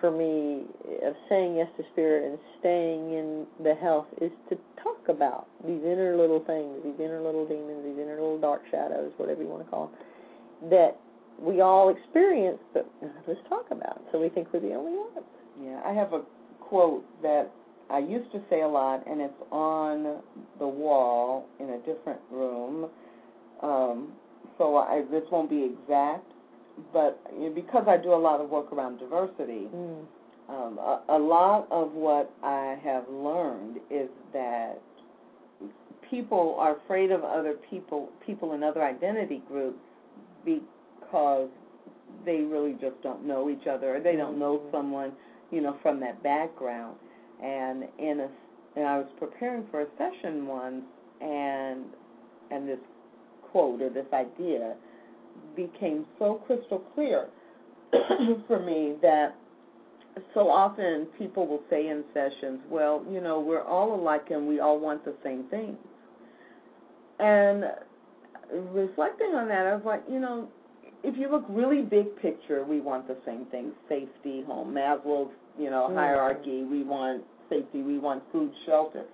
for 0.00 0.10
me 0.10 0.64
of 1.06 1.14
saying 1.28 1.56
yes 1.56 1.68
to 1.76 1.84
spirit 1.92 2.28
and 2.28 2.38
staying 2.58 3.14
in 3.14 3.46
the 3.62 3.74
health 3.74 4.06
is 4.20 4.30
to 4.50 4.58
talk 4.82 5.08
about 5.08 5.46
these 5.66 5.80
inner 5.82 6.16
little 6.16 6.44
things, 6.44 6.82
these 6.84 6.98
inner 6.98 7.22
little 7.22 7.46
demons, 7.46 7.84
these 7.84 7.98
inner 7.98 8.20
little 8.20 8.40
dark 8.40 8.62
shadows, 8.70 9.12
whatever 9.16 9.42
you 9.42 9.48
want 9.48 9.64
to 9.64 9.70
call 9.70 9.86
them, 9.86 10.70
that 10.70 10.98
we 11.38 11.60
all 11.60 11.88
experience, 11.88 12.58
but 12.72 12.90
us 13.02 13.36
talk 13.48 13.66
about. 13.70 14.02
So 14.12 14.20
we 14.20 14.28
think 14.28 14.52
we're 14.52 14.60
the 14.60 14.74
only 14.74 14.92
ones. 14.92 15.26
Yeah, 15.62 15.80
I 15.84 15.92
have 15.92 16.12
a 16.12 16.22
quote 16.60 17.04
that 17.22 17.50
I 17.90 17.98
used 17.98 18.30
to 18.32 18.42
say 18.50 18.62
a 18.62 18.68
lot, 18.68 19.06
and 19.06 19.20
it's 19.20 19.32
on 19.50 20.20
the 20.58 20.66
wall 20.66 21.46
in 21.60 21.70
a 21.70 21.78
different 21.78 22.20
room. 22.30 22.88
Um, 23.62 24.12
so 24.58 24.76
I, 24.76 25.02
this 25.10 25.22
won't 25.30 25.50
be 25.50 25.64
exact, 25.64 26.30
but 26.92 27.20
because 27.54 27.84
I 27.88 27.96
do 27.96 28.12
a 28.12 28.16
lot 28.16 28.40
of 28.40 28.50
work 28.50 28.72
around 28.72 28.98
diversity, 28.98 29.68
Mm. 29.74 30.04
um, 30.48 30.78
a, 30.78 31.00
a 31.08 31.18
lot 31.18 31.66
of 31.70 31.92
what 31.92 32.30
I 32.42 32.76
have 32.84 33.08
learned 33.08 33.78
is 33.90 34.08
that 34.32 34.80
people 36.10 36.56
are 36.58 36.76
afraid 36.76 37.10
of 37.10 37.24
other 37.24 37.54
people, 37.70 38.10
people 38.24 38.52
in 38.52 38.62
other 38.62 38.82
identity 38.82 39.42
groups, 39.48 39.78
because 40.44 41.48
they 42.24 42.42
really 42.42 42.74
just 42.80 43.00
don't 43.02 43.24
know 43.24 43.48
each 43.50 43.66
other, 43.66 43.96
or 43.96 44.00
they 44.00 44.16
don't 44.16 44.38
know 44.38 44.58
Mhm. 44.58 44.70
someone, 44.70 45.12
you 45.50 45.60
know, 45.60 45.74
from 45.82 45.98
that 46.00 46.22
background. 46.22 46.96
And 47.42 47.84
in 47.98 48.20
a, 48.20 48.28
and 48.76 48.86
I 48.86 48.98
was 48.98 49.08
preparing 49.18 49.64
for 49.70 49.80
a 49.80 49.86
session 49.96 50.46
once, 50.46 50.84
and 51.20 51.84
and 52.50 52.68
this 52.68 52.78
quote 53.54 53.80
or 53.80 53.88
this 53.88 54.06
idea 54.12 54.74
became 55.54 56.04
so 56.18 56.42
crystal 56.44 56.82
clear 56.94 57.28
for 58.48 58.58
me 58.58 58.94
that 59.00 59.36
so 60.34 60.50
often 60.50 61.06
people 61.16 61.46
will 61.46 61.62
say 61.70 61.88
in 61.88 62.02
sessions, 62.12 62.58
well, 62.68 63.04
you 63.08 63.20
know, 63.20 63.38
we're 63.38 63.62
all 63.62 63.94
alike 63.94 64.26
and 64.30 64.48
we 64.48 64.58
all 64.58 64.80
want 64.80 65.04
the 65.04 65.14
same 65.22 65.44
things. 65.50 65.76
And 67.20 67.64
reflecting 68.72 69.34
on 69.34 69.46
that, 69.48 69.66
I 69.66 69.74
was 69.76 69.84
like, 69.84 70.02
you 70.10 70.18
know, 70.18 70.48
if 71.04 71.16
you 71.16 71.30
look 71.30 71.44
really 71.48 71.82
big 71.82 72.06
picture, 72.20 72.64
we 72.64 72.80
want 72.80 73.06
the 73.06 73.16
same 73.24 73.44
things: 73.52 73.72
safety, 73.88 74.42
home, 74.46 74.74
Maslow's, 74.74 75.30
you 75.58 75.70
know, 75.70 75.88
Mhm. 75.88 75.94
hierarchy. 75.94 76.64
We 76.64 76.82
want 76.82 77.22
safety, 77.48 77.82
we 77.82 77.98
want 77.98 78.22
food, 78.32 78.50
shelter. 78.66 79.04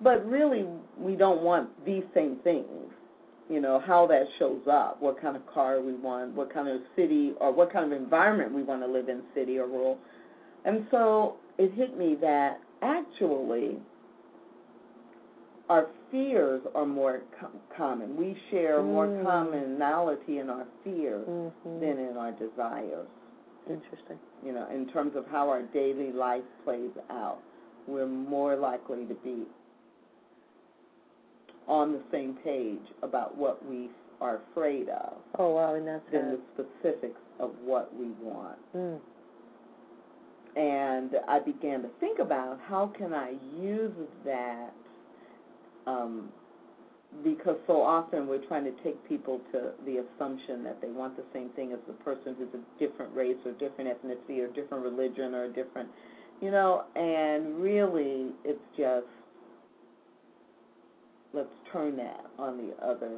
But 0.00 0.24
really, 0.26 0.66
we 0.98 1.16
don't 1.16 1.42
want 1.42 1.68
these 1.84 2.04
same 2.14 2.36
things. 2.44 2.83
You 3.50 3.60
know, 3.60 3.78
how 3.78 4.06
that 4.06 4.24
shows 4.38 4.62
up, 4.70 5.00
what 5.02 5.20
kind 5.20 5.36
of 5.36 5.46
car 5.46 5.80
we 5.80 5.92
want, 5.94 6.34
what 6.34 6.52
kind 6.52 6.66
of 6.68 6.80
city 6.96 7.32
or 7.40 7.52
what 7.52 7.70
kind 7.72 7.84
of 7.84 7.92
environment 7.92 8.52
we 8.54 8.62
want 8.62 8.80
to 8.82 8.86
live 8.88 9.08
in, 9.10 9.20
city 9.34 9.58
or 9.58 9.66
rural. 9.66 9.98
And 10.64 10.86
so 10.90 11.36
it 11.58 11.72
hit 11.74 11.98
me 11.98 12.16
that 12.22 12.58
actually 12.80 13.76
our 15.68 15.86
fears 16.10 16.62
are 16.74 16.86
more 16.86 17.20
com- 17.38 17.52
common. 17.76 18.16
We 18.16 18.36
share 18.50 18.82
more 18.82 19.06
Mm. 19.06 19.24
commonality 19.24 20.38
in 20.38 20.50
our 20.50 20.66
fears 20.82 21.26
Mhm. 21.26 21.80
than 21.80 21.98
in 21.98 22.16
our 22.16 22.32
desires. 22.32 23.08
Interesting. 23.68 24.18
You 24.42 24.52
know, 24.52 24.66
in 24.68 24.86
terms 24.88 25.16
of 25.16 25.26
how 25.26 25.48
our 25.48 25.62
daily 25.62 26.12
life 26.12 26.44
plays 26.64 26.90
out, 27.08 27.38
we're 27.86 28.06
more 28.06 28.56
likely 28.56 29.06
to 29.06 29.14
be 29.14 29.46
on 31.68 31.92
the 31.92 32.00
same 32.12 32.34
page 32.44 32.92
about 33.02 33.36
what 33.36 33.64
we 33.66 33.88
are 34.20 34.40
afraid 34.50 34.88
of 34.88 35.14
Oh 35.38 35.50
wow, 35.50 35.74
and 35.74 35.86
that's 35.86 36.02
uh, 36.08 36.12
the 36.12 36.38
specifics 36.54 37.20
of 37.40 37.50
what 37.64 37.94
we 37.96 38.06
want. 38.22 38.58
mm. 38.76 38.98
and 40.56 41.10
I 41.28 41.40
began 41.40 41.82
to 41.82 41.88
think 42.00 42.18
about 42.20 42.60
how 42.68 42.92
can 42.96 43.12
I 43.12 43.34
use 43.60 43.92
that 44.24 44.72
um, 45.86 46.28
because 47.22 47.56
so 47.66 47.80
often 47.82 48.26
we're 48.26 48.44
trying 48.46 48.64
to 48.64 48.72
take 48.82 48.96
people 49.08 49.40
to 49.52 49.70
the 49.84 50.02
assumption 50.04 50.64
that 50.64 50.80
they 50.80 50.88
want 50.88 51.16
the 51.16 51.24
same 51.32 51.48
thing 51.50 51.72
as 51.72 51.78
the 51.86 51.92
person 52.04 52.34
who's 52.38 52.48
a 52.54 52.78
different 52.78 53.14
race 53.14 53.36
or 53.44 53.52
different 53.52 53.90
ethnicity 53.90 54.40
or 54.40 54.48
different 54.48 54.82
religion 54.84 55.34
or 55.34 55.48
different, 55.52 55.88
you 56.40 56.50
know, 56.50 56.84
and 56.96 57.56
really 57.60 58.32
it's 58.44 58.58
just 58.76 59.06
let's 61.34 61.48
turn 61.72 61.96
that 61.96 62.24
on 62.38 62.56
the 62.56 62.72
other, 62.84 63.10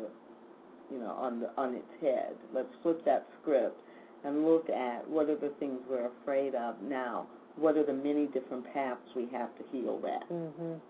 you 0.90 0.98
know, 0.98 1.10
on 1.18 1.40
the 1.40 1.50
on 1.56 1.74
its 1.74 1.90
head. 2.00 2.34
Let's 2.54 2.68
flip 2.82 3.04
that 3.04 3.26
script 3.42 3.76
and 4.24 4.44
look 4.46 4.68
at 4.70 5.08
what 5.08 5.28
are 5.28 5.36
the 5.36 5.52
things 5.60 5.78
we're 5.88 6.08
afraid 6.22 6.54
of 6.54 6.80
now. 6.82 7.26
What 7.56 7.76
are 7.76 7.84
the 7.86 7.92
many 7.92 8.26
different 8.26 8.64
paths 8.74 9.00
we 9.14 9.26
have 9.32 9.48
to 9.58 9.64
heal 9.72 9.98
that? 10.00 10.28
Mhm. 10.30 10.80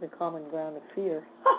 The 0.00 0.08
common 0.08 0.48
ground 0.48 0.76
of 0.76 0.82
fear. 0.94 1.24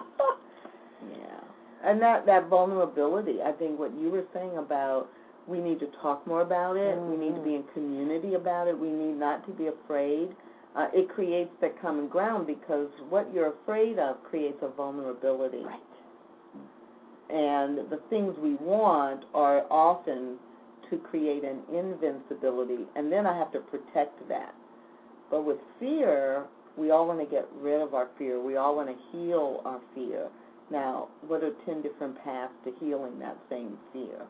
Yeah. 1.10 1.40
And 1.84 2.02
that 2.02 2.26
that 2.26 2.48
vulnerability, 2.50 3.42
I 3.42 3.54
think 3.54 3.80
what 3.80 3.94
you 3.98 4.10
were 4.10 4.26
saying 4.34 4.58
about 4.58 5.08
we 5.48 5.60
need 5.60 5.80
to 5.80 5.88
talk 6.02 6.28
more 6.28 6.42
about 6.42 6.76
it. 6.76 6.98
We 7.00 7.16
need 7.18 7.34
to 7.36 7.42
be 7.42 7.52
Mm-hmm. 7.52 7.68
in 7.70 7.74
community 7.74 8.34
about 8.36 8.68
it. 8.68 8.78
We 8.78 8.90
need 8.92 9.18
not 9.18 9.46
to 9.48 9.52
be 9.54 9.68
afraid. 9.68 10.36
Uh, 10.76 10.88
it 10.94 11.10
creates 11.10 11.52
that 11.62 11.82
common 11.82 12.08
ground 12.08 12.46
because 12.46 12.90
what 13.10 13.32
you're 13.34 13.54
afraid 13.64 13.98
of 13.98 14.24
creates 14.24 14.58
a 14.62 14.70
vulnerability. 14.70 15.64
Right. 15.66 15.80
And 17.30 17.90
the 17.92 18.00
things 18.10 18.36
we 18.42 18.56
want 18.56 19.26
are 19.34 19.66
often 19.72 20.38
to 20.90 20.98
create 20.98 21.44
an 21.44 21.60
invincibility, 21.72 22.86
and 22.96 23.12
then 23.12 23.28
I 23.28 23.38
have 23.38 23.52
to 23.54 23.60
protect 23.60 24.28
that. 24.30 24.54
But 25.30 25.46
with 25.46 25.58
fear, 25.80 26.46
we 26.78 26.92
all 26.92 27.08
want 27.08 27.20
to 27.20 27.26
get 27.26 27.48
rid 27.62 27.82
of 27.82 27.94
our 27.94 28.08
fear. 28.18 28.42
We 28.42 28.58
all 28.58 28.76
want 28.76 28.90
to 28.90 28.96
heal 29.12 29.62
our 29.66 29.80
fear. 29.94 30.28
Now, 30.72 31.10
what 31.28 31.44
are 31.44 31.52
10 31.66 31.82
different 31.82 32.24
paths 32.24 32.54
to 32.66 32.74
healing 32.80 33.20
that 33.20 33.38
same 33.50 33.78
fear? 33.94 34.26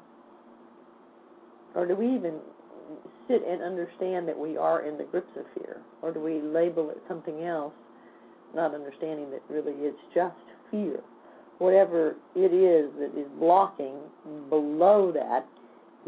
Or 1.75 1.85
do 1.85 1.95
we 1.95 2.07
even 2.15 2.39
sit 3.30 3.45
and 3.47 3.61
understand 3.61 4.27
that 4.27 4.38
we 4.38 4.57
are 4.57 4.82
in 4.82 4.97
the 4.97 5.03
grips 5.05 5.32
of 5.38 5.45
fear? 5.55 5.77
Or 6.01 6.11
do 6.11 6.19
we 6.19 6.41
label 6.41 6.89
it 6.89 6.97
something 7.07 7.43
else, 7.43 7.73
not 8.55 8.73
understanding 8.73 9.30
that 9.32 9.41
really 9.49 9.73
it's 9.77 9.97
just 10.13 10.36
fear? 10.71 10.99
Whatever 11.59 12.15
it 12.36 12.53
is 12.53 12.91
that 12.99 13.19
is 13.19 13.27
blocking 13.38 13.95
below 14.49 15.11
that 15.13 15.45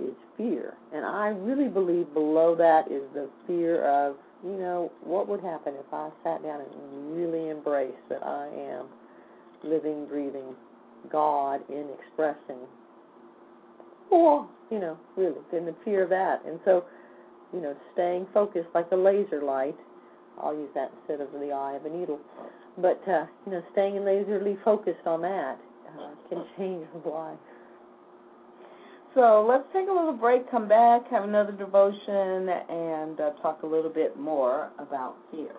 is 0.01 0.15
fear. 0.37 0.73
And 0.93 1.05
I 1.05 1.27
really 1.27 1.67
believe 1.67 2.13
below 2.13 2.55
that 2.55 2.91
is 2.91 3.03
the 3.13 3.29
fear 3.45 3.83
of, 3.85 4.15
you 4.43 4.57
know, 4.57 4.91
what 5.03 5.27
would 5.27 5.41
happen 5.41 5.73
if 5.75 5.93
I 5.93 6.09
sat 6.23 6.41
down 6.41 6.61
and 6.61 7.15
really 7.15 7.49
embraced 7.49 7.97
that 8.09 8.23
I 8.23 8.47
am 8.47 8.85
living, 9.63 10.07
breathing 10.07 10.55
God 11.11 11.61
in 11.69 11.89
expressing 11.99 12.59
or, 14.11 14.47
you 14.69 14.79
know, 14.79 14.97
really, 15.15 15.39
then 15.51 15.65
the 15.65 15.73
fear 15.83 16.03
of 16.03 16.09
that. 16.09 16.43
And 16.45 16.59
so, 16.65 16.83
you 17.53 17.61
know, 17.61 17.75
staying 17.93 18.27
focused 18.33 18.69
like 18.73 18.87
a 18.91 18.95
laser 18.95 19.41
light, 19.41 19.75
I'll 20.41 20.53
use 20.53 20.69
that 20.75 20.91
instead 20.99 21.21
of 21.21 21.31
the 21.33 21.51
eye 21.51 21.75
of 21.75 21.85
a 21.85 21.89
needle. 21.89 22.19
But, 22.77 23.01
uh, 23.07 23.25
you 23.45 23.53
know, 23.53 23.63
staying 23.73 23.95
laserly 23.95 24.61
focused 24.63 25.05
on 25.05 25.21
that 25.21 25.57
uh, 25.99 26.29
can 26.29 26.45
change 26.57 26.85
your 27.05 27.13
life. 27.13 27.39
So 29.13 29.45
let's 29.47 29.65
take 29.73 29.89
a 29.89 29.91
little 29.91 30.13
break, 30.13 30.49
come 30.49 30.69
back, 30.69 31.05
have 31.09 31.25
another 31.25 31.51
devotion, 31.51 32.47
and 32.47 33.19
uh, 33.19 33.31
talk 33.41 33.63
a 33.63 33.67
little 33.67 33.91
bit 33.91 34.17
more 34.17 34.69
about 34.79 35.15
fear. 35.29 35.51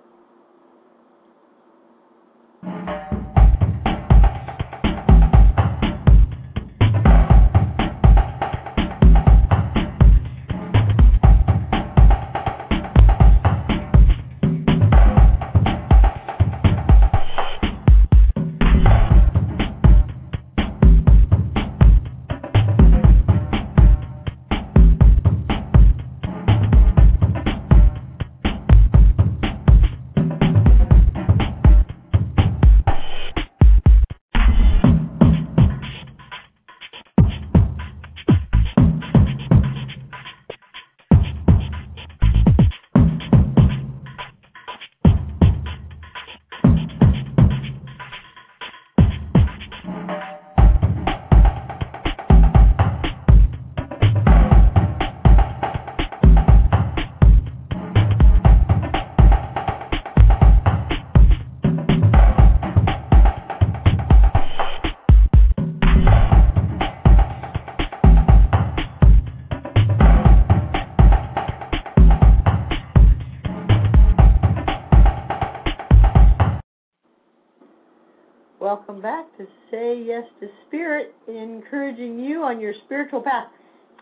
Back 79.03 79.27
to 79.37 79.47
Say 79.69 80.01
Yes 80.07 80.25
to 80.41 80.49
Spirit, 80.69 81.13
encouraging 81.27 82.21
you 82.21 82.45
on 82.45 82.61
your 82.61 82.73
spiritual 82.85 83.21
path. 83.21 83.49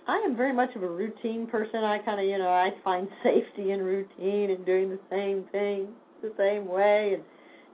I 0.06 0.18
am 0.18 0.36
very 0.36 0.52
much 0.52 0.76
of 0.76 0.82
a 0.82 0.88
routine 0.88 1.46
person. 1.46 1.82
I 1.84 1.98
kind 1.98 2.20
of, 2.20 2.26
you 2.26 2.36
know, 2.36 2.50
I 2.50 2.72
find 2.84 3.08
safety 3.22 3.72
in 3.72 3.80
routine 3.80 4.50
and 4.50 4.66
doing 4.66 4.90
the 4.90 4.98
same 5.08 5.44
thing 5.52 5.88
the 6.22 6.32
same 6.36 6.68
way. 6.68 7.14
And 7.14 7.22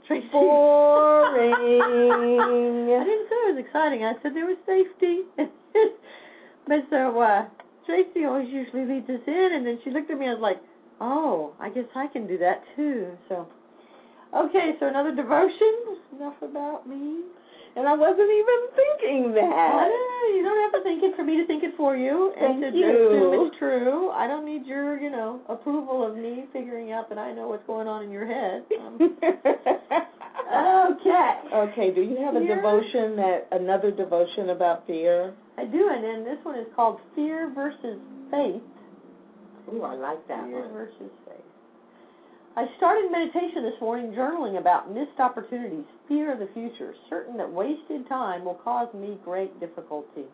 Tracy, 0.06 0.28
Boring. 0.32 1.52
I 1.52 3.04
didn't 3.04 3.28
say 3.28 3.34
it 3.34 3.54
was 3.54 3.64
exciting. 3.66 4.04
I 4.04 4.12
said 4.22 4.32
there 4.34 4.46
was 4.46 4.58
safety. 4.64 5.22
but 6.68 6.86
so 6.90 7.20
uh, 7.20 7.46
Tracy 7.86 8.24
always 8.24 8.48
usually 8.48 8.84
leads 8.84 9.10
us 9.10 9.20
in, 9.26 9.50
and 9.54 9.66
then 9.66 9.80
she 9.82 9.90
looked 9.90 10.10
at 10.10 10.18
me 10.18 10.26
and 10.26 10.38
was 10.38 10.42
like, 10.42 10.60
"Oh, 11.00 11.54
I 11.58 11.70
guess 11.70 11.86
I 11.96 12.06
can 12.06 12.28
do 12.28 12.38
that 12.38 12.62
too." 12.76 13.18
So, 13.28 13.48
okay, 14.34 14.74
so 14.80 14.86
another 14.88 15.14
devotion. 15.14 15.98
Enough 16.18 16.40
about 16.42 16.88
me. 16.88 17.20
and 17.76 17.86
I 17.86 17.94
wasn't 17.94 18.30
even 18.30 18.60
thinking 18.74 19.34
that. 19.34 19.88
You 20.34 20.42
don't 20.42 20.62
have 20.72 20.80
to 20.80 20.82
think 20.82 21.02
it 21.02 21.14
for 21.14 21.24
me 21.24 21.36
to 21.36 21.46
think 21.46 21.62
it 21.62 21.74
for 21.76 21.94
you 21.96 22.32
and 22.40 22.60
Thank 22.62 22.72
to 22.72 22.78
you. 22.78 23.06
assume 23.08 23.46
it's 23.46 23.58
true. 23.58 24.10
I 24.10 24.26
don't 24.26 24.44
need 24.46 24.64
your, 24.66 24.98
you 24.98 25.10
know, 25.10 25.40
approval 25.48 26.06
of 26.06 26.16
me 26.16 26.44
figuring 26.52 26.90
out 26.92 27.08
that 27.10 27.18
I 27.18 27.32
know 27.32 27.48
what's 27.48 27.66
going 27.66 27.86
on 27.86 28.02
in 28.04 28.10
your 28.10 28.26
head. 28.26 28.64
Um, 30.46 30.96
okay. 31.00 31.34
Okay, 31.52 31.90
do 31.92 32.02
you 32.02 32.16
have 32.22 32.36
a 32.36 32.40
Fear? 32.40 32.56
devotion 32.56 33.16
that 33.16 33.48
another 33.50 33.90
devotion 33.90 34.50
about 34.50 34.86
fear? 34.86 35.34
I 35.58 35.64
do, 35.64 35.90
and 35.92 36.04
then 36.04 36.24
this 36.24 36.38
one 36.44 36.54
is 36.56 36.66
called 36.76 37.00
Fear 37.16 37.50
versus 37.52 37.98
Faith. 38.30 38.62
Ooh, 39.74 39.82
I 39.82 39.94
like 39.96 40.26
that 40.28 40.44
Fear 40.46 40.60
one. 40.60 40.72
versus 40.72 41.10
faith. 41.26 41.42
I 42.58 42.64
started 42.78 43.12
meditation 43.12 43.64
this 43.64 43.78
morning 43.82 44.12
journaling 44.12 44.58
about 44.58 44.90
missed 44.90 45.20
opportunities, 45.20 45.84
fear 46.08 46.32
of 46.32 46.38
the 46.38 46.48
future, 46.54 46.94
certain 47.10 47.36
that 47.36 47.52
wasted 47.52 48.08
time 48.08 48.46
will 48.46 48.54
cause 48.54 48.88
me 48.94 49.18
great 49.22 49.60
difficulty. 49.60 50.24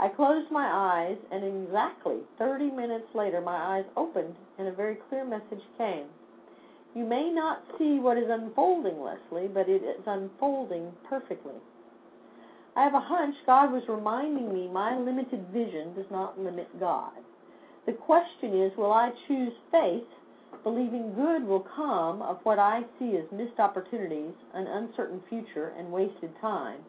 I 0.00 0.08
closed 0.08 0.50
my 0.50 0.66
eyes, 0.66 1.16
and 1.30 1.44
exactly 1.44 2.16
30 2.40 2.72
minutes 2.72 3.06
later, 3.14 3.40
my 3.40 3.54
eyes 3.76 3.84
opened, 3.96 4.34
and 4.58 4.66
a 4.66 4.72
very 4.72 4.96
clear 5.08 5.24
message 5.24 5.62
came. 5.78 6.06
You 6.92 7.04
may 7.04 7.30
not 7.30 7.62
see 7.78 8.00
what 8.00 8.18
is 8.18 8.28
unfolding, 8.28 9.00
Lesley, 9.00 9.46
but 9.46 9.68
it 9.68 9.84
is 9.84 10.02
unfolding 10.08 10.90
perfectly. 11.08 11.54
I 12.74 12.82
have 12.82 12.94
a 12.94 13.00
hunch 13.00 13.36
God 13.46 13.70
was 13.70 13.84
reminding 13.88 14.52
me 14.52 14.66
my 14.66 14.98
limited 14.98 15.46
vision 15.52 15.94
does 15.94 16.10
not 16.10 16.36
limit 16.36 16.80
God. 16.80 17.12
The 17.86 17.92
question 17.92 18.60
is 18.60 18.76
will 18.76 18.92
I 18.92 19.12
choose 19.28 19.52
faith, 19.70 20.02
believing 20.62 21.14
good 21.14 21.44
will 21.44 21.66
come 21.74 22.22
of 22.22 22.38
what 22.44 22.58
I 22.58 22.82
see 22.98 23.16
as 23.16 23.24
missed 23.32 23.58
opportunities, 23.58 24.32
an 24.54 24.66
uncertain 24.66 25.20
future, 25.28 25.72
and 25.78 25.90
wasted 25.90 26.30
time? 26.40 26.80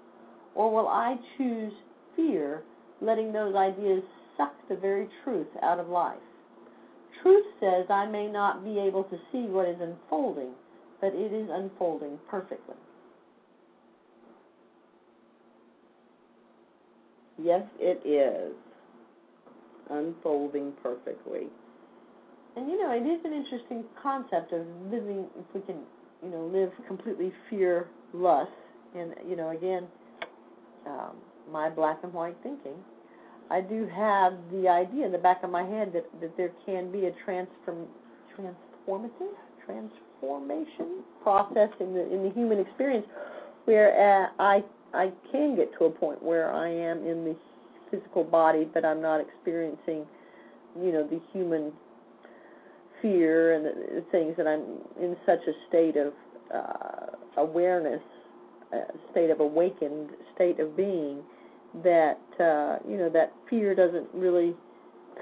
Or 0.53 0.71
will 0.71 0.87
I 0.87 1.17
choose 1.37 1.73
fear, 2.15 2.63
letting 3.01 3.33
those 3.33 3.55
ideas 3.55 4.03
suck 4.37 4.53
the 4.69 4.75
very 4.75 5.07
truth 5.23 5.47
out 5.61 5.79
of 5.79 5.89
life? 5.89 6.17
Truth 7.21 7.45
says 7.59 7.85
I 7.89 8.05
may 8.05 8.27
not 8.27 8.63
be 8.63 8.79
able 8.79 9.03
to 9.05 9.17
see 9.31 9.47
what 9.47 9.67
is 9.67 9.77
unfolding, 9.81 10.51
but 11.01 11.13
it 11.13 11.33
is 11.33 11.49
unfolding 11.51 12.19
perfectly. 12.29 12.75
Yes, 17.41 17.63
it 17.79 18.05
is. 18.07 18.55
Unfolding 19.89 20.73
perfectly. 20.81 21.47
And 22.55 22.69
you 22.69 22.81
know, 22.81 22.91
it 22.91 23.05
is 23.05 23.19
an 23.25 23.33
interesting 23.33 23.83
concept 24.01 24.53
of 24.53 24.65
living 24.89 25.25
if 25.37 25.45
we 25.53 25.61
can, 25.61 25.77
you 26.23 26.29
know, 26.29 26.45
live 26.45 26.71
completely 26.87 27.33
fearless. 27.49 28.49
And 28.95 29.13
you 29.27 29.35
know, 29.35 29.49
again, 29.49 29.87
um, 30.87 31.15
my 31.51 31.69
black 31.69 31.99
and 32.03 32.13
white 32.13 32.35
thinking. 32.43 32.75
I 33.51 33.61
do 33.61 33.87
have 33.93 34.33
the 34.51 34.67
idea 34.67 35.05
in 35.05 35.11
the 35.11 35.19
back 35.19 35.43
of 35.43 35.51
my 35.51 35.63
head 35.63 35.93
that, 35.93 36.05
that 36.19 36.35
there 36.35 36.51
can 36.65 36.91
be 36.91 37.05
a 37.05 37.11
transform, 37.23 37.85
transformative 38.35 39.35
transformation 39.65 41.03
process 41.21 41.69
in 41.79 41.93
the 41.93 42.11
in 42.13 42.23
the 42.23 42.31
human 42.31 42.59
experience 42.59 43.05
where 43.65 43.91
uh, 43.93 44.29
I 44.39 44.63
I 44.93 45.11
can 45.31 45.55
get 45.55 45.77
to 45.77 45.85
a 45.85 45.89
point 45.89 46.23
where 46.23 46.53
I 46.53 46.69
am 46.69 47.05
in 47.05 47.25
the 47.25 47.35
physical 47.91 48.23
body, 48.23 48.67
but 48.73 48.85
I'm 48.85 49.01
not 49.01 49.19
experiencing, 49.19 50.05
you 50.81 50.91
know, 50.91 51.05
the 51.07 51.19
human 51.33 51.71
fear 53.05 53.53
and 53.53 53.65
the, 53.65 54.01
the 54.01 54.05
things 54.11 54.35
that 54.37 54.47
I'm 54.47 54.63
in 54.99 55.15
such 55.25 55.41
a 55.47 55.53
state 55.69 55.95
of 55.95 56.13
uh, 56.53 57.41
awareness, 57.41 58.01
a 58.73 58.81
state 59.11 59.29
of 59.29 59.39
awakened 59.39 60.09
state 60.33 60.59
of 60.59 60.75
being 60.75 61.21
that 61.83 62.19
uh, 62.39 62.77
you 62.89 62.97
know 62.97 63.09
that 63.09 63.33
fear 63.49 63.75
doesn't 63.75 64.07
really 64.13 64.55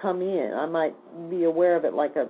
come 0.01 0.21
in. 0.21 0.53
I 0.55 0.65
might 0.65 0.95
be 1.29 1.43
aware 1.43 1.75
of 1.75 1.83
it 1.83 1.93
like 1.93 2.15
a 2.15 2.27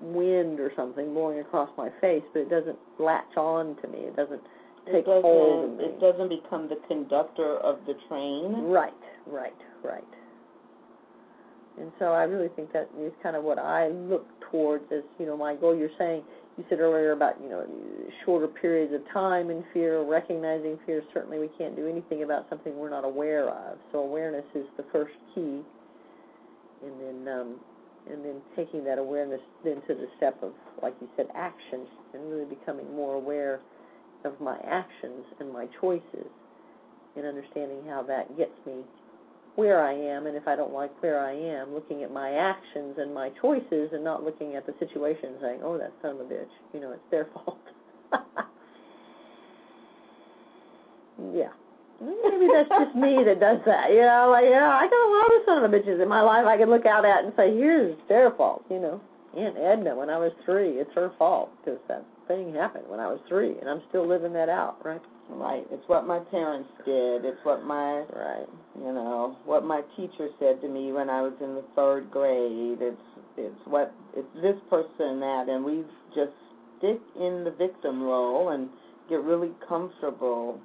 wind 0.00 0.58
or 0.60 0.72
something 0.76 1.14
blowing 1.14 1.38
across 1.40 1.70
my 1.76 1.90
face, 2.00 2.22
but 2.32 2.40
it 2.40 2.50
doesn't 2.50 2.78
latch 2.98 3.36
on 3.36 3.76
to 3.82 3.88
me. 3.88 3.98
It 3.98 4.16
doesn't 4.16 4.42
take 4.86 4.94
it 4.96 5.06
doesn't, 5.06 5.22
hold 5.22 5.70
of 5.70 5.78
me. 5.78 5.84
It 5.84 6.00
doesn't 6.00 6.28
become 6.28 6.68
the 6.68 6.78
conductor 6.88 7.58
of 7.58 7.78
the 7.86 7.94
train. 8.08 8.64
Right, 8.64 8.92
right, 9.26 9.52
right. 9.84 10.04
And 11.80 11.90
so 11.98 12.06
I 12.06 12.22
really 12.22 12.48
think 12.54 12.72
that 12.72 12.88
is 13.00 13.12
kind 13.22 13.34
of 13.34 13.42
what 13.42 13.58
I 13.58 13.88
look 13.88 14.26
towards 14.50 14.84
as, 14.92 15.02
you 15.18 15.26
know, 15.26 15.36
my 15.36 15.56
goal. 15.56 15.74
You're 15.74 15.90
saying, 15.98 16.22
you 16.56 16.64
said 16.68 16.78
earlier 16.78 17.12
about, 17.12 17.40
you 17.42 17.48
know, 17.48 17.66
shorter 18.24 18.46
periods 18.46 18.94
of 18.94 19.00
time 19.12 19.50
in 19.50 19.64
fear, 19.72 20.02
recognizing 20.04 20.78
fear. 20.86 21.02
Certainly 21.12 21.40
we 21.40 21.50
can't 21.58 21.74
do 21.74 21.88
anything 21.88 22.22
about 22.22 22.46
something 22.48 22.76
we're 22.76 22.90
not 22.90 23.04
aware 23.04 23.48
of. 23.48 23.78
So 23.90 23.98
awareness 23.98 24.44
is 24.54 24.66
the 24.76 24.84
first 24.92 25.14
key. 25.34 25.62
And 26.84 27.00
then, 27.00 27.34
um, 27.34 27.56
and 28.08 28.24
then 28.24 28.36
taking 28.54 28.84
that 28.84 28.98
awareness 28.98 29.40
then 29.64 29.82
to 29.88 29.94
the 29.94 30.06
step 30.16 30.40
of, 30.42 30.52
like 30.82 30.94
you 31.00 31.08
said, 31.16 31.26
action, 31.34 31.86
and 32.12 32.30
really 32.30 32.44
becoming 32.44 32.94
more 32.94 33.14
aware 33.14 33.60
of 34.24 34.40
my 34.40 34.58
actions 34.64 35.24
and 35.40 35.52
my 35.52 35.66
choices, 35.80 36.28
and 37.16 37.26
understanding 37.26 37.78
how 37.88 38.02
that 38.02 38.36
gets 38.36 38.52
me 38.66 38.82
where 39.56 39.84
I 39.84 39.92
am, 39.92 40.26
and 40.26 40.36
if 40.36 40.48
I 40.48 40.56
don't 40.56 40.72
like 40.72 40.90
where 41.02 41.20
I 41.20 41.32
am, 41.32 41.72
looking 41.74 42.02
at 42.02 42.12
my 42.12 42.32
actions 42.32 42.96
and 42.98 43.14
my 43.14 43.30
choices, 43.40 43.90
and 43.92 44.02
not 44.02 44.24
looking 44.24 44.56
at 44.56 44.66
the 44.66 44.74
situation 44.78 45.26
and 45.26 45.38
saying, 45.40 45.60
"Oh, 45.62 45.78
that 45.78 45.92
son 46.02 46.12
of 46.12 46.20
a 46.20 46.24
bitch," 46.24 46.50
you 46.72 46.80
know, 46.80 46.92
it's 46.92 47.10
their 47.10 47.26
fault. 47.34 47.58
yeah. 51.34 51.52
Maybe 52.00 52.48
that's 52.52 52.68
just 52.68 52.96
me 52.96 53.22
that 53.24 53.38
does 53.38 53.60
that, 53.66 53.90
you 53.90 54.02
know. 54.02 54.28
Like, 54.30 54.46
yeah, 54.50 54.68
I 54.68 54.88
got 54.88 55.06
a 55.06 55.12
lot 55.14 55.26
of 55.36 55.42
son 55.46 55.64
of 55.64 55.72
a 55.72 55.78
bitches 55.78 56.02
in 56.02 56.08
my 56.08 56.20
life 56.20 56.44
I 56.46 56.56
can 56.56 56.68
look 56.68 56.86
out 56.86 57.04
at 57.04 57.24
and 57.24 57.32
say, 57.36 57.54
"Here's 57.54 57.96
their 58.08 58.32
fault," 58.32 58.64
you 58.68 58.80
know. 58.80 59.00
Aunt 59.36 59.56
Edna, 59.58 59.96
when 59.96 60.10
I 60.10 60.18
was 60.18 60.32
three, 60.44 60.78
it's 60.78 60.92
her 60.94 61.12
fault 61.18 61.50
because 61.64 61.80
that 61.88 62.04
thing 62.28 62.54
happened 62.54 62.84
when 62.88 63.00
I 63.00 63.06
was 63.08 63.18
three, 63.28 63.58
and 63.58 63.68
I'm 63.68 63.82
still 63.88 64.06
living 64.06 64.32
that 64.34 64.48
out, 64.48 64.84
right? 64.84 65.00
Right. 65.30 65.64
It's 65.70 65.82
what 65.88 66.06
my 66.06 66.18
parents 66.30 66.68
did. 66.84 67.24
It's 67.24 67.38
what 67.44 67.64
my 67.64 68.04
right. 68.14 68.46
You 68.76 68.92
know 68.92 69.36
what 69.44 69.64
my 69.64 69.82
teacher 69.96 70.28
said 70.38 70.60
to 70.60 70.68
me 70.68 70.92
when 70.92 71.08
I 71.08 71.22
was 71.22 71.32
in 71.40 71.54
the 71.54 71.64
third 71.74 72.10
grade. 72.10 72.78
It's 72.80 72.96
it's 73.36 73.60
what 73.66 73.92
it's 74.14 74.28
this 74.42 74.56
person 74.68 74.90
and 75.00 75.22
that, 75.22 75.46
and 75.48 75.64
we 75.64 75.82
just 76.14 76.32
stick 76.78 77.00
in 77.16 77.44
the 77.44 77.54
victim 77.58 78.02
role 78.02 78.50
and 78.50 78.68
get 79.08 79.22
really 79.22 79.50
comfortable 79.66 80.60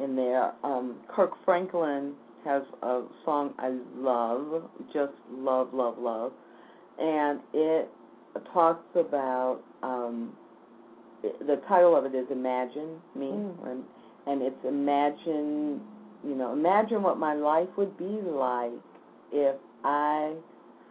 in 0.00 0.14
there. 0.14 0.52
Um, 0.62 0.96
Kirk 1.08 1.30
Franklin 1.44 2.14
has 2.44 2.62
a 2.82 3.02
song 3.24 3.54
I 3.58 3.78
love, 3.96 4.70
just 4.92 5.12
love, 5.30 5.72
love, 5.72 5.98
love, 5.98 6.32
and 6.98 7.40
it 7.52 7.88
talks 8.52 8.84
about 8.94 9.60
um, 9.82 10.32
the 11.22 11.56
title 11.68 11.96
of 11.96 12.04
it 12.04 12.14
is 12.14 12.26
Imagine 12.30 13.00
Me, 13.14 13.26
Mm. 13.30 13.84
and, 14.26 14.42
it's 14.42 14.64
imagine, 14.64 15.80
you 16.22 16.34
know, 16.34 16.52
imagine 16.52 17.02
what 17.02 17.18
my 17.18 17.32
life 17.34 17.68
would 17.76 17.96
be 17.96 18.20
like 18.22 18.72
if 19.32 19.56
I 19.84 20.34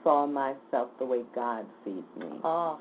saw 0.04 0.26
myself 0.26 0.90
the 1.00 1.06
way 1.06 1.24
God 1.36 1.66
sees 1.84 2.04
me. 2.18 2.40
Ah, 2.44 2.78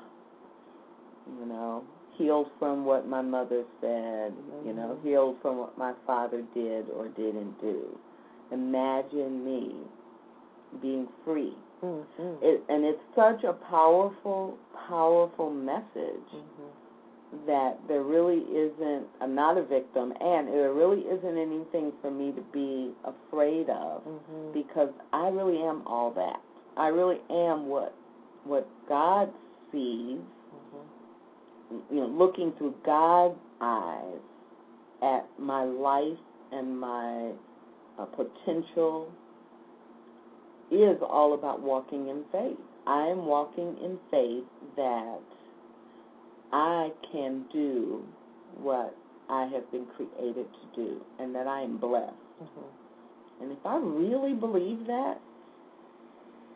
You 1.39 1.45
know, 1.45 1.83
healed 2.17 2.49
from 2.57 2.85
what 2.85 3.05
my 3.07 3.21
mother 3.21 3.63
said, 3.81 4.33
you 4.65 4.73
know, 4.73 4.97
healed 5.03 5.35
from 5.41 5.57
what 5.57 5.77
my 5.77 5.93
father 6.05 6.41
did 6.53 6.89
or 6.89 7.09
didn't 7.09 7.59
do. 7.61 7.97
Imagine 8.51 9.43
me 9.43 9.75
being 10.81 11.07
free. 11.25 11.53
mm 11.83 12.03
mm. 12.19 12.37
It, 12.41 12.63
and 12.69 12.83
it's 12.85 13.03
such 13.15 13.43
a 13.43 13.53
powerful, 13.53 14.57
powerful 14.87 15.49
message 15.51 16.31
Mhm. 16.33 16.71
That 17.45 17.77
there 17.87 18.03
really 18.03 18.39
isn't, 18.39 19.05
I'm 19.19 19.35
not 19.35 19.57
a 19.57 19.63
victim, 19.63 20.13
and 20.21 20.47
there 20.47 20.73
really 20.73 21.01
isn't 21.01 21.37
anything 21.37 21.91
for 22.01 22.09
me 22.09 22.31
to 22.31 22.41
be 22.53 22.93
afraid 23.03 23.69
of 23.69 24.01
Mhm. 24.05 24.53
because 24.53 24.89
I 25.11 25.27
really 25.29 25.61
am 25.61 25.83
all 25.85 26.11
that. 26.11 26.39
I 26.77 26.87
really 26.87 27.21
am 27.29 27.67
what 27.67 27.93
what 28.45 28.65
God 28.87 29.29
sees, 29.73 30.19
Mhm. 30.21 31.81
you 31.89 31.99
know, 31.99 32.05
looking 32.05 32.53
through 32.53 32.73
God's 32.83 33.37
eyes 33.59 34.21
at 35.01 35.27
my 35.37 35.65
life 35.65 36.19
and 36.51 36.79
my 36.79 37.33
uh, 37.99 38.05
potential 38.05 39.07
is 40.71 41.01
all 41.01 41.33
about 41.33 41.59
walking 41.61 42.07
in 42.07 42.23
faith. 42.31 42.59
I 42.85 43.07
am 43.07 43.25
walking 43.25 43.75
in 43.79 43.97
faith 44.11 44.45
that 44.75 45.19
I 46.51 46.91
can 47.11 47.43
do 47.51 48.03
what 48.61 48.95
I 49.29 49.45
have 49.45 49.69
been 49.71 49.85
created 49.97 50.47
to 50.53 50.75
do 50.75 51.01
and 51.19 51.35
that 51.35 51.47
I 51.47 51.61
am 51.61 51.77
blessed. 51.77 52.13
Mhm. 52.41 52.63
And 53.41 53.51
if 53.51 53.65
I 53.65 53.77
really 53.77 54.33
believe 54.33 54.87
that, 54.87 55.19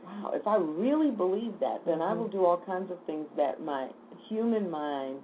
wow, 0.06 0.32
if 0.34 0.48
I 0.48 0.56
really 0.56 1.12
believe 1.12 1.60
that, 1.60 1.86
then 1.86 2.02
I 2.02 2.14
Mhm. 2.14 2.18
will 2.18 2.28
do 2.28 2.46
all 2.46 2.58
kinds 2.58 2.90
of 2.92 3.00
things 3.02 3.28
that 3.36 3.62
my 3.62 3.90
human 4.28 4.70
mind 4.70 5.22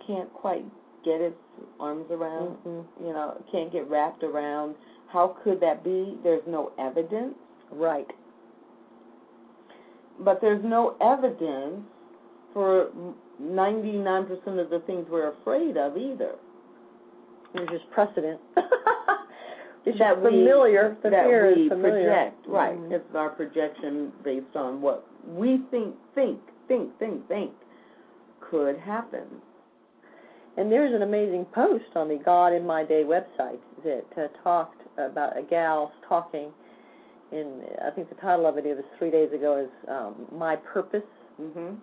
can't 0.00 0.32
quite 0.34 0.64
get 1.02 1.20
its 1.20 1.40
arms 1.80 2.10
around, 2.10 2.56
Mhm. 2.64 2.84
you 3.00 3.12
know, 3.12 3.36
can't 3.50 3.72
get 3.72 3.88
wrapped 3.88 4.22
around. 4.22 4.76
How 5.06 5.28
could 5.28 5.60
that 5.60 5.82
be? 5.82 6.18
There's 6.22 6.46
no 6.46 6.70
evidence. 6.78 7.36
Right. 7.70 8.10
But 10.20 10.40
there's 10.40 10.62
no 10.62 10.94
evidence 11.00 11.88
for 12.52 12.88
99% 13.42 14.30
of 14.60 14.70
the 14.70 14.82
things 14.86 15.06
we're 15.10 15.30
afraid 15.40 15.76
of 15.76 15.96
either. 15.96 16.32
There's 17.54 17.68
just 17.68 17.90
precedent. 17.90 18.40
it's 19.86 19.98
that 19.98 20.16
we- 20.22 20.30
familiar. 20.30 20.96
The 21.02 21.10
that 21.10 21.26
we 21.26 21.62
is 21.64 21.68
familiar. 21.68 22.06
project, 22.08 22.46
right? 22.48 22.78
Mhm. 22.78 22.92
It's 22.92 23.14
our 23.14 23.30
projection 23.30 24.12
based 24.24 24.54
on 24.56 24.80
what 24.80 25.06
we 25.26 25.58
think, 25.70 25.94
think, 26.14 26.38
think, 26.68 26.96
think, 26.98 27.26
think 27.28 27.52
could 28.40 28.78
happen. 28.78 29.24
And 30.56 30.70
there's 30.70 30.94
an 30.94 31.02
amazing 31.02 31.46
post 31.46 31.96
on 31.96 32.08
the 32.08 32.16
God 32.16 32.52
in 32.52 32.66
My 32.66 32.84
Day 32.84 33.04
website 33.04 33.58
that 33.84 34.04
uh, 34.18 34.28
talked 34.42 34.82
about 34.98 35.36
a 35.38 35.42
gal 35.42 35.92
talking. 36.08 36.50
In 37.32 37.62
I 37.82 37.90
think 37.90 38.10
the 38.10 38.14
title 38.16 38.46
of 38.46 38.58
it, 38.58 38.66
it 38.66 38.76
was 38.76 38.84
three 38.98 39.10
days 39.10 39.32
ago, 39.32 39.56
is 39.56 39.70
um, 39.88 40.14
My 40.30 40.56
Purpose. 40.56 41.02
hmm 41.38 41.74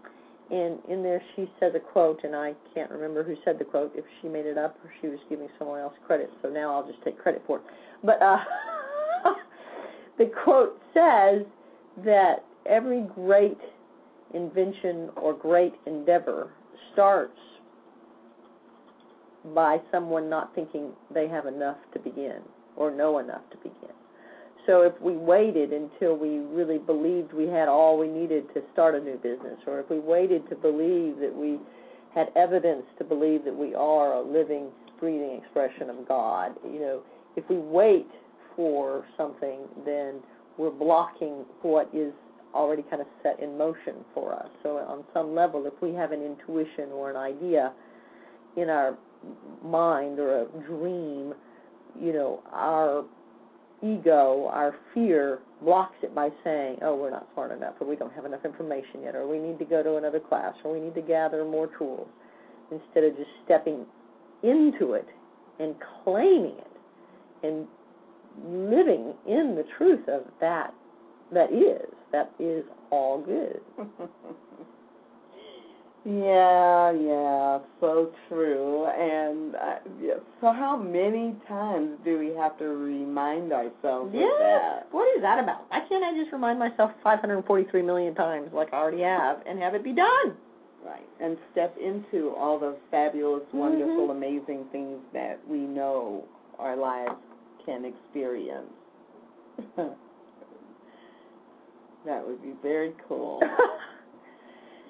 And 0.51 0.79
in 0.89 1.03
there, 1.03 1.21
she 1.35 1.49
said 1.59 1.75
a 1.75 1.79
quote, 1.79 2.23
and 2.23 2.35
I 2.35 2.53
can't 2.73 2.89
remember 2.89 3.23
who 3.23 3.35
said 3.45 3.59
the 3.59 3.65
quote, 3.65 3.91
if 3.95 4.03
she 4.21 4.27
made 4.27 4.47
it 4.47 4.57
up 4.57 4.77
or 4.83 4.91
she 4.99 5.07
was 5.07 5.19
giving 5.29 5.47
someone 5.59 5.79
else 5.79 5.93
credit. 6.07 6.29
So 6.41 6.49
now 6.49 6.73
I'll 6.73 6.87
just 6.87 7.03
take 7.03 7.19
credit 7.19 7.43
for 7.45 7.57
it. 7.57 7.63
But 8.03 8.21
uh, 8.21 8.37
the 10.17 10.31
quote 10.43 10.79
says 10.93 11.45
that 12.03 12.45
every 12.65 13.01
great 13.13 13.59
invention 14.33 15.09
or 15.15 15.33
great 15.33 15.73
endeavor 15.85 16.51
starts 16.93 17.37
by 19.53 19.77
someone 19.91 20.29
not 20.29 20.53
thinking 20.55 20.91
they 21.13 21.27
have 21.27 21.45
enough 21.45 21.77
to 21.93 21.99
begin 21.99 22.39
or 22.75 22.91
know 22.91 23.19
enough 23.19 23.41
to 23.51 23.57
begin. 23.57 23.95
So 24.69 24.83
if 24.83 24.93
we 25.01 25.13
waited 25.13 25.73
until 25.73 26.15
we 26.15 26.37
really 26.37 26.77
believed 26.77 27.33
we 27.33 27.47
had 27.47 27.67
all 27.67 27.97
we 27.97 28.07
needed 28.07 28.53
to 28.53 28.61
start 28.71 28.93
a 28.93 28.99
new 28.99 29.15
business, 29.15 29.57
or 29.65 29.79
if 29.79 29.89
we 29.89 29.97
waited 29.97 30.47
to 30.49 30.55
believe 30.55 31.17
that 31.21 31.35
we 31.35 31.57
had 32.13 32.27
evidence 32.35 32.83
to 32.99 33.03
believe 33.03 33.45
that 33.45 33.55
we 33.55 33.73
are 33.73 34.13
a 34.13 34.21
living, 34.21 34.67
breathing 34.99 35.41
expression 35.41 35.89
of 35.89 36.07
God, 36.07 36.51
you 36.63 36.79
know, 36.79 37.01
if 37.35 37.49
we 37.49 37.57
wait 37.57 38.05
for 38.55 39.05
something, 39.17 39.61
then 39.87 40.19
we're 40.59 40.69
blocking 40.69 41.45
what 41.63 41.89
is 41.91 42.13
already 42.53 42.83
kind 42.91 43.01
of 43.01 43.07
set 43.23 43.39
in 43.39 43.57
motion 43.57 44.05
for 44.13 44.35
us. 44.35 44.49
So 44.61 44.77
on 44.77 45.03
some 45.15 45.33
level, 45.33 45.65
if 45.65 45.81
we 45.81 45.95
have 45.95 46.11
an 46.11 46.21
intuition 46.21 46.91
or 46.93 47.09
an 47.09 47.15
idea 47.15 47.73
in 48.55 48.69
our 48.69 48.95
mind 49.63 50.19
or 50.19 50.43
a 50.43 50.45
dream, 50.67 51.33
you 51.99 52.13
know, 52.13 52.43
our 52.51 53.03
ego, 53.83 54.49
our 54.51 54.75
fear 54.93 55.39
blocks 55.61 55.95
it 56.01 56.13
by 56.15 56.29
saying, 56.43 56.79
"Oh, 56.81 56.95
we're 56.95 57.09
not 57.11 57.27
smart 57.33 57.51
enough, 57.51 57.75
or 57.79 57.87
we 57.87 57.95
don't 57.95 58.13
have 58.13 58.25
enough 58.25 58.45
information 58.45 59.03
yet, 59.03 59.15
or 59.15 59.27
we 59.27 59.39
need 59.39 59.59
to 59.59 59.65
go 59.65 59.83
to 59.83 59.95
another 59.95 60.19
class, 60.19 60.55
or 60.63 60.71
we 60.73 60.79
need 60.79 60.95
to 60.95 61.01
gather 61.01 61.45
more 61.45 61.67
tools," 61.77 62.07
instead 62.71 63.03
of 63.03 63.15
just 63.15 63.29
stepping 63.45 63.85
into 64.43 64.93
it 64.93 65.07
and 65.59 65.75
claiming 66.03 66.57
it 66.57 66.71
and 67.43 67.67
living 68.45 69.13
in 69.27 69.55
the 69.55 69.65
truth 69.77 70.07
of 70.07 70.23
that 70.39 70.73
that 71.31 71.51
is 71.51 71.87
that 72.11 72.31
is 72.39 72.63
all 72.91 73.21
good. 73.21 73.61
yeah, 76.05 76.91
yeah, 76.91 77.59
so 77.79 78.11
true. 78.27 78.85
And 78.85 79.55
uh, 79.55 79.75
yeah, 80.01 80.13
so, 80.41 80.51
how 80.53 80.77
many 80.77 81.35
times 81.47 81.97
do 82.05 82.17
we 82.17 82.33
have 82.35 82.57
to 82.59 82.65
remind 82.65 83.51
ourselves 83.51 84.11
yeah. 84.13 84.23
of 84.23 84.39
that? 84.39 84.87
What 84.91 85.05
is 85.15 85.21
that 85.21 85.39
about? 85.43 85.69
Why 85.69 85.81
can't 85.89 86.03
I 86.03 86.13
just 86.19 86.31
remind 86.31 86.57
myself 86.59 86.91
543 87.03 87.81
million 87.81 88.15
times, 88.15 88.49
like 88.53 88.73
I 88.73 88.77
already 88.77 89.01
have, 89.03 89.39
and 89.45 89.59
have 89.59 89.75
it 89.75 89.83
be 89.83 89.93
done? 89.93 90.37
Right, 90.85 91.05
and 91.21 91.37
step 91.51 91.75
into 91.77 92.33
all 92.37 92.57
the 92.57 92.77
fabulous, 92.89 93.43
Mm-hmm. 93.49 93.57
wonderful, 93.57 94.11
amazing 94.11 94.65
things 94.71 94.99
that 95.13 95.39
we 95.47 95.59
know 95.59 96.23
our 96.57 96.77
lives 96.77 97.19
can 97.65 97.83
experience. 97.83 98.71
that 102.05 102.25
would 102.25 102.41
be 102.41 102.53
very 102.63 102.93
cool. 103.07 103.41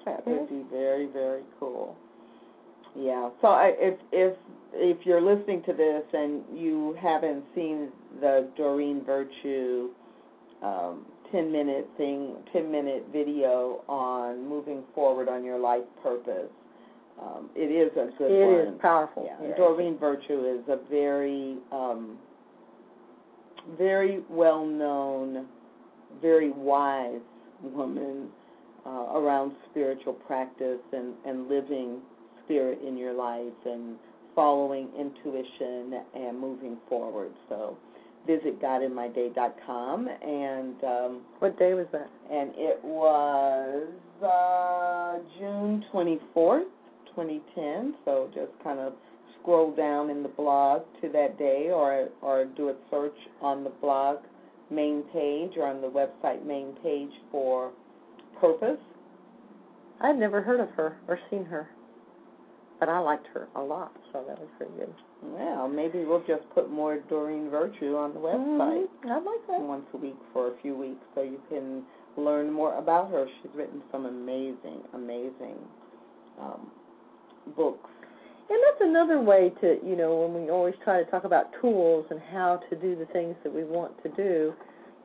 That 0.04 0.26
would 0.26 0.48
be 0.48 0.62
very, 0.70 1.06
very 1.06 1.42
cool. 1.58 1.96
Yeah. 2.96 3.30
So 3.40 3.48
I, 3.48 3.72
if 3.78 3.98
if 4.12 4.36
if 4.72 5.04
you're 5.06 5.20
listening 5.20 5.62
to 5.64 5.72
this 5.72 6.02
and 6.12 6.42
you 6.54 6.96
haven't 7.00 7.44
seen 7.54 7.88
the 8.20 8.48
Doreen 8.56 9.04
Virtue 9.04 9.90
um, 10.62 11.04
10 11.32 11.50
minute 11.52 11.88
thing, 11.96 12.36
10 12.52 12.70
minute 12.70 13.06
video 13.12 13.82
on 13.88 14.48
moving 14.48 14.82
forward 14.94 15.28
on 15.28 15.44
your 15.44 15.58
life 15.58 15.84
purpose, 16.02 16.50
um, 17.20 17.50
it 17.54 17.70
is 17.70 17.90
a 17.92 18.16
good 18.18 18.30
It 18.30 18.46
one. 18.66 18.74
is 18.74 18.80
powerful. 18.80 19.24
Yeah. 19.26 19.48
Yes. 19.48 19.56
Doreen 19.56 19.98
Virtue 19.98 20.58
is 20.58 20.68
a 20.68 20.78
very 20.90 21.56
um, 21.72 22.16
very 23.78 24.20
well 24.28 24.64
known, 24.66 25.46
very 26.20 26.50
wise 26.50 27.20
woman 27.62 28.28
uh, 28.86 29.18
around 29.18 29.52
spiritual 29.70 30.12
practice 30.14 30.80
and, 30.92 31.14
and 31.26 31.48
living 31.48 31.98
spirit 32.44 32.80
in 32.86 32.96
your 32.96 33.12
life 33.12 33.52
and 33.64 33.96
following 34.34 34.88
intuition 34.98 36.00
and 36.14 36.38
moving 36.38 36.76
forward. 36.88 37.32
So 37.48 37.76
visit 38.26 38.60
godinmyday.com 38.60 40.08
and 40.08 40.84
um, 40.84 41.20
What 41.38 41.58
day 41.58 41.74
was 41.74 41.86
that? 41.92 42.08
and 42.30 42.50
it 42.56 42.82
was 42.84 43.88
uh, 44.22 45.18
June 45.38 45.84
24th, 45.92 46.64
2010. 47.14 47.94
So 48.04 48.28
just 48.34 48.52
kind 48.62 48.78
of 48.78 48.92
scroll 49.40 49.74
down 49.74 50.10
in 50.10 50.22
the 50.22 50.28
blog 50.28 50.82
to 51.02 51.08
that 51.08 51.38
day 51.38 51.70
or 51.72 52.08
or 52.20 52.44
do 52.44 52.68
a 52.68 52.74
search 52.90 53.16
on 53.40 53.64
the 53.64 53.70
blog 53.80 54.18
main 54.70 55.02
page 55.12 55.52
or 55.56 55.66
on 55.66 55.80
the 55.80 55.88
website 55.88 56.44
main 56.46 56.72
page 56.82 57.10
for 57.32 57.72
purpose. 58.40 58.78
I'd 60.00 60.18
never 60.18 60.40
heard 60.40 60.60
of 60.60 60.70
her 60.70 60.96
or 61.08 61.18
seen 61.30 61.44
her, 61.44 61.68
but 62.78 62.88
I 62.88 62.98
liked 62.98 63.26
her 63.34 63.48
a 63.54 63.60
lot, 63.60 63.92
so 64.12 64.24
that 64.26 64.38
was 64.38 64.48
pretty 64.56 64.72
good. 64.78 64.94
Well, 65.22 65.68
maybe 65.68 66.04
we'll 66.04 66.24
just 66.26 66.48
put 66.54 66.70
more 66.70 66.98
Doreen 67.08 67.50
Virtue 67.50 67.96
on 67.96 68.14
the 68.14 68.20
website 68.20 68.88
Mhm. 69.04 69.10
I'd 69.10 69.24
like 69.24 69.46
that. 69.48 69.60
once 69.60 69.86
a 69.92 69.98
week 69.98 70.16
for 70.32 70.48
a 70.48 70.52
few 70.62 70.74
weeks 70.74 71.04
so 71.14 71.20
you 71.20 71.40
can 71.50 71.84
learn 72.16 72.50
more 72.50 72.74
about 72.76 73.10
her. 73.10 73.26
She's 73.42 73.54
written 73.54 73.82
some 73.92 74.06
amazing, 74.06 74.82
amazing 74.94 75.58
um, 76.40 76.70
books. 77.54 77.90
And 78.48 78.58
that's 78.64 78.80
another 78.80 79.20
way 79.20 79.50
to, 79.60 79.78
you 79.86 79.94
know, 79.94 80.22
when 80.22 80.42
we 80.42 80.50
always 80.50 80.74
try 80.82 81.02
to 81.04 81.08
talk 81.10 81.24
about 81.24 81.52
tools 81.60 82.06
and 82.10 82.18
how 82.32 82.56
to 82.70 82.76
do 82.76 82.96
the 82.96 83.06
things 83.06 83.36
that 83.44 83.52
we 83.54 83.62
want 83.64 83.92
to 84.02 84.08
do, 84.10 84.54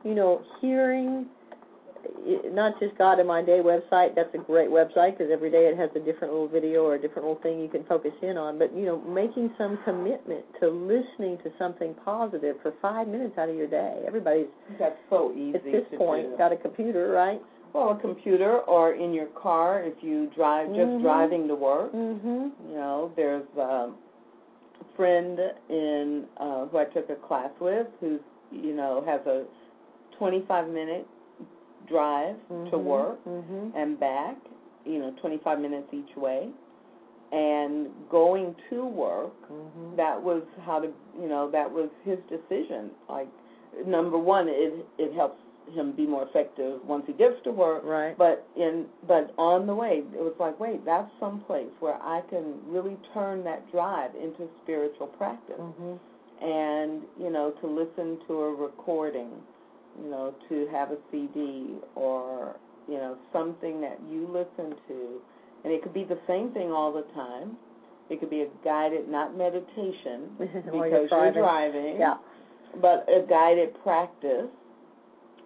you 0.02 0.14
know, 0.14 0.40
hearing 0.60 1.26
i- 1.26 1.35
not 2.52 2.78
just 2.80 2.96
God 2.98 3.20
in 3.20 3.26
My 3.26 3.42
Day 3.42 3.60
website, 3.62 4.14
that's 4.14 4.34
a 4.34 4.38
great 4.38 4.68
website 4.70 5.16
because 5.16 5.30
every 5.32 5.50
day 5.50 5.66
it 5.66 5.76
has 5.76 5.90
a 5.94 6.00
different 6.00 6.32
little 6.32 6.48
video 6.48 6.84
or 6.84 6.94
a 6.94 7.00
different 7.00 7.26
little 7.28 7.42
thing 7.42 7.60
you 7.60 7.68
can 7.68 7.84
focus 7.84 8.12
in 8.22 8.36
on, 8.36 8.58
but, 8.58 8.74
you 8.76 8.84
know, 8.84 9.00
making 9.02 9.50
some 9.58 9.78
commitment 9.84 10.44
to 10.60 10.68
listening 10.68 11.38
to 11.44 11.50
something 11.58 11.94
positive 12.04 12.56
for 12.62 12.72
five 12.82 13.06
minutes 13.08 13.36
out 13.38 13.48
of 13.48 13.54
your 13.56 13.66
day. 13.68 14.02
Everybody's, 14.06 14.46
That's 14.78 14.96
so 15.10 15.32
easy 15.34 15.56
at 15.56 15.64
this 15.64 15.84
to 15.92 15.96
point, 15.98 16.30
do. 16.30 16.36
got 16.36 16.52
a 16.52 16.56
computer, 16.56 17.10
right? 17.10 17.40
Well, 17.72 17.90
a 17.90 18.00
computer 18.00 18.60
or 18.60 18.94
in 18.94 19.12
your 19.12 19.26
car 19.26 19.82
if 19.84 19.94
you 20.02 20.30
drive, 20.34 20.68
just 20.68 20.78
Mhm. 20.80 21.02
driving 21.02 21.46
to 21.48 21.54
work. 21.54 21.92
Mm-hmm. 21.92 22.70
You 22.70 22.74
know, 22.74 23.12
there's 23.16 23.46
um, 23.58 23.96
a 24.80 24.96
friend 24.96 25.38
in 25.68 26.24
uh, 26.38 26.66
who 26.66 26.78
I 26.78 26.84
took 26.86 27.10
a 27.10 27.16
class 27.16 27.50
with 27.60 27.86
who's 28.00 28.20
you 28.50 28.72
know 28.74 29.02
has 29.06 29.20
a 29.26 29.44
25 30.18 30.68
minute 30.68 31.06
drive 31.88 32.36
to 32.70 32.78
work 32.78 33.24
Mm-hmm. 33.26 33.76
and 33.76 33.98
back. 34.00 34.36
You 34.84 34.98
know, 35.00 35.14
25 35.20 35.58
minutes 35.60 35.88
each 35.92 36.16
way, 36.16 36.48
and 37.32 37.88
going 38.10 38.54
to 38.70 38.84
work. 38.86 39.32
Mm-hmm. 39.50 39.96
That 39.96 40.22
was 40.22 40.42
how 40.64 40.78
to 40.80 40.88
you 41.20 41.28
know 41.28 41.50
that 41.50 41.70
was 41.70 41.88
his 42.04 42.18
decision. 42.28 42.90
Like 43.08 43.28
number 43.86 44.18
one, 44.18 44.46
it 44.48 44.86
it 44.98 45.12
helps 45.14 45.38
him 45.74 45.90
be 45.96 46.06
more 46.06 46.22
effective 46.28 46.78
once 46.86 47.02
he 47.08 47.12
gets 47.12 47.34
to 47.42 47.50
work. 47.50 47.82
Right. 47.84 48.16
But 48.16 48.46
in 48.56 48.86
but 49.08 49.34
on 49.38 49.66
the 49.66 49.74
way, 49.74 50.04
it 50.14 50.20
was 50.20 50.34
like, 50.38 50.58
wait, 50.60 50.84
that's 50.84 51.10
some 51.18 51.40
place 51.40 51.72
where 51.80 51.96
I 52.00 52.20
can 52.30 52.54
really 52.68 52.96
turn 53.12 53.42
that 53.44 53.70
drive 53.72 54.12
into 54.14 54.48
spiritual 54.62 55.08
practice, 55.08 55.56
Mm-hmm. 55.58 56.44
and 56.44 57.02
you 57.18 57.30
know, 57.30 57.50
to 57.60 57.66
listen 57.66 58.18
to 58.28 58.34
a 58.42 58.54
recording, 58.54 59.30
you 60.02 60.10
know, 60.10 60.34
to 60.48 60.66
have 60.72 60.90
a 60.90 60.96
CD 61.10 61.74
or 61.94 62.56
you 62.88 62.94
know 62.98 63.16
something 63.32 63.80
that 63.80 63.98
you 64.10 64.26
listen 64.28 64.76
to, 64.88 65.20
and 65.64 65.72
it 65.72 65.82
could 65.82 65.94
be 65.94 66.04
the 66.04 66.18
same 66.26 66.50
thing 66.52 66.70
all 66.72 66.92
the 66.92 67.04
time. 67.14 67.56
It 68.08 68.20
could 68.20 68.30
be 68.30 68.42
a 68.42 68.48
guided, 68.64 69.08
not 69.08 69.36
meditation, 69.36 70.30
because 70.38 70.64
you're 70.72 70.82
you're 71.00 71.08
driving. 71.08 71.42
driving 71.42 71.96
Yeah. 72.00 72.14
but 72.80 73.06
a 73.08 73.26
guided 73.28 73.74
practice. 73.82 74.46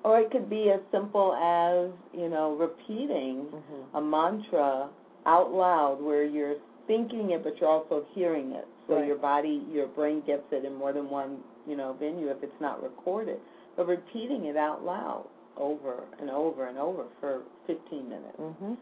Or 0.03 0.18
it 0.18 0.30
could 0.30 0.48
be 0.48 0.70
as 0.70 0.80
simple 0.90 1.34
as, 1.34 1.90
you 2.18 2.28
know, 2.30 2.57
repeating 2.57 3.46
Mm-hmm. 3.53 3.96
a 3.96 4.01
mantra 4.01 4.88
out 5.26 5.53
loud 5.53 6.01
where 6.01 6.24
you're 6.24 6.55
thinking 6.86 7.30
it 7.32 7.44
but 7.44 7.59
you're 7.61 7.68
also 7.68 8.07
hearing 8.14 8.53
it. 8.53 8.66
So 8.88 8.94
Right. 8.96 9.07
your 9.07 9.16
body, 9.18 9.62
your 9.70 9.88
brain 9.88 10.22
gets 10.26 10.44
it 10.53 10.64
in 10.64 10.74
more 10.74 10.92
than 10.94 11.11
one, 11.11 11.38
you 11.66 11.76
know, 11.76 11.92
venue 12.01 12.28
if 12.30 12.42
it's 12.42 12.61
not 12.61 12.82
recorded. 12.82 13.38
But 13.80 13.86
repeating 13.86 14.44
it 14.44 14.58
out 14.58 14.84
loud 14.84 15.24
over 15.56 16.04
and 16.20 16.28
over 16.28 16.68
and 16.68 16.76
over 16.76 17.04
for 17.18 17.40
15 17.66 18.10
minutes. 18.10 18.36
Mm-hmm. 18.38 18.74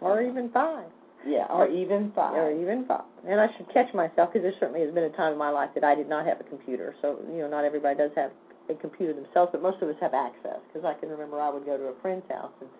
Or 0.00 0.22
even 0.22 0.52
five. 0.52 0.86
Yeah, 1.26 1.46
or 1.50 1.66
even 1.66 2.12
five. 2.14 2.34
Or 2.34 2.52
even 2.52 2.86
five. 2.86 3.02
And 3.26 3.40
I 3.40 3.48
should 3.56 3.66
catch 3.74 3.92
myself 3.92 4.30
because 4.32 4.42
there 4.46 4.54
certainly 4.60 4.82
has 4.82 4.94
been 4.94 5.02
a 5.02 5.16
time 5.16 5.32
in 5.32 5.38
my 5.38 5.50
life 5.50 5.70
that 5.74 5.82
I 5.82 5.96
did 5.96 6.08
not 6.08 6.26
have 6.26 6.38
a 6.38 6.44
computer. 6.44 6.94
So, 7.02 7.18
you 7.28 7.38
know, 7.38 7.50
not 7.50 7.64
everybody 7.64 7.98
does 7.98 8.12
have 8.14 8.30
a 8.70 8.74
computer 8.74 9.14
themselves, 9.14 9.50
but 9.50 9.60
most 9.60 9.82
of 9.82 9.88
us 9.88 9.96
have 10.00 10.14
access 10.14 10.62
because 10.72 10.86
I 10.86 10.94
can 11.00 11.08
remember 11.08 11.40
I 11.40 11.50
would 11.50 11.66
go 11.66 11.76
to 11.76 11.90
a 11.90 11.94
friend's 12.00 12.30
house 12.30 12.54
and, 12.60 12.70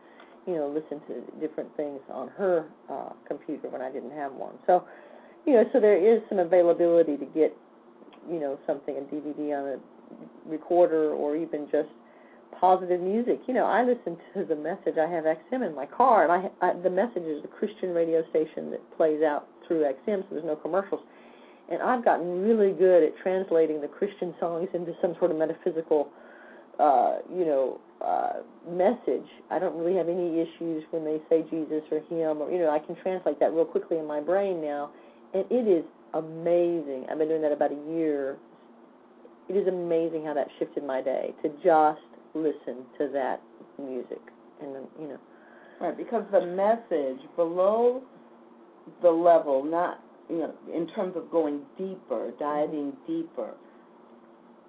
you 0.46 0.54
know, 0.54 0.68
listen 0.68 1.02
to 1.08 1.18
different 1.40 1.76
things 1.76 1.98
on 2.12 2.28
her 2.28 2.66
uh, 2.88 3.10
computer 3.26 3.68
when 3.70 3.82
I 3.82 3.90
didn't 3.90 4.12
have 4.12 4.30
one. 4.34 4.54
So, 4.68 4.84
you 5.46 5.54
know, 5.54 5.64
so 5.72 5.80
there 5.80 5.98
is 5.98 6.22
some 6.28 6.38
availability 6.38 7.16
to 7.16 7.26
get, 7.26 7.56
you 8.30 8.38
know, 8.38 8.56
something, 8.68 8.96
a 8.96 9.00
DVD 9.00 9.58
on 9.58 9.68
a 9.74 9.93
recorder 10.46 11.12
or 11.12 11.36
even 11.36 11.66
just 11.70 11.88
positive 12.60 13.00
music. 13.00 13.40
You 13.46 13.54
know, 13.54 13.64
I 13.64 13.84
listen 13.84 14.16
to 14.34 14.44
the 14.44 14.56
message. 14.56 14.96
I 14.98 15.08
have 15.10 15.24
XM 15.24 15.66
in 15.66 15.74
my 15.74 15.86
car, 15.86 16.24
and 16.24 16.32
I, 16.32 16.66
I 16.66 16.72
the 16.80 16.90
message 16.90 17.24
is 17.24 17.44
a 17.44 17.48
Christian 17.48 17.90
radio 17.92 18.22
station 18.30 18.70
that 18.70 18.80
plays 18.96 19.22
out 19.22 19.48
through 19.66 19.82
XM, 19.82 20.22
so 20.22 20.26
there's 20.30 20.44
no 20.44 20.56
commercials. 20.56 21.00
And 21.70 21.82
I've 21.82 22.04
gotten 22.04 22.42
really 22.42 22.72
good 22.72 23.02
at 23.02 23.16
translating 23.22 23.80
the 23.80 23.88
Christian 23.88 24.34
songs 24.38 24.68
into 24.74 24.92
some 25.00 25.14
sort 25.18 25.30
of 25.30 25.38
metaphysical, 25.38 26.10
uh, 26.78 27.18
you 27.34 27.44
know, 27.46 27.80
uh, 28.04 28.42
message. 28.70 29.26
I 29.50 29.58
don't 29.58 29.76
really 29.76 29.96
have 29.96 30.08
any 30.08 30.40
issues 30.40 30.84
when 30.90 31.04
they 31.04 31.20
say 31.30 31.44
Jesus 31.50 31.82
or 31.90 32.00
Him, 32.00 32.42
or 32.42 32.50
you 32.50 32.58
know, 32.58 32.70
I 32.70 32.78
can 32.78 32.96
translate 33.02 33.40
that 33.40 33.52
real 33.52 33.64
quickly 33.64 33.98
in 33.98 34.06
my 34.06 34.20
brain 34.20 34.60
now, 34.60 34.90
and 35.32 35.44
it 35.50 35.66
is 35.66 35.84
amazing. 36.12 37.06
I've 37.10 37.18
been 37.18 37.28
doing 37.28 37.42
that 37.42 37.52
about 37.52 37.72
a 37.72 37.92
year. 37.92 38.36
It 39.48 39.56
is 39.56 39.68
amazing 39.68 40.24
how 40.24 40.34
that 40.34 40.48
shifted 40.58 40.84
my 40.84 41.02
day 41.02 41.34
to 41.42 41.48
just 41.62 42.00
listen 42.34 42.84
to 42.98 43.08
that 43.12 43.42
music, 43.78 44.20
and 44.62 44.74
then, 44.74 44.82
you 45.00 45.08
know, 45.08 45.18
Right, 45.80 45.96
because 45.96 46.24
the 46.30 46.46
message 46.46 47.18
below 47.36 48.00
the 49.02 49.10
level, 49.10 49.64
not 49.64 50.00
you 50.30 50.38
know, 50.38 50.54
in 50.72 50.86
terms 50.88 51.16
of 51.16 51.30
going 51.30 51.60
deeper, 51.76 52.32
diving 52.38 52.92
deeper, 53.06 53.54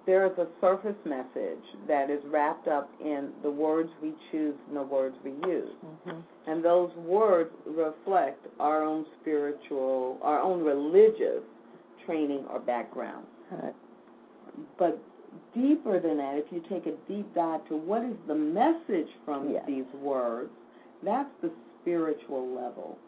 there 0.04 0.26
is 0.26 0.32
a 0.38 0.46
surface 0.60 0.96
message 1.04 1.64
that 1.88 2.10
is 2.10 2.20
wrapped 2.26 2.68
up 2.68 2.90
in 3.00 3.30
the 3.42 3.50
words 3.50 3.88
we 4.02 4.12
choose 4.30 4.54
and 4.68 4.76
the 4.76 4.82
words 4.82 5.16
we 5.24 5.30
use. 5.48 5.70
mm-hmm. 5.84 6.50
And 6.50 6.64
those 6.64 6.90
words 6.96 7.50
reflect 7.66 8.46
our 8.60 8.84
own 8.84 9.04
spiritual, 9.20 10.18
our 10.22 10.40
own 10.40 10.62
religious 10.62 11.42
training 12.04 12.44
or 12.50 12.60
background. 12.60 13.26
Right. 13.50 13.74
But 14.78 14.98
deeper 15.54 16.00
than 16.00 16.18
that, 16.18 16.36
if 16.36 16.44
you 16.50 16.62
take 16.68 16.86
a 16.86 16.96
deep 17.10 17.32
dive 17.34 17.66
to 17.68 17.76
what 17.76 18.02
is 18.04 18.16
the 18.26 18.34
message 18.34 19.08
from 19.24 19.50
Yes. 19.50 19.64
these 19.66 19.92
words, 19.94 20.50
that's 21.02 21.30
the 21.42 21.50
spiritual 21.80 22.46
level. 22.54 22.98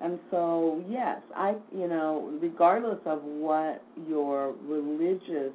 And 0.00 0.18
so, 0.30 0.82
yes, 0.88 1.20
I, 1.34 1.56
you 1.74 1.88
know, 1.88 2.32
regardless 2.40 3.00
of 3.04 3.22
what 3.24 3.82
your 4.08 4.54
religious 4.62 5.52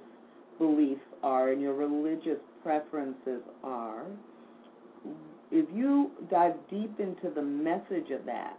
beliefs 0.58 1.02
are 1.24 1.52
and 1.52 1.62
your 1.62 1.74
religious 1.74 2.40
preferences 2.62 3.42
are, 3.64 4.06
if 5.52 5.66
you 5.74 6.12
dive 6.30 6.54
deep 6.70 7.00
into 7.00 7.30
the 7.34 7.42
message 7.42 8.12
of 8.12 8.26
that, 8.26 8.58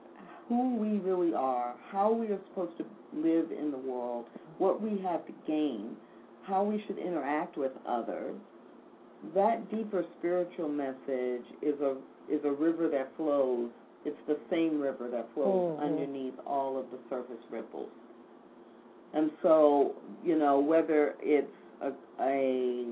who 0.49 0.77
we 0.77 0.99
really 0.99 1.35
are, 1.35 1.75
how 1.91 2.13
we 2.13 2.29
are 2.29 2.39
supposed 2.49 2.77
to 2.79 2.85
live 3.15 3.51
in 3.51 3.71
the 3.71 3.79
world, 3.79 4.27
what 4.59 4.81
we 4.81 5.01
have 5.03 5.27
to 5.27 5.33
gain, 5.47 5.97
how 6.47 6.63
we 6.63 6.83
should 6.87 6.99
interact 6.99 7.57
with 7.57 7.73
others, 7.87 8.35
that 9.35 9.71
deeper 9.71 10.05
spiritual 10.19 10.69
message 10.69 11.45
is 11.63 11.81
a 11.81 11.97
is 12.31 12.41
a 12.45 12.51
river 12.53 12.89
that 12.89 13.11
flows. 13.17 13.71
It's 14.05 14.17
the 14.27 14.39
same 14.51 14.81
river 14.81 15.09
that 15.09 15.27
flows 15.35 15.79
Mhm. 15.79 15.83
underneath 15.83 16.35
all 16.47 16.77
of 16.79 16.91
the 16.91 16.99
surface 17.09 17.43
ripples. 17.51 17.91
And 19.13 19.31
so, 19.43 19.95
you 20.25 20.37
know, 20.37 20.59
whether 20.61 21.15
it's 21.21 21.53
a, 21.81 21.93
a 22.21 22.87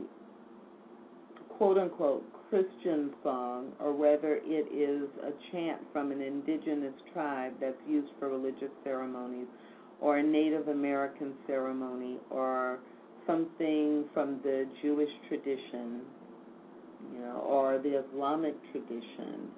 quote 1.49 1.79
unquote 1.79 2.25
Christian 2.49 3.15
song 3.23 3.73
or 3.81 3.93
whether 3.93 4.37
it 4.45 4.69
is 4.73 5.09
a 5.23 5.33
chant 5.51 5.81
from 5.93 6.13
an 6.13 6.21
indigenous 6.21 6.95
tribe 7.13 7.55
that's 7.61 7.81
used 7.89 8.13
for 8.19 8.29
religious 8.29 8.71
ceremonies 8.85 9.47
or 10.01 10.19
a 10.19 10.23
Native 10.23 10.69
American 10.69 11.35
ceremony 11.47 12.19
or 12.31 12.79
something 13.27 14.05
from 14.15 14.39
the 14.43 14.67
Jewish 14.83 15.11
tradition, 15.29 16.01
you 17.15 17.21
know, 17.21 17.45
or 17.47 17.79
the 17.79 18.03
Islamic 18.05 18.55
tradition, 18.73 19.51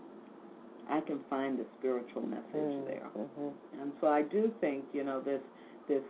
I 0.89 1.01
can 1.01 1.21
find 1.31 1.59
the 1.59 1.65
spiritual 1.79 2.23
message 2.23 2.45
Mm, 2.55 2.87
there. 2.87 3.09
mhm. 3.17 3.53
And 3.81 3.93
so 4.01 4.09
I 4.09 4.23
do 4.23 4.53
think, 4.61 4.85
you 4.93 5.05
know, 5.05 5.21
this 5.21 5.41
this 5.89 6.03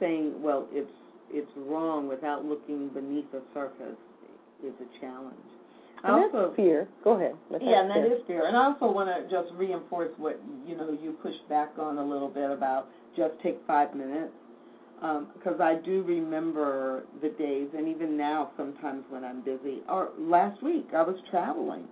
saying, 0.00 0.40
well, 0.42 0.66
it's 0.72 0.92
it's 1.32 1.50
wrong 1.56 2.06
without 2.08 2.44
looking 2.44 2.88
beneath 2.88 3.30
the 3.32 3.42
surface 3.54 3.96
is 4.62 4.74
a 4.80 5.00
challenge. 5.00 5.48
I 6.02 6.08
And 6.08 6.24
also 6.24 6.42
that's 6.46 6.56
fear. 6.56 6.86
Go 7.02 7.12
ahead. 7.12 7.34
But 7.50 7.62
yeah, 7.62 7.80
and 7.80 7.90
that 7.90 8.04
fear. 8.04 8.12
is 8.16 8.22
fair. 8.26 8.44
And 8.46 8.56
I 8.56 8.66
also 8.66 8.92
want 8.92 9.08
to 9.08 9.22
just 9.30 9.52
reinforce 9.54 10.12
what 10.18 10.38
you 10.66 10.76
know 10.76 10.90
you 11.02 11.12
pushed 11.22 11.48
back 11.48 11.70
on 11.78 11.96
a 11.98 12.04
little 12.04 12.28
bit 12.28 12.50
about 12.50 12.88
just 13.16 13.34
take 13.42 13.58
five 13.66 13.94
minutes, 13.94 14.32
because 15.00 15.60
I 15.60 15.76
do 15.84 16.02
remember 16.02 17.04
the 17.22 17.28
days, 17.30 17.68
and 17.76 17.88
even 17.88 18.16
now 18.16 18.50
sometimes 18.56 19.04
when 19.10 19.24
I'm 19.24 19.42
busy. 19.42 19.82
Or 19.88 20.10
last 20.18 20.62
week 20.62 20.88
I 20.94 21.02
was 21.02 21.16
traveling, 21.30 21.84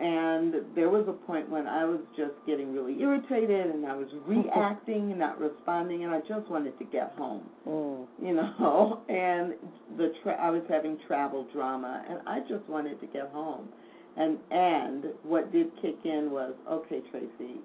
and 0.00 0.54
there 0.74 0.88
was 0.90 1.06
a 1.08 1.12
point 1.12 1.48
when 1.50 1.66
I 1.66 1.84
was 1.84 2.00
just 2.16 2.32
getting 2.46 2.72
really 2.72 3.00
irritated, 3.00 3.66
and 3.66 3.86
I 3.86 3.94
was 3.94 4.08
reacting 4.26 5.10
and 5.10 5.18
not 5.18 5.38
responding, 5.40 6.04
and 6.04 6.12
I 6.12 6.20
just 6.20 6.48
wanted 6.50 6.78
to 6.78 6.84
get 6.84 7.12
home 7.16 7.42
Mm. 7.66 8.06
you 8.22 8.34
know, 8.34 9.02
and 9.08 9.54
the 9.96 10.12
tra- 10.22 10.40
I 10.40 10.50
was 10.50 10.62
having 10.68 10.98
travel 11.06 11.46
drama, 11.52 12.02
and 12.08 12.20
I 12.26 12.40
just 12.48 12.66
wanted 12.68 12.98
to 13.00 13.06
get 13.08 13.28
home, 13.30 13.68
and 14.16 14.38
and 14.50 15.04
what 15.22 15.52
did 15.52 15.70
kick 15.82 15.96
in 16.04 16.30
was, 16.30 16.54
okay, 16.70 17.00
Tracy, 17.10 17.60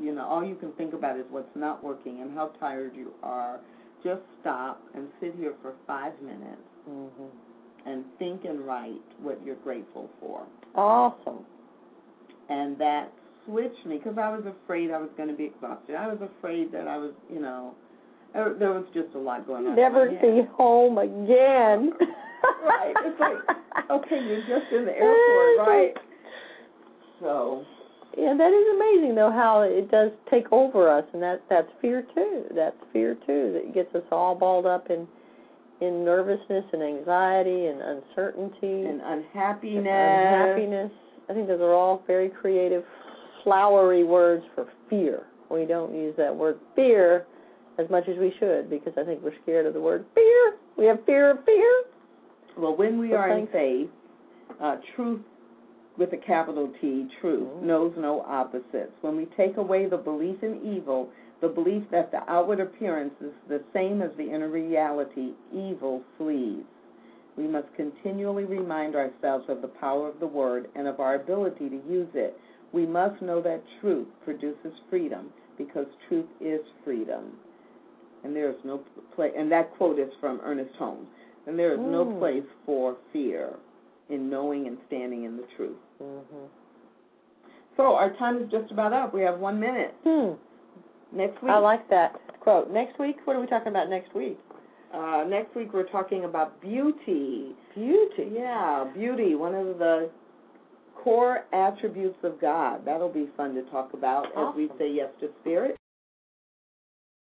you 0.00 0.14
know, 0.14 0.24
all 0.26 0.44
you 0.44 0.54
can 0.54 0.72
think 0.72 0.92
about 0.94 1.18
is 1.18 1.24
what's 1.30 1.54
not 1.56 1.82
working 1.82 2.20
and 2.20 2.32
how 2.34 2.48
tired 2.60 2.94
you 2.94 3.12
are. 3.22 3.60
Just 4.04 4.22
stop 4.40 4.80
and 4.94 5.08
sit 5.20 5.34
here 5.38 5.54
for 5.62 5.72
five 5.86 6.12
minutes 6.22 6.62
Mhm. 6.88 7.30
and 7.86 8.04
think 8.18 8.44
and 8.44 8.60
write 8.66 9.02
what 9.22 9.42
you're 9.44 9.56
grateful 9.56 10.08
for, 10.20 10.42
Awesome. 10.74 11.44
and 12.48 12.78
that 12.78 13.10
switched 13.44 13.84
me 13.86 13.96
because 13.98 14.18
I 14.18 14.34
was 14.34 14.44
afraid 14.46 14.90
I 14.90 14.98
was 14.98 15.10
going 15.16 15.28
to 15.28 15.34
be 15.34 15.44
exhausted. 15.46 15.96
I 15.96 16.06
was 16.08 16.20
afraid 16.20 16.70
that 16.72 16.86
I 16.86 16.96
was, 16.98 17.12
you 17.30 17.40
know, 17.40 17.74
there 18.34 18.72
was 18.72 18.84
just 18.92 19.14
a 19.14 19.18
lot 19.18 19.46
going 19.46 19.66
on. 19.66 19.74
Never 19.74 20.10
be 20.10 20.42
home 20.52 20.98
again. 20.98 21.92
Right. 22.62 22.94
It's 23.04 23.18
like, 23.18 23.90
okay, 23.90 24.22
you're 24.22 24.42
just 24.42 24.72
in 24.72 24.84
the 24.84 24.92
airport, 24.96 25.58
right? 25.66 25.96
So, 27.20 27.64
Yeah, 28.18 28.34
that 28.36 28.52
is 28.52 28.66
amazing 28.74 29.14
though 29.14 29.30
how 29.30 29.60
it 29.62 29.90
does 29.90 30.10
take 30.28 30.50
over 30.50 30.88
us, 30.90 31.04
and 31.12 31.22
that 31.22 31.42
that's 31.48 31.68
fear 31.80 32.04
too. 32.14 32.44
That's 32.54 32.76
fear 32.92 33.14
too 33.26 33.52
that 33.54 33.72
gets 33.72 33.94
us 33.94 34.02
all 34.10 34.34
balled 34.34 34.66
up 34.66 34.90
in 34.90 35.06
in 35.80 36.04
nervousness 36.04 36.64
and 36.72 36.82
anxiety 36.82 37.66
and 37.66 37.80
uncertainty 37.80 38.82
and 38.86 39.00
unhappiness. 39.00 39.86
and 39.86 39.86
unhappiness. 39.86 40.90
I 41.30 41.34
think 41.34 41.46
those 41.46 41.60
are 41.60 41.72
all 41.72 42.02
very 42.06 42.28
creative, 42.28 42.82
flowery 43.44 44.02
words 44.02 44.44
for 44.56 44.66
fear. 44.90 45.22
We 45.50 45.64
don't 45.64 45.94
use 45.94 46.14
that 46.16 46.34
word 46.34 46.58
fear 46.74 47.26
as 47.78 47.88
much 47.90 48.08
as 48.08 48.18
we 48.18 48.34
should 48.40 48.68
because 48.68 48.92
I 48.96 49.04
think 49.04 49.22
we're 49.22 49.36
scared 49.42 49.66
of 49.66 49.74
the 49.74 49.80
word 49.80 50.04
fear. 50.16 50.54
We 50.76 50.86
have 50.86 50.98
fear 51.06 51.30
of 51.30 51.44
fear. 51.44 51.84
Well, 52.56 52.74
when 52.76 52.98
we 52.98 53.10
Well, 53.10 53.20
are 53.20 53.38
in 53.38 53.46
faith, 53.46 53.88
uh, 54.60 54.76
truth 54.96 55.20
with 55.98 56.12
a 56.12 56.16
capital 56.16 56.72
T, 56.80 57.08
truth, 57.20 57.48
Mhm. 57.48 57.62
knows 57.62 57.96
no 57.96 58.20
opposites. 58.20 58.92
When 59.02 59.16
we 59.16 59.26
take 59.26 59.56
away 59.56 59.86
the 59.86 59.98
belief 59.98 60.42
in 60.42 60.62
evil, 60.62 61.10
the 61.40 61.48
belief 61.48 61.90
that 61.90 62.10
the 62.12 62.22
outward 62.30 62.60
appearance 62.60 63.14
is 63.20 63.32
the 63.48 63.62
same 63.72 64.00
as 64.00 64.14
the 64.14 64.30
inner 64.30 64.48
reality, 64.48 65.34
evil 65.52 66.02
flees. 66.16 66.64
We 67.36 67.46
must 67.46 67.72
continually 67.74 68.44
remind 68.44 68.96
ourselves 68.96 69.48
of 69.48 69.60
the 69.60 69.68
power 69.68 70.08
of 70.08 70.18
the 70.18 70.26
word 70.26 70.68
and 70.74 70.86
of 70.88 71.00
our 71.00 71.14
ability 71.14 71.68
to 71.68 71.76
use 71.88 72.14
it. 72.14 72.38
We 72.72 72.86
must 72.86 73.20
know 73.22 73.40
that 73.40 73.62
truth 73.80 74.08
produces 74.24 74.78
freedom 74.90 75.32
because 75.56 75.86
truth 76.08 76.28
is 76.40 76.60
freedom. 76.84 77.38
And 78.24 78.34
there 78.34 78.50
is 78.50 78.64
no 78.64 78.78
place, 79.14 79.32
and 79.36 79.50
that 79.52 79.70
quote 79.76 79.98
is 79.98 80.12
from 80.20 80.40
Ernest 80.42 80.74
Holmes. 80.76 81.08
And 81.46 81.58
there 81.58 81.72
is 81.72 81.80
no 81.80 82.04
place 82.04 82.44
for 82.66 82.96
fear 83.12 83.54
in 84.10 84.30
knowing 84.30 84.66
and 84.66 84.78
standing 84.86 85.24
in 85.24 85.36
the 85.36 85.44
truth. 85.56 85.76
Mm-hmm. 86.02 86.46
So 87.76 87.94
our 87.94 88.16
time 88.16 88.42
is 88.42 88.50
just 88.50 88.72
about 88.72 88.92
up. 88.92 89.14
We 89.14 89.20
have 89.22 89.38
one 89.38 89.60
minute. 89.60 89.94
Hmm. 90.04 90.32
Next 91.16 91.42
week, 91.42 91.50
I 91.50 91.58
like 91.58 91.88
that 91.90 92.20
quote. 92.40 92.70
Next 92.70 92.98
week, 92.98 93.16
what 93.24 93.36
are 93.36 93.40
we 93.40 93.46
talking 93.46 93.68
about 93.68 93.88
next 93.88 94.14
week? 94.14 94.38
uh, 94.94 95.24
next 95.28 95.54
week 95.54 95.72
we're 95.72 95.88
talking 95.88 96.24
about 96.24 96.60
beauty. 96.60 97.54
Beauty. 97.74 98.30
Yeah, 98.32 98.90
beauty, 98.94 99.34
one 99.34 99.54
of 99.54 99.78
the 99.78 100.10
core 100.96 101.44
attributes 101.52 102.18
of 102.22 102.40
God. 102.40 102.84
That'll 102.84 103.12
be 103.12 103.28
fun 103.36 103.54
to 103.54 103.62
talk 103.70 103.92
about 103.92 104.26
as 104.36 104.54
we 104.56 104.68
say 104.78 104.90
yes 104.90 105.10
to 105.20 105.28
spirit. 105.40 105.77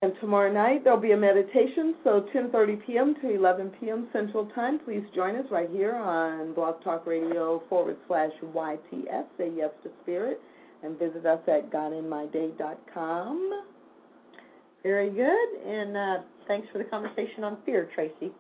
And 0.04 0.14
tomorrow 0.22 0.54
night 0.54 0.84
there'll 0.84 1.00
be 1.00 1.14
a 1.14 1.18
meditation, 1.18 1.96
so 2.04 2.28
10:30 2.32 2.86
p.m. 2.86 3.16
to 3.22 3.34
11 3.34 3.72
p.m. 3.80 4.08
Central 4.14 4.46
Time. 4.54 4.78
Please 4.86 5.02
join 5.16 5.36
us 5.36 5.46
right 5.50 5.70
here 5.72 5.96
on 5.96 6.54
Blog 6.54 6.84
Talk 6.84 7.08
Radio 7.08 7.64
forward 7.68 7.98
slash 8.08 8.30
YTS. 8.44 9.26
Say 9.40 9.52
yes 9.56 9.72
to 9.84 9.90
spirit, 10.04 10.40
and 10.84 11.00
visit 11.00 11.26
us 11.26 11.40
at 11.48 11.72
GodInMyDay.com. 11.72 13.64
Very 14.84 15.10
good. 15.10 15.50
And 15.66 15.98
uh, 15.98 16.18
thanks 16.48 16.68
for 16.72 16.78
the 16.78 16.84
conversation 16.84 17.44
on 17.44 17.58
fear, 17.66 17.90
Tracy. 17.96 18.32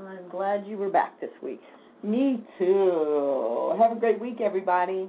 I'm 0.00 0.28
glad 0.28 0.66
you 0.66 0.78
were 0.78 0.90
back 0.90 1.20
this 1.20 1.30
week. 1.40 1.60
Me 2.02 2.44
too. 2.58 3.76
Have 3.78 3.92
a 3.92 4.00
great 4.00 4.20
week, 4.20 4.40
everybody. 4.40 5.08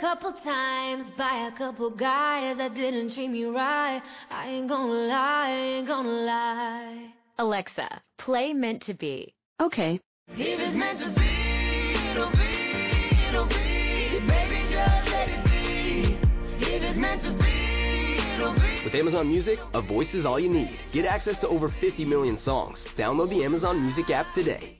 couple 0.00 0.32
times 0.44 1.08
by 1.16 1.48
a 1.52 1.56
couple 1.56 1.90
guys 1.90 2.58
that 2.58 2.74
didn't 2.74 3.14
treat 3.14 3.28
me 3.28 3.44
right. 3.44 4.02
I 4.30 4.48
ain't 4.48 4.68
gonna 4.68 4.92
lie, 4.92 5.50
ain't 5.50 5.86
gonna 5.86 6.08
lie. 6.08 7.12
Alexa, 7.38 8.02
play 8.18 8.52
Meant 8.52 8.82
to 8.82 8.94
Be. 8.94 9.34
Okay. 9.60 10.00
If 10.28 10.60
it's 10.60 10.76
meant 10.76 11.00
to 11.00 11.08
be, 11.08 12.10
it'll 12.10 12.30
be, 12.30 13.28
it'll 13.28 13.46
be. 13.46 14.20
Baby, 14.26 14.64
just 14.70 15.08
let 15.08 15.28
it 15.28 15.44
be. 15.44 16.18
If 16.58 16.82
it's 16.82 16.98
meant 16.98 17.22
to 17.24 17.30
be, 17.30 18.34
it'll 18.34 18.54
be. 18.54 18.84
With 18.84 18.94
Amazon 18.94 19.28
Music, 19.28 19.58
a 19.72 19.80
voice 19.80 20.12
is 20.14 20.26
all 20.26 20.38
you 20.38 20.50
need. 20.50 20.78
Get 20.92 21.06
access 21.06 21.38
to 21.38 21.48
over 21.48 21.72
50 21.80 22.04
million 22.04 22.36
songs. 22.38 22.84
Download 22.98 23.30
the 23.30 23.44
Amazon 23.44 23.82
Music 23.82 24.10
app 24.10 24.26
today. 24.34 24.74